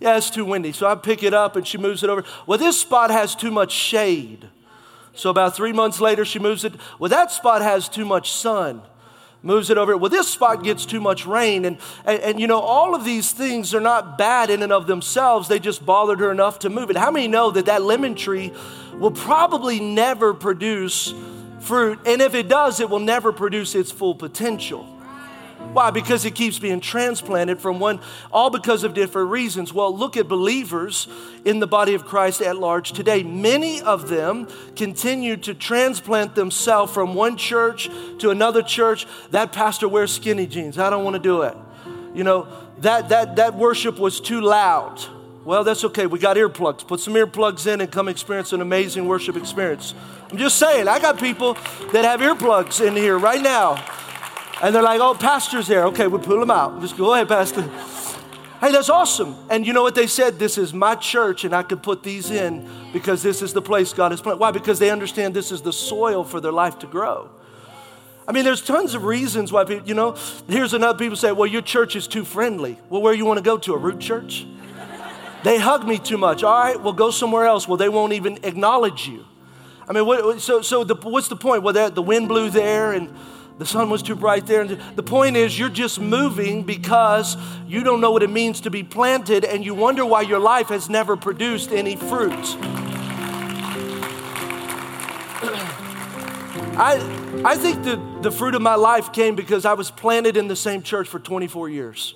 Yeah, 0.00 0.16
it's 0.16 0.30
too 0.30 0.46
windy. 0.46 0.72
So 0.72 0.86
I 0.86 0.94
pick 0.94 1.22
it 1.22 1.34
up 1.34 1.56
and 1.56 1.66
she 1.66 1.76
moves 1.76 2.02
it 2.02 2.08
over. 2.08 2.24
Well, 2.46 2.58
this 2.58 2.80
spot 2.80 3.10
has 3.10 3.36
too 3.36 3.50
much 3.50 3.70
shade. 3.70 4.48
So 5.14 5.30
about 5.30 5.54
three 5.54 5.72
months 5.72 6.00
later, 6.00 6.24
she 6.24 6.38
moves 6.38 6.64
it. 6.64 6.74
Well, 6.98 7.10
that 7.10 7.30
spot 7.30 7.62
has 7.62 7.88
too 7.88 8.04
much 8.04 8.32
sun 8.32 8.82
moves 9.42 9.70
it 9.70 9.78
over. 9.78 9.96
Well, 9.96 10.10
this 10.10 10.28
spot 10.28 10.62
gets 10.62 10.86
too 10.86 11.00
much 11.00 11.26
rain. 11.26 11.64
And, 11.64 11.78
and, 12.04 12.20
and, 12.20 12.40
you 12.40 12.46
know, 12.46 12.60
all 12.60 12.94
of 12.94 13.04
these 13.04 13.32
things 13.32 13.74
are 13.74 13.80
not 13.80 14.16
bad 14.16 14.50
in 14.50 14.62
and 14.62 14.72
of 14.72 14.86
themselves. 14.86 15.48
They 15.48 15.58
just 15.58 15.84
bothered 15.84 16.20
her 16.20 16.30
enough 16.30 16.60
to 16.60 16.70
move 16.70 16.90
it. 16.90 16.96
How 16.96 17.10
many 17.10 17.28
know 17.28 17.50
that 17.50 17.66
that 17.66 17.82
lemon 17.82 18.14
tree 18.14 18.52
will 18.94 19.10
probably 19.10 19.80
never 19.80 20.32
produce 20.32 21.12
fruit? 21.60 21.98
And 22.06 22.22
if 22.22 22.34
it 22.34 22.48
does, 22.48 22.80
it 22.80 22.88
will 22.88 23.00
never 23.00 23.32
produce 23.32 23.74
its 23.74 23.90
full 23.90 24.14
potential. 24.14 24.86
Why? 25.72 25.90
Because 25.90 26.24
it 26.26 26.34
keeps 26.34 26.58
being 26.58 26.80
transplanted 26.80 27.58
from 27.58 27.80
one, 27.80 28.00
all 28.30 28.50
because 28.50 28.84
of 28.84 28.92
different 28.92 29.30
reasons. 29.30 29.72
Well, 29.72 29.96
look 29.96 30.16
at 30.16 30.28
believers 30.28 31.08
in 31.44 31.60
the 31.60 31.66
body 31.66 31.94
of 31.94 32.04
Christ 32.04 32.42
at 32.42 32.58
large 32.58 32.92
today. 32.92 33.22
Many 33.22 33.80
of 33.80 34.08
them 34.08 34.48
continue 34.76 35.36
to 35.38 35.54
transplant 35.54 36.34
themselves 36.34 36.92
from 36.92 37.14
one 37.14 37.38
church 37.38 37.88
to 38.18 38.30
another 38.30 38.62
church. 38.62 39.06
That 39.30 39.52
pastor 39.52 39.88
wears 39.88 40.12
skinny 40.12 40.46
jeans. 40.46 40.78
I 40.78 40.90
don't 40.90 41.04
want 41.04 41.14
to 41.14 41.22
do 41.22 41.42
it. 41.42 41.56
You 42.14 42.24
know, 42.24 42.48
that, 42.78 43.08
that, 43.08 43.36
that 43.36 43.54
worship 43.54 43.98
was 43.98 44.20
too 44.20 44.42
loud. 44.42 45.00
Well, 45.44 45.64
that's 45.64 45.84
okay. 45.84 46.06
We 46.06 46.18
got 46.18 46.36
earplugs. 46.36 46.86
Put 46.86 47.00
some 47.00 47.14
earplugs 47.14 47.66
in 47.66 47.80
and 47.80 47.90
come 47.90 48.08
experience 48.08 48.52
an 48.52 48.60
amazing 48.60 49.06
worship 49.06 49.36
experience. 49.36 49.94
I'm 50.30 50.36
just 50.36 50.58
saying, 50.58 50.86
I 50.86 50.98
got 50.98 51.18
people 51.18 51.54
that 51.92 52.04
have 52.04 52.20
earplugs 52.20 52.86
in 52.86 52.94
here 52.94 53.18
right 53.18 53.40
now 53.40 53.82
and 54.62 54.74
they're 54.74 54.82
like, 54.82 55.00
oh, 55.00 55.14
pastor's 55.14 55.66
there. 55.66 55.84
Okay, 55.86 56.06
we'll 56.06 56.20
pull 56.20 56.38
them 56.38 56.50
out. 56.50 56.80
Just 56.80 56.96
go 56.96 57.12
ahead, 57.12 57.28
pastor. 57.28 57.62
Hey, 58.60 58.70
that's 58.70 58.88
awesome. 58.88 59.34
And 59.50 59.66
you 59.66 59.72
know 59.72 59.82
what 59.82 59.96
they 59.96 60.06
said? 60.06 60.38
This 60.38 60.56
is 60.56 60.72
my 60.72 60.94
church, 60.94 61.44
and 61.44 61.52
I 61.52 61.64
could 61.64 61.82
put 61.82 62.04
these 62.04 62.30
in 62.30 62.68
because 62.92 63.20
this 63.20 63.42
is 63.42 63.52
the 63.52 63.60
place 63.60 63.92
God 63.92 64.12
has 64.12 64.20
planted. 64.20 64.38
Why? 64.38 64.52
Because 64.52 64.78
they 64.78 64.90
understand 64.90 65.34
this 65.34 65.50
is 65.50 65.62
the 65.62 65.72
soil 65.72 66.22
for 66.22 66.40
their 66.40 66.52
life 66.52 66.78
to 66.78 66.86
grow. 66.86 67.28
I 68.28 68.30
mean, 68.30 68.44
there's 68.44 68.62
tons 68.62 68.94
of 68.94 69.02
reasons 69.02 69.50
why 69.50 69.64
people, 69.64 69.88
you 69.88 69.94
know, 69.94 70.16
here's 70.46 70.74
another 70.74 70.96
people 70.96 71.16
say, 71.16 71.32
well, 71.32 71.48
your 71.48 71.60
church 71.60 71.96
is 71.96 72.06
too 72.06 72.24
friendly. 72.24 72.78
Well, 72.88 73.02
where 73.02 73.12
you 73.12 73.26
want 73.26 73.38
to 73.38 73.42
go 73.42 73.58
to? 73.58 73.74
A 73.74 73.76
root 73.76 73.98
church? 73.98 74.46
They 75.42 75.58
hug 75.58 75.84
me 75.88 75.98
too 75.98 76.18
much. 76.18 76.44
All 76.44 76.56
right, 76.56 76.80
well, 76.80 76.92
go 76.92 77.10
somewhere 77.10 77.46
else. 77.46 77.66
Well, 77.66 77.78
they 77.78 77.88
won't 77.88 78.12
even 78.12 78.38
acknowledge 78.44 79.08
you. 79.08 79.24
I 79.88 79.92
mean, 79.92 80.06
what, 80.06 80.40
so, 80.40 80.62
so 80.62 80.84
the, 80.84 80.94
what's 80.94 81.26
the 81.26 81.34
point? 81.34 81.64
Well, 81.64 81.90
the 81.90 82.00
wind 82.00 82.28
blew 82.28 82.48
there 82.48 82.92
and 82.92 83.12
the 83.58 83.66
sun 83.66 83.90
was 83.90 84.02
too 84.02 84.16
bright 84.16 84.46
there. 84.46 84.62
And 84.62 84.80
the 84.96 85.02
point 85.02 85.36
is, 85.36 85.58
you're 85.58 85.68
just 85.68 86.00
moving 86.00 86.62
because 86.62 87.36
you 87.66 87.82
don't 87.84 88.00
know 88.00 88.10
what 88.10 88.22
it 88.22 88.30
means 88.30 88.60
to 88.62 88.70
be 88.70 88.82
planted 88.82 89.44
and 89.44 89.64
you 89.64 89.74
wonder 89.74 90.04
why 90.04 90.22
your 90.22 90.40
life 90.40 90.68
has 90.68 90.88
never 90.88 91.16
produced 91.16 91.70
any 91.72 91.96
fruit. 91.96 92.32
I, 96.74 97.42
I 97.44 97.56
think 97.56 97.84
the, 97.84 98.00
the 98.22 98.30
fruit 98.30 98.54
of 98.54 98.62
my 98.62 98.76
life 98.76 99.12
came 99.12 99.36
because 99.36 99.64
I 99.64 99.74
was 99.74 99.90
planted 99.90 100.36
in 100.36 100.48
the 100.48 100.56
same 100.56 100.82
church 100.82 101.08
for 101.08 101.18
24 101.18 101.68
years. 101.68 102.14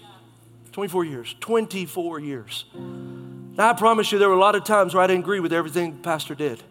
24 0.73 1.05
years. 1.05 1.35
24 1.41 2.21
years. 2.21 2.65
Now, 2.75 3.71
I 3.71 3.73
promise 3.73 4.13
you, 4.13 4.19
there 4.19 4.29
were 4.29 4.35
a 4.35 4.39
lot 4.39 4.55
of 4.55 4.65
times 4.65 4.95
where 4.95 5.03
I 5.03 5.07
didn't 5.07 5.23
agree 5.23 5.41
with 5.41 5.53
everything 5.53 5.93
the 5.93 6.03
pastor 6.03 6.35
did. 6.35 6.63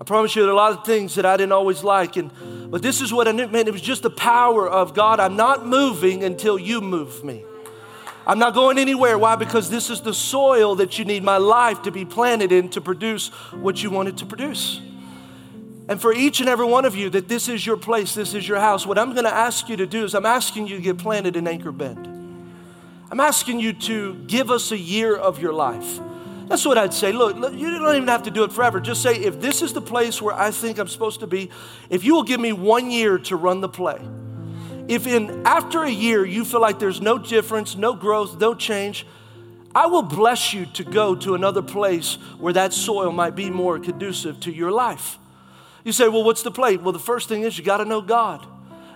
I 0.00 0.04
promise 0.04 0.36
you, 0.36 0.42
there 0.42 0.50
are 0.50 0.54
a 0.54 0.56
lot 0.56 0.78
of 0.78 0.84
things 0.84 1.16
that 1.16 1.26
I 1.26 1.36
didn't 1.36 1.52
always 1.52 1.82
like. 1.82 2.16
And, 2.16 2.30
but 2.70 2.82
this 2.82 3.00
is 3.00 3.12
what 3.12 3.26
I 3.26 3.32
knew, 3.32 3.48
man, 3.48 3.66
it 3.66 3.72
was 3.72 3.82
just 3.82 4.02
the 4.02 4.10
power 4.10 4.68
of 4.68 4.94
God. 4.94 5.18
I'm 5.18 5.36
not 5.36 5.66
moving 5.66 6.22
until 6.22 6.58
you 6.58 6.80
move 6.80 7.24
me. 7.24 7.44
I'm 8.26 8.38
not 8.38 8.54
going 8.54 8.78
anywhere. 8.78 9.16
Why? 9.18 9.36
Because 9.36 9.70
this 9.70 9.88
is 9.88 10.02
the 10.02 10.12
soil 10.12 10.76
that 10.76 10.98
you 10.98 11.04
need 11.04 11.24
my 11.24 11.38
life 11.38 11.82
to 11.82 11.90
be 11.90 12.04
planted 12.04 12.52
in 12.52 12.68
to 12.70 12.80
produce 12.80 13.28
what 13.52 13.82
you 13.82 13.90
want 13.90 14.08
it 14.08 14.18
to 14.18 14.26
produce. 14.26 14.80
And 15.88 15.98
for 15.98 16.12
each 16.12 16.40
and 16.40 16.48
every 16.48 16.66
one 16.66 16.84
of 16.84 16.94
you, 16.94 17.08
that 17.10 17.28
this 17.28 17.48
is 17.48 17.64
your 17.64 17.78
place, 17.78 18.14
this 18.14 18.34
is 18.34 18.46
your 18.46 18.60
house, 18.60 18.86
what 18.86 18.98
I'm 18.98 19.12
going 19.12 19.24
to 19.24 19.34
ask 19.34 19.70
you 19.70 19.76
to 19.78 19.86
do 19.86 20.04
is 20.04 20.14
I'm 20.14 20.26
asking 20.26 20.66
you 20.66 20.76
to 20.76 20.82
get 20.82 20.98
planted 20.98 21.34
in 21.34 21.48
Anchor 21.48 21.72
Bend. 21.72 22.06
I'm 23.10 23.20
asking 23.20 23.60
you 23.60 23.72
to 23.72 24.14
give 24.26 24.50
us 24.50 24.70
a 24.70 24.78
year 24.78 25.16
of 25.16 25.40
your 25.40 25.54
life. 25.54 25.98
That's 26.48 26.64
what 26.64 26.78
I'd 26.78 26.94
say. 26.94 27.12
Look, 27.12 27.36
you 27.36 27.78
don't 27.78 27.96
even 27.96 28.08
have 28.08 28.22
to 28.22 28.30
do 28.30 28.44
it 28.44 28.52
forever. 28.52 28.80
Just 28.80 29.02
say, 29.02 29.16
if 29.16 29.40
this 29.40 29.60
is 29.60 29.74
the 29.74 29.82
place 29.82 30.22
where 30.22 30.34
I 30.34 30.50
think 30.50 30.78
I'm 30.78 30.88
supposed 30.88 31.20
to 31.20 31.26
be, 31.26 31.50
if 31.90 32.04
you 32.04 32.14
will 32.14 32.22
give 32.22 32.40
me 32.40 32.52
one 32.52 32.90
year 32.90 33.18
to 33.18 33.36
run 33.36 33.60
the 33.60 33.68
play, 33.68 34.00
if 34.88 35.06
in 35.06 35.46
after 35.46 35.82
a 35.82 35.90
year 35.90 36.24
you 36.24 36.46
feel 36.46 36.62
like 36.62 36.78
there's 36.78 37.02
no 37.02 37.18
difference, 37.18 37.76
no 37.76 37.92
growth, 37.94 38.40
no 38.40 38.54
change, 38.54 39.06
I 39.74 39.86
will 39.86 40.02
bless 40.02 40.54
you 40.54 40.64
to 40.64 40.84
go 40.84 41.14
to 41.16 41.34
another 41.34 41.60
place 41.60 42.14
where 42.38 42.54
that 42.54 42.72
soil 42.72 43.12
might 43.12 43.36
be 43.36 43.50
more 43.50 43.78
conducive 43.78 44.40
to 44.40 44.52
your 44.52 44.72
life. 44.72 45.18
You 45.84 45.92
say, 45.92 46.08
well, 46.08 46.24
what's 46.24 46.42
the 46.42 46.50
play? 46.50 46.78
Well, 46.78 46.92
the 46.92 46.98
first 46.98 47.28
thing 47.28 47.42
is 47.42 47.58
you 47.58 47.64
got 47.64 47.76
to 47.76 47.84
know 47.84 48.00
God. 48.00 48.46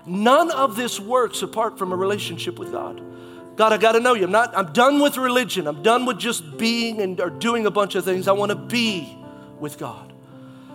None 0.06 0.50
of 0.50 0.74
this 0.74 0.98
works 0.98 1.42
apart 1.42 1.78
from 1.78 1.92
a 1.92 1.96
relationship 1.96 2.58
with 2.58 2.72
God. 2.72 3.02
God, 3.56 3.72
I 3.72 3.76
got 3.76 3.92
to 3.92 4.00
know 4.00 4.14
you. 4.14 4.24
I'm 4.24 4.30
not, 4.30 4.56
I'm 4.56 4.72
done 4.72 5.00
with 5.00 5.16
religion. 5.16 5.66
I'm 5.66 5.82
done 5.82 6.06
with 6.06 6.18
just 6.18 6.56
being 6.56 7.00
and 7.00 7.20
or 7.20 7.30
doing 7.30 7.66
a 7.66 7.70
bunch 7.70 7.94
of 7.94 8.04
things. 8.04 8.26
I 8.26 8.32
want 8.32 8.50
to 8.50 8.56
be 8.56 9.16
with 9.60 9.78
God. 9.78 10.12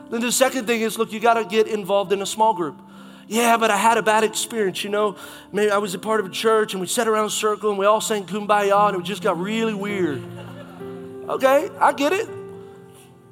Then 0.10 0.22
the 0.22 0.32
second 0.32 0.68
thing 0.68 0.82
is, 0.82 0.98
look, 0.98 1.12
you 1.12 1.20
got 1.20 1.36
to 1.36 1.46
get 1.46 1.68
involved 1.68 2.14
in 2.14 2.22
a 2.22 2.26
small 2.26 2.54
group. 2.54 2.80
Yeah, 3.28 3.58
but 3.58 3.72
I 3.72 3.78
had 3.78 3.98
a 3.98 4.02
bad 4.02 4.24
experience. 4.24 4.84
You 4.84 4.90
know, 4.90 5.18
maybe 5.52 5.70
I 5.72 5.80
was 5.80 5.94
a 5.94 6.00
part 6.00 6.20
of 6.20 6.28
a 6.28 6.30
church 6.30 6.74
and 6.74 6.80
we 6.80 6.88
sat 6.88 7.08
around 7.08 7.26
a 7.26 7.30
circle 7.30 7.70
and 7.70 7.80
we 7.80 7.86
all 7.86 8.00
sang 8.00 8.26
kumbaya 8.26 8.90
and 8.90 9.02
it 9.02 9.04
just 9.04 9.22
got 9.22 9.40
really 9.40 9.74
weird. 9.74 10.24
Okay, 11.28 11.70
I 11.80 11.92
get 11.92 12.14
it. 12.14 12.30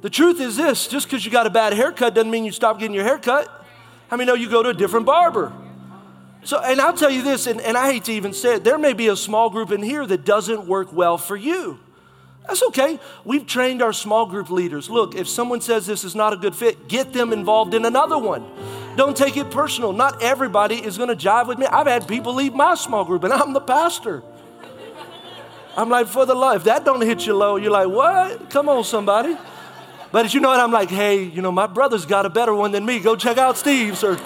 The 0.02 0.10
truth 0.10 0.42
is 0.42 0.58
this 0.58 0.88
just 0.88 1.08
because 1.08 1.26
you 1.26 1.32
got 1.32 1.48
a 1.48 1.50
bad 1.50 1.74
haircut 1.74 2.14
doesn't 2.14 2.30
mean 2.30 2.44
you 2.44 2.52
stop 2.52 2.78
getting 2.78 2.94
your 2.94 3.06
haircut. 3.06 3.48
How 4.10 4.18
many 4.18 4.28
know 4.28 4.36
you 4.36 4.50
go 4.50 4.62
to 4.62 4.70
a 4.70 4.74
different 4.74 5.06
barber? 5.06 5.54
So, 6.46 6.62
and 6.62 6.80
I'll 6.80 6.94
tell 6.94 7.10
you 7.10 7.24
this, 7.24 7.48
and, 7.48 7.60
and 7.60 7.76
I 7.76 7.92
hate 7.92 8.04
to 8.06 8.12
even 8.12 8.32
say 8.32 8.56
it, 8.56 8.64
there 8.64 8.78
may 8.78 8.94
be 8.94 9.08
a 9.08 9.16
small 9.16 9.50
group 9.50 9.72
in 9.72 9.82
here 9.82 10.06
that 10.06 10.26
doesn't 10.26 10.68
work 10.68 10.94
well 10.94 11.18
for 11.18 11.36
you. 11.36 11.80
That's 12.48 12.62
okay. 12.68 13.00
We've 13.24 13.48
trained 13.48 13.82
our 13.82 13.92
small 13.92 14.28
group 14.28 14.52
leaders. 14.52 14.88
Look, 14.88 15.16
if 15.16 15.28
someone 15.28 15.60
says 15.60 15.88
this 15.88 16.04
is 16.04 16.14
not 16.14 16.34
a 16.34 16.38
good 16.38 16.56
fit, 16.56 16.88
get 16.88 17.14
them 17.14 17.34
involved 17.34 17.74
in 17.74 17.84
another 17.84 18.20
one. 18.20 18.46
Don't 18.96 19.18
take 19.18 19.38
it 19.38 19.50
personal. 19.50 19.92
Not 19.92 20.22
everybody 20.22 20.76
is 20.76 20.98
going 20.98 21.10
to 21.10 21.16
jive 21.16 21.48
with 21.48 21.58
me. 21.58 21.66
I've 21.66 21.88
had 21.88 22.08
people 22.08 22.36
leave 22.36 22.54
my 22.54 22.76
small 22.76 23.04
group, 23.04 23.24
and 23.24 23.34
I'm 23.34 23.54
the 23.54 23.60
pastor. 23.60 24.22
I'm 25.76 25.90
like, 25.90 26.06
for 26.06 26.28
the 26.28 26.36
love, 26.36 26.66
that 26.66 26.86
don't 26.86 27.02
hit 27.02 27.26
you 27.26 27.34
low, 27.34 27.56
you're 27.56 27.72
like, 27.72 27.90
what? 27.90 28.52
Come 28.52 28.70
on, 28.70 28.84
somebody. 28.84 29.36
But 30.12 30.32
you 30.34 30.40
know 30.40 30.50
what? 30.50 30.60
I'm 30.60 30.72
like, 30.72 30.90
hey, 30.90 31.24
you 31.24 31.42
know, 31.42 31.52
my 31.52 31.66
brother's 31.66 32.06
got 32.06 32.28
a 32.28 32.30
better 32.30 32.54
one 32.54 32.72
than 32.72 32.86
me. 32.86 33.00
Go 33.00 33.16
check 33.16 33.40
out 33.40 33.58
Steve's 33.58 34.04
or 34.04 34.18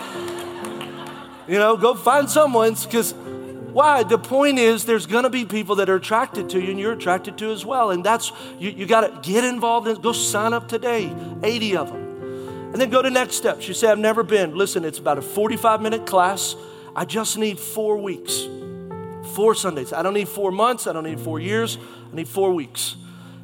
you 1.50 1.58
know, 1.58 1.76
go 1.76 1.96
find 1.96 2.30
someone's 2.30 2.86
because 2.86 3.14
Why? 3.14 4.04
The 4.04 4.18
point 4.18 4.60
is, 4.60 4.86
there's 4.86 5.06
going 5.06 5.24
to 5.24 5.30
be 5.30 5.46
people 5.46 5.76
that 5.76 5.90
are 5.90 5.96
attracted 5.96 6.50
to 6.52 6.60
you, 6.60 6.72
and 6.72 6.80
you're 6.80 6.94
attracted 6.94 7.38
to 7.40 7.52
as 7.52 7.66
well. 7.66 7.92
And 7.92 8.04
that's, 8.04 8.32
you, 8.58 8.70
you 8.70 8.86
got 8.86 9.02
to 9.02 9.32
get 9.32 9.44
involved 9.44 9.88
in 9.88 9.96
Go 10.02 10.12
sign 10.12 10.54
up 10.54 10.68
today, 10.68 11.14
80 11.44 11.78
of 11.78 11.88
them. 11.88 12.10
And 12.72 12.80
then 12.80 12.90
go 12.90 13.02
to 13.02 13.10
next 13.10 13.36
steps. 13.36 13.68
You 13.68 13.74
say, 13.74 13.88
I've 13.88 14.00
never 14.00 14.22
been. 14.24 14.56
Listen, 14.56 14.86
it's 14.86 15.00
about 15.00 15.18
a 15.18 15.22
45 15.22 15.82
minute 15.82 16.06
class. 16.06 16.56
I 16.96 17.06
just 17.06 17.38
need 17.38 17.60
four 17.60 17.98
weeks, 17.98 18.48
four 19.34 19.56
Sundays. 19.56 19.92
I 19.92 20.04
don't 20.04 20.14
need 20.14 20.30
four 20.30 20.52
months. 20.52 20.86
I 20.86 20.94
don't 20.94 21.04
need 21.04 21.20
four 21.20 21.40
years. 21.40 21.78
I 22.12 22.16
need 22.16 22.28
four 22.28 22.54
weeks. 22.54 22.96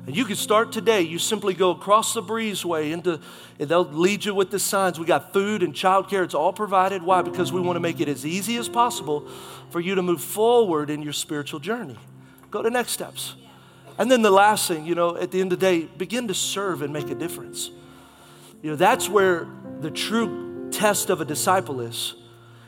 And 0.06 0.16
you 0.16 0.26
can 0.26 0.36
start 0.36 0.72
today. 0.72 1.02
You 1.02 1.18
simply 1.18 1.56
go 1.56 1.72
across 1.72 2.14
the 2.14 2.22
breezeway 2.22 2.92
into, 2.92 3.20
and 3.60 3.68
they'll 3.68 3.84
lead 3.84 4.24
you 4.26 4.36
with 4.36 4.52
the 4.52 4.60
signs. 4.60 5.00
We 5.00 5.06
got 5.06 5.34
food 5.34 5.64
and 5.64 5.74
childcare. 5.74 6.24
It's 6.24 6.36
all 6.36 6.54
provided. 6.54 7.02
Why? 7.02 7.24
Because 7.24 7.52
we 7.52 7.60
want 7.60 7.76
to 7.76 7.80
make 7.80 8.00
it 8.00 8.08
as 8.08 8.26
easy 8.26 8.58
as 8.58 8.70
possible 8.70 9.28
for 9.72 9.80
you 9.80 9.96
to 9.96 10.04
move 10.04 10.22
forward 10.22 10.92
in 10.92 11.02
your 11.02 11.14
spiritual 11.14 11.60
journey. 11.60 11.98
Go 12.52 12.62
to 12.62 12.70
next 12.70 12.92
steps. 12.92 13.36
And 13.98 14.12
then 14.12 14.22
the 14.22 14.32
last 14.32 14.68
thing, 14.68 14.86
you 14.86 14.94
know, 14.94 15.18
at 15.18 15.32
the 15.32 15.42
end 15.42 15.52
of 15.52 15.60
the 15.60 15.66
day, 15.66 15.86
begin 15.98 16.28
to 16.28 16.34
serve 16.34 16.82
and 16.84 16.94
make 16.94 17.10
a 17.10 17.16
difference. 17.16 17.72
You 18.62 18.72
know, 18.72 18.76
that's 18.76 19.10
where 19.10 19.48
the 19.80 19.90
true 19.90 20.70
test 20.72 21.10
of 21.10 21.22
a 21.22 21.26
disciple 21.26 21.82
is. 21.82 22.14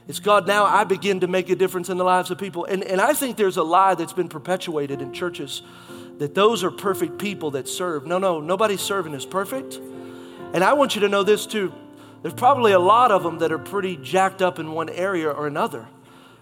It's 0.07 0.19
God, 0.19 0.47
now 0.47 0.63
I 0.63 0.85
begin 0.85 1.19
to 1.19 1.27
make 1.27 1.49
a 1.49 1.55
difference 1.55 1.89
in 1.89 1.97
the 1.97 2.05
lives 2.05 2.31
of 2.31 2.37
people. 2.37 2.65
And, 2.65 2.83
and 2.83 3.01
I 3.01 3.13
think 3.13 3.35
there's 3.35 3.57
a 3.57 3.63
lie 3.63 3.93
that's 3.93 4.13
been 4.13 4.29
perpetuated 4.29 5.01
in 5.01 5.11
churches 5.11 5.61
that 6.17 6.33
those 6.33 6.63
are 6.63 6.71
perfect 6.71 7.17
people 7.17 7.51
that 7.51 7.67
serve. 7.67 8.05
No, 8.05 8.17
no, 8.17 8.39
nobody 8.39 8.77
serving 8.77 9.13
is 9.13 9.25
perfect. 9.25 9.79
And 10.53 10.63
I 10.63 10.73
want 10.73 10.95
you 10.95 11.01
to 11.01 11.09
know 11.09 11.23
this 11.23 11.45
too. 11.45 11.73
There's 12.21 12.33
probably 12.33 12.71
a 12.71 12.79
lot 12.79 13.11
of 13.11 13.23
them 13.23 13.39
that 13.39 13.51
are 13.51 13.59
pretty 13.59 13.97
jacked 13.97 14.41
up 14.41 14.59
in 14.59 14.71
one 14.71 14.89
area 14.89 15.29
or 15.29 15.47
another 15.47 15.87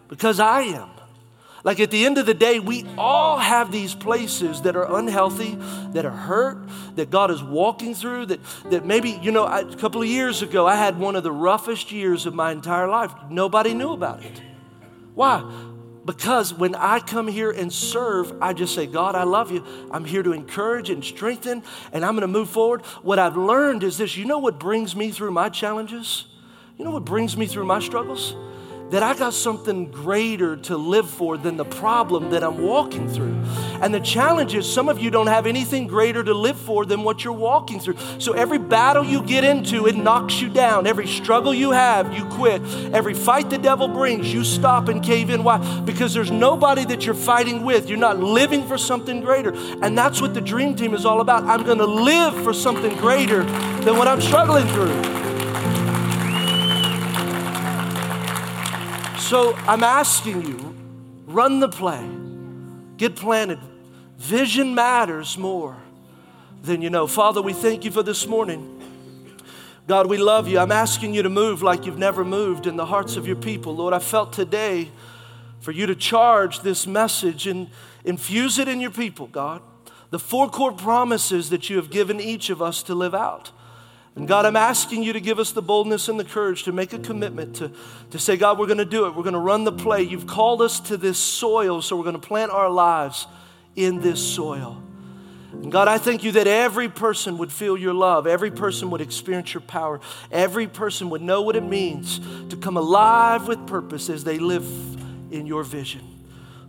because 0.08 0.40
I 0.40 0.62
am. 0.62 0.90
Like 1.64 1.80
at 1.80 1.90
the 1.90 2.06
end 2.06 2.20
of 2.20 2.28
the 2.28 2.36
day, 2.36 2.60
we 2.60 2.86
all 2.96 3.40
have 3.40 3.72
these 3.72 3.96
places 3.96 4.62
that 4.62 4.76
are 4.76 4.98
unhealthy, 4.98 5.56
that 5.94 6.06
are 6.06 6.12
hurt, 6.12 6.60
that 6.96 7.10
God 7.10 7.32
is 7.32 7.42
walking 7.42 7.96
through, 7.96 8.28
that, 8.28 8.40
that 8.70 8.86
maybe, 8.86 9.20
you 9.24 9.32
know, 9.32 9.46
I, 9.46 9.62
a 9.62 9.76
couple 9.76 10.04
of 10.04 10.08
years 10.08 10.44
ago, 10.44 10.68
I 10.68 10.76
had 10.76 11.00
one 11.00 11.16
of 11.16 11.24
the 11.24 11.32
roughest 11.32 11.92
years 11.92 12.28
of 12.28 12.36
my 12.36 12.52
entire 12.52 12.88
life. 12.88 13.12
Nobody 13.32 13.74
knew 13.74 13.94
about 13.94 14.24
it. 14.24 14.44
Why? 15.16 15.40
Because 16.06 16.54
when 16.54 16.76
I 16.76 17.00
come 17.00 17.28
here 17.28 17.50
and 17.50 17.74
serve, 17.74 18.32
I 18.40 18.54
just 18.54 18.76
say, 18.76 18.86
God, 18.86 19.16
I 19.16 19.24
love 19.24 19.52
you. 19.52 19.66
I'm 19.90 20.06
here 20.06 20.22
to 20.22 20.34
encourage 20.34 20.92
and 20.92 21.04
strengthen, 21.04 21.64
and 21.92 22.06
I'm 22.06 22.14
going 22.14 22.22
to 22.22 22.28
move 22.28 22.50
forward. 22.50 22.86
What 23.02 23.18
I've 23.18 23.36
learned 23.36 23.84
is 23.84 23.98
this 23.98 24.16
you 24.16 24.26
know 24.26 24.38
what 24.38 24.60
brings 24.60 24.96
me 24.96 25.12
through 25.12 25.32
my 25.32 25.50
challenges? 25.50 26.26
You 26.78 26.86
know 26.86 26.92
what 26.92 27.06
brings 27.06 27.36
me 27.36 27.48
through 27.48 27.66
my 27.66 27.80
struggles? 27.80 28.36
That 28.92 29.02
I 29.02 29.16
got 29.16 29.34
something 29.34 29.90
greater 29.90 30.58
to 30.58 30.78
live 30.78 31.10
for 31.10 31.38
than 31.38 31.58
the 31.58 31.66
problem 31.66 32.30
that 32.30 32.44
I'm 32.44 32.62
walking 32.62 33.10
through. 33.10 33.36
And 33.82 33.94
the 33.94 34.00
challenge 34.00 34.54
is 34.54 34.72
some 34.72 34.90
of 34.90 35.00
you 35.00 35.10
don't 35.10 35.28
have 35.28 35.48
anything 35.48 35.88
greater 35.88 36.24
to 36.24 36.34
live 36.34 36.58
for 36.58 36.86
than 36.86 37.04
what 37.04 37.24
you're 37.24 37.34
walking 37.34 37.80
through. 37.80 37.98
So 38.20 38.34
every 38.34 38.60
battle 38.60 39.04
you 39.04 39.24
get 39.24 39.44
into, 39.44 39.88
it 39.88 39.96
knocks 39.96 40.40
you 40.40 40.50
down. 40.50 40.86
Every 40.86 41.08
struggle 41.08 41.54
you 41.54 41.72
have, 41.72 42.14
you 42.14 42.26
quit. 42.26 42.62
Every 42.94 43.14
fight 43.14 43.50
the 43.50 43.58
devil 43.58 43.88
brings, 43.88 44.32
you 44.32 44.44
stop 44.44 44.88
and 44.88 45.04
cave 45.04 45.30
in. 45.30 45.44
Why? 45.44 45.82
Because 45.82 46.14
there's 46.14 46.32
nobody 46.32 46.86
that 46.86 47.06
you're 47.06 47.16
fighting 47.16 47.64
with. 47.64 47.90
You're 47.90 47.98
not 47.98 48.20
living 48.20 48.68
for 48.68 48.78
something 48.78 49.22
greater. 49.22 49.54
And 49.82 49.98
that's 49.98 50.22
what 50.22 50.34
the 50.34 50.42
dream 50.42 50.76
team 50.76 50.94
is 50.94 51.06
all 51.06 51.22
about. 51.22 51.44
I'm 51.46 51.64
going 51.64 51.80
to 51.80 51.86
live 51.86 52.36
for 52.44 52.54
something 52.54 52.96
greater 52.98 53.44
than 53.44 53.98
what 53.98 54.08
I'm 54.08 54.22
struggling 54.22 54.68
through. 54.68 55.25
So 59.26 59.56
I'm 59.56 59.84
asking 59.84 60.46
you 60.46 60.76
run 61.26 61.60
the 61.60 61.68
play, 61.68 62.08
get 62.96 63.16
planted. 63.16 63.58
Vision 64.20 64.76
matters 64.76 65.36
more 65.36 65.76
than 66.62 66.84
you 66.84 66.92
know. 66.92 67.08
Father, 67.08 67.42
we 67.42 67.52
thank 67.52 67.86
you 67.86 67.90
for 67.90 68.04
this 68.04 68.28
morning. 68.28 68.84
God, 69.88 70.06
we 70.06 70.18
love 70.18 70.48
you. 70.48 70.60
I'm 70.60 70.72
asking 70.72 71.16
you 71.16 71.24
to 71.24 71.30
move 71.30 71.64
like 71.64 71.88
you've 71.88 71.98
never 71.98 72.24
moved 72.24 72.68
in 72.68 72.76
the 72.76 72.86
hearts 72.86 73.16
of 73.16 73.26
your 73.26 73.36
people. 73.36 73.76
Lord, 73.76 73.96
I 73.96 74.00
felt 74.00 74.32
today 74.32 74.92
for 75.60 75.72
you 75.72 75.88
to 75.88 75.96
charge 75.96 76.60
this 76.60 76.86
message 76.86 77.48
and 77.48 77.72
infuse 78.04 78.60
it 78.60 78.68
in 78.68 78.80
your 78.80 78.92
people, 78.92 79.26
God. 79.26 79.64
The 80.12 80.20
four 80.20 80.52
core 80.52 80.72
promises 80.72 81.50
that 81.50 81.68
you 81.68 81.78
have 81.78 81.90
given 81.90 82.20
each 82.20 82.52
of 82.52 82.62
us 82.62 82.84
to 82.84 82.94
live 82.94 83.16
out. 83.16 83.50
And 84.16 84.30
God, 84.30 84.46
I'm 84.46 84.56
asking 84.56 85.04
you 85.04 85.12
to 85.14 85.20
give 85.20 85.40
us 85.40 85.52
the 85.52 85.62
boldness 85.62 86.08
and 86.08 86.18
the 86.18 86.24
courage 86.24 86.64
to 86.64 86.72
make 86.72 86.94
a 86.94 87.00
commitment 87.00 87.58
to, 87.58 87.72
to 88.12 88.20
say, 88.20 88.38
God, 88.38 88.58
we're 88.58 88.68
going 88.68 88.78
to 88.78 88.86
do 88.86 89.06
it. 89.08 89.16
We're 89.16 89.24
going 89.24 89.34
to 89.34 89.40
run 89.40 89.66
the 89.66 89.74
play. 89.74 90.04
You've 90.04 90.28
called 90.28 90.62
us 90.62 90.80
to 90.82 90.96
this 90.96 91.18
soil, 91.18 91.82
so 91.82 91.98
we're 91.98 92.04
going 92.04 92.20
to 92.20 92.26
plant 92.26 92.52
our 92.52 92.70
lives 92.70 93.28
in 93.76 94.00
this 94.00 94.26
soil. 94.26 94.82
And 95.52 95.70
God, 95.72 95.90
I 95.90 95.98
thank 95.98 96.24
you 96.24 96.32
that 96.34 96.48
every 96.48 96.88
person 96.88 97.38
would 97.40 97.52
feel 97.52 97.78
your 97.78 97.94
love, 97.94 98.26
every 98.26 98.52
person 98.52 98.90
would 98.92 99.02
experience 99.02 99.54
your 99.54 99.62
power, 99.62 100.00
every 100.32 100.68
person 100.68 101.10
would 101.10 101.22
know 101.22 101.42
what 101.42 101.58
it 101.58 101.64
means 101.64 102.20
to 102.50 102.56
come 102.56 102.78
alive 102.78 103.48
with 103.48 103.68
purpose 103.68 104.10
as 104.10 104.24
they 104.24 104.40
live 104.40 104.66
in 105.32 105.46
your 105.46 105.64
vision. 105.64 106.15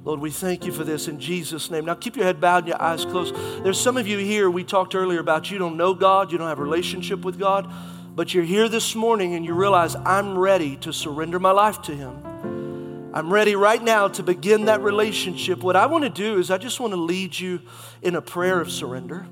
Lord, 0.07 0.21
we 0.21 0.31
thank 0.31 0.65
you 0.65 0.71
for 0.71 0.85
this 0.85 1.09
in 1.09 1.19
Jesus' 1.19 1.69
name. 1.69 1.85
Now 1.85 1.95
keep 1.95 2.15
your 2.15 2.25
head 2.25 2.41
bowed 2.41 2.59
and 2.59 2.69
your 2.69 2.81
eyes 2.81 3.05
closed. 3.05 3.35
There's 3.65 3.81
some 3.81 3.97
of 3.97 4.07
you 4.07 4.19
here, 4.19 4.49
we 4.49 4.63
talked 4.63 4.95
earlier 4.95 5.19
about 5.19 5.51
you 5.51 5.59
don't 5.59 5.77
know 5.77 5.95
God, 5.95 6.31
you 6.31 6.39
don't 6.39 6.47
have 6.47 6.61
a 6.61 6.63
relationship 6.63 7.25
with 7.25 7.41
God, 7.41 7.69
but 8.15 8.33
you're 8.33 8.45
here 8.45 8.69
this 8.69 8.95
morning 8.95 9.35
and 9.35 9.45
you 9.45 9.53
realize 9.53 9.97
I'm 9.97 10.39
ready 10.39 10.77
to 10.77 10.93
surrender 10.93 11.41
my 11.41 11.51
life 11.51 11.83
to 11.83 11.95
Him. 11.97 13.11
I'm 13.15 13.33
ready 13.33 13.57
right 13.57 13.83
now 13.83 14.07
to 14.07 14.23
begin 14.23 14.67
that 14.67 14.81
relationship. 14.81 15.65
What 15.65 15.75
I 15.75 15.87
want 15.87 16.05
to 16.05 16.11
do 16.11 16.39
is 16.39 16.53
I 16.53 16.59
just 16.59 16.79
want 16.79 16.93
to 16.93 17.01
lead 17.01 17.37
you 17.37 17.61
in 18.01 18.15
a 18.15 18.23
prayer 18.23 18.61
of 18.61 18.71
surrender. 18.71 19.27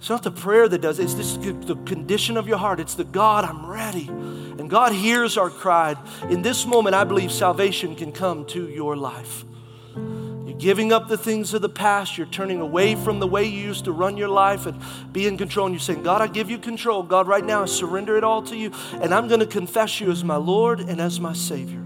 It's 0.00 0.10
not 0.10 0.24
the 0.24 0.32
prayer 0.32 0.68
that 0.68 0.80
does 0.80 0.98
it, 0.98 1.04
it's 1.04 1.14
this, 1.14 1.36
the 1.36 1.78
condition 1.86 2.36
of 2.36 2.48
your 2.48 2.58
heart. 2.58 2.80
It's 2.80 2.96
the 2.96 3.04
God, 3.04 3.44
I'm 3.44 3.64
ready. 3.64 4.08
And 4.08 4.68
God 4.68 4.90
hears 4.92 5.36
our 5.36 5.50
cry. 5.50 5.94
In 6.30 6.42
this 6.42 6.66
moment, 6.66 6.96
I 6.96 7.04
believe 7.04 7.30
salvation 7.30 7.94
can 7.94 8.10
come 8.10 8.44
to 8.46 8.68
your 8.68 8.96
life. 8.96 9.44
You're 9.96 10.58
giving 10.58 10.92
up 10.92 11.08
the 11.08 11.18
things 11.18 11.54
of 11.54 11.62
the 11.62 11.68
past. 11.68 12.18
You're 12.18 12.26
turning 12.26 12.60
away 12.60 12.94
from 12.94 13.20
the 13.20 13.26
way 13.26 13.44
you 13.44 13.60
used 13.60 13.84
to 13.86 13.92
run 13.92 14.16
your 14.16 14.28
life 14.28 14.66
and 14.66 14.80
be 15.12 15.26
in 15.26 15.36
control. 15.36 15.66
And 15.66 15.74
you're 15.74 15.80
saying, 15.80 16.02
God, 16.02 16.20
I 16.20 16.26
give 16.26 16.50
you 16.50 16.58
control. 16.58 17.02
God, 17.02 17.26
right 17.26 17.44
now, 17.44 17.62
I 17.62 17.66
surrender 17.66 18.16
it 18.16 18.24
all 18.24 18.42
to 18.42 18.56
you. 18.56 18.72
And 18.94 19.14
I'm 19.14 19.28
going 19.28 19.40
to 19.40 19.46
confess 19.46 20.00
you 20.00 20.10
as 20.10 20.24
my 20.24 20.36
Lord 20.36 20.80
and 20.80 21.00
as 21.00 21.20
my 21.20 21.32
Savior. 21.32 21.82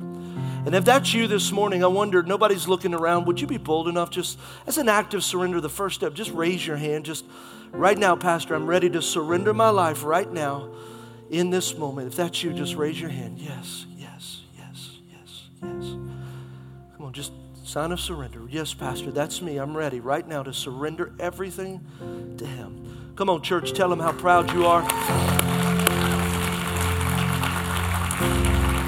And 0.67 0.75
if 0.75 0.85
that's 0.85 1.15
you 1.15 1.29
this 1.29 1.53
morning, 1.53 1.85
I 1.85 1.87
wonder, 1.87 2.25
nobody's 2.25 2.67
looking 2.67 2.93
around. 2.93 3.27
Would 3.27 3.41
you 3.41 3.47
be 3.47 3.57
bold 3.57 3.87
enough, 3.87 4.11
just 4.11 4.37
as 4.67 4.79
an 4.79 4.89
act 4.89 5.15
of 5.15 5.23
surrender, 5.23 5.61
the 5.61 5.69
first 5.69 5.95
step, 5.95 6.13
just 6.13 6.33
raise 6.33 6.67
your 6.67 6.77
hand. 6.77 7.05
Just 7.05 7.25
right 7.71 7.97
now, 7.97 8.17
Pastor, 8.17 8.57
I'm 8.57 8.67
ready 8.67 8.91
to 8.91 9.01
surrender 9.01 9.55
my 9.55 9.69
life 9.69 10.03
right 10.03 10.29
now 10.31 10.69
in 11.31 11.51
this 11.51 11.77
moment. 11.79 12.09
If 12.09 12.17
that's 12.17 12.43
you, 12.43 12.53
just 12.53 12.75
raise 12.75 13.01
your 13.01 13.11
hand. 13.11 13.39
Yes, 13.39 13.87
yes, 13.97 14.43
yes, 14.57 14.97
yes, 15.13 15.49
yes. 15.63 15.85
Come 16.97 17.07
on, 17.07 17.13
just 17.13 17.31
Sign 17.67 17.91
of 17.91 17.99
surrender. 17.99 18.43
Yes, 18.49 18.73
Pastor, 18.73 19.11
that's 19.11 19.43
me. 19.43 19.57
I'm 19.57 19.77
ready 19.77 19.99
right 19.99 20.27
now 20.27 20.45
to 20.45 20.53
surrender 20.53 21.13
everything 21.19 21.85
to 22.39 22.47
Him. 22.47 23.13
Come 23.17 23.29
on, 23.29 23.43
church, 23.43 23.73
tell 23.73 23.93
Him 23.93 23.99
how 23.99 24.13
proud 24.13 24.53
you 24.53 24.67
are. 24.67 24.89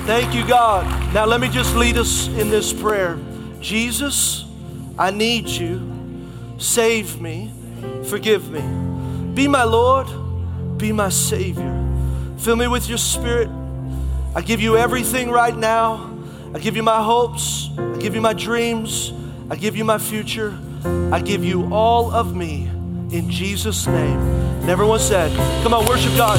Thank 0.07 0.33
you, 0.33 0.47
God. 0.47 1.13
Now, 1.13 1.27
let 1.27 1.41
me 1.41 1.49
just 1.49 1.75
lead 1.75 1.97
us 1.97 2.29
in 2.29 2.51
this 2.51 2.73
prayer. 2.73 3.19
Jesus, 3.61 4.45
I 4.97 5.11
need 5.11 5.49
you. 5.49 6.31
Save 6.59 7.21
me. 7.21 7.53
Forgive 8.05 8.49
me. 8.49 8.61
Be 9.35 9.49
my 9.49 9.65
Lord. 9.65 10.07
Be 10.79 10.93
my 10.93 11.09
Savior. 11.09 11.85
Fill 12.39 12.55
me 12.55 12.69
with 12.69 12.89
your 12.89 12.99
Spirit. 12.99 13.49
I 14.37 14.41
give 14.41 14.61
you 14.61 14.77
everything 14.77 15.31
right 15.31 15.57
now. 15.57 16.08
I 16.55 16.59
give 16.59 16.77
you 16.77 16.83
my 16.83 17.03
hopes. 17.03 17.69
I 17.77 17.99
give 17.99 18.15
you 18.15 18.21
my 18.21 18.33
dreams. 18.33 19.13
I 19.51 19.57
give 19.57 19.77
you 19.77 19.85
my 19.85 19.99
future. 19.99 20.59
I 21.13 21.21
give 21.21 21.45
you 21.45 21.73
all 21.73 22.11
of 22.11 22.35
me 22.35 22.71
in 23.11 23.31
Jesus' 23.31 23.87
name. 23.87 24.19
And 24.19 24.71
everyone 24.71 25.01
said, 25.01 25.35
Come 25.63 25.75
on, 25.75 25.87
worship 25.87 26.15
God. 26.17 26.39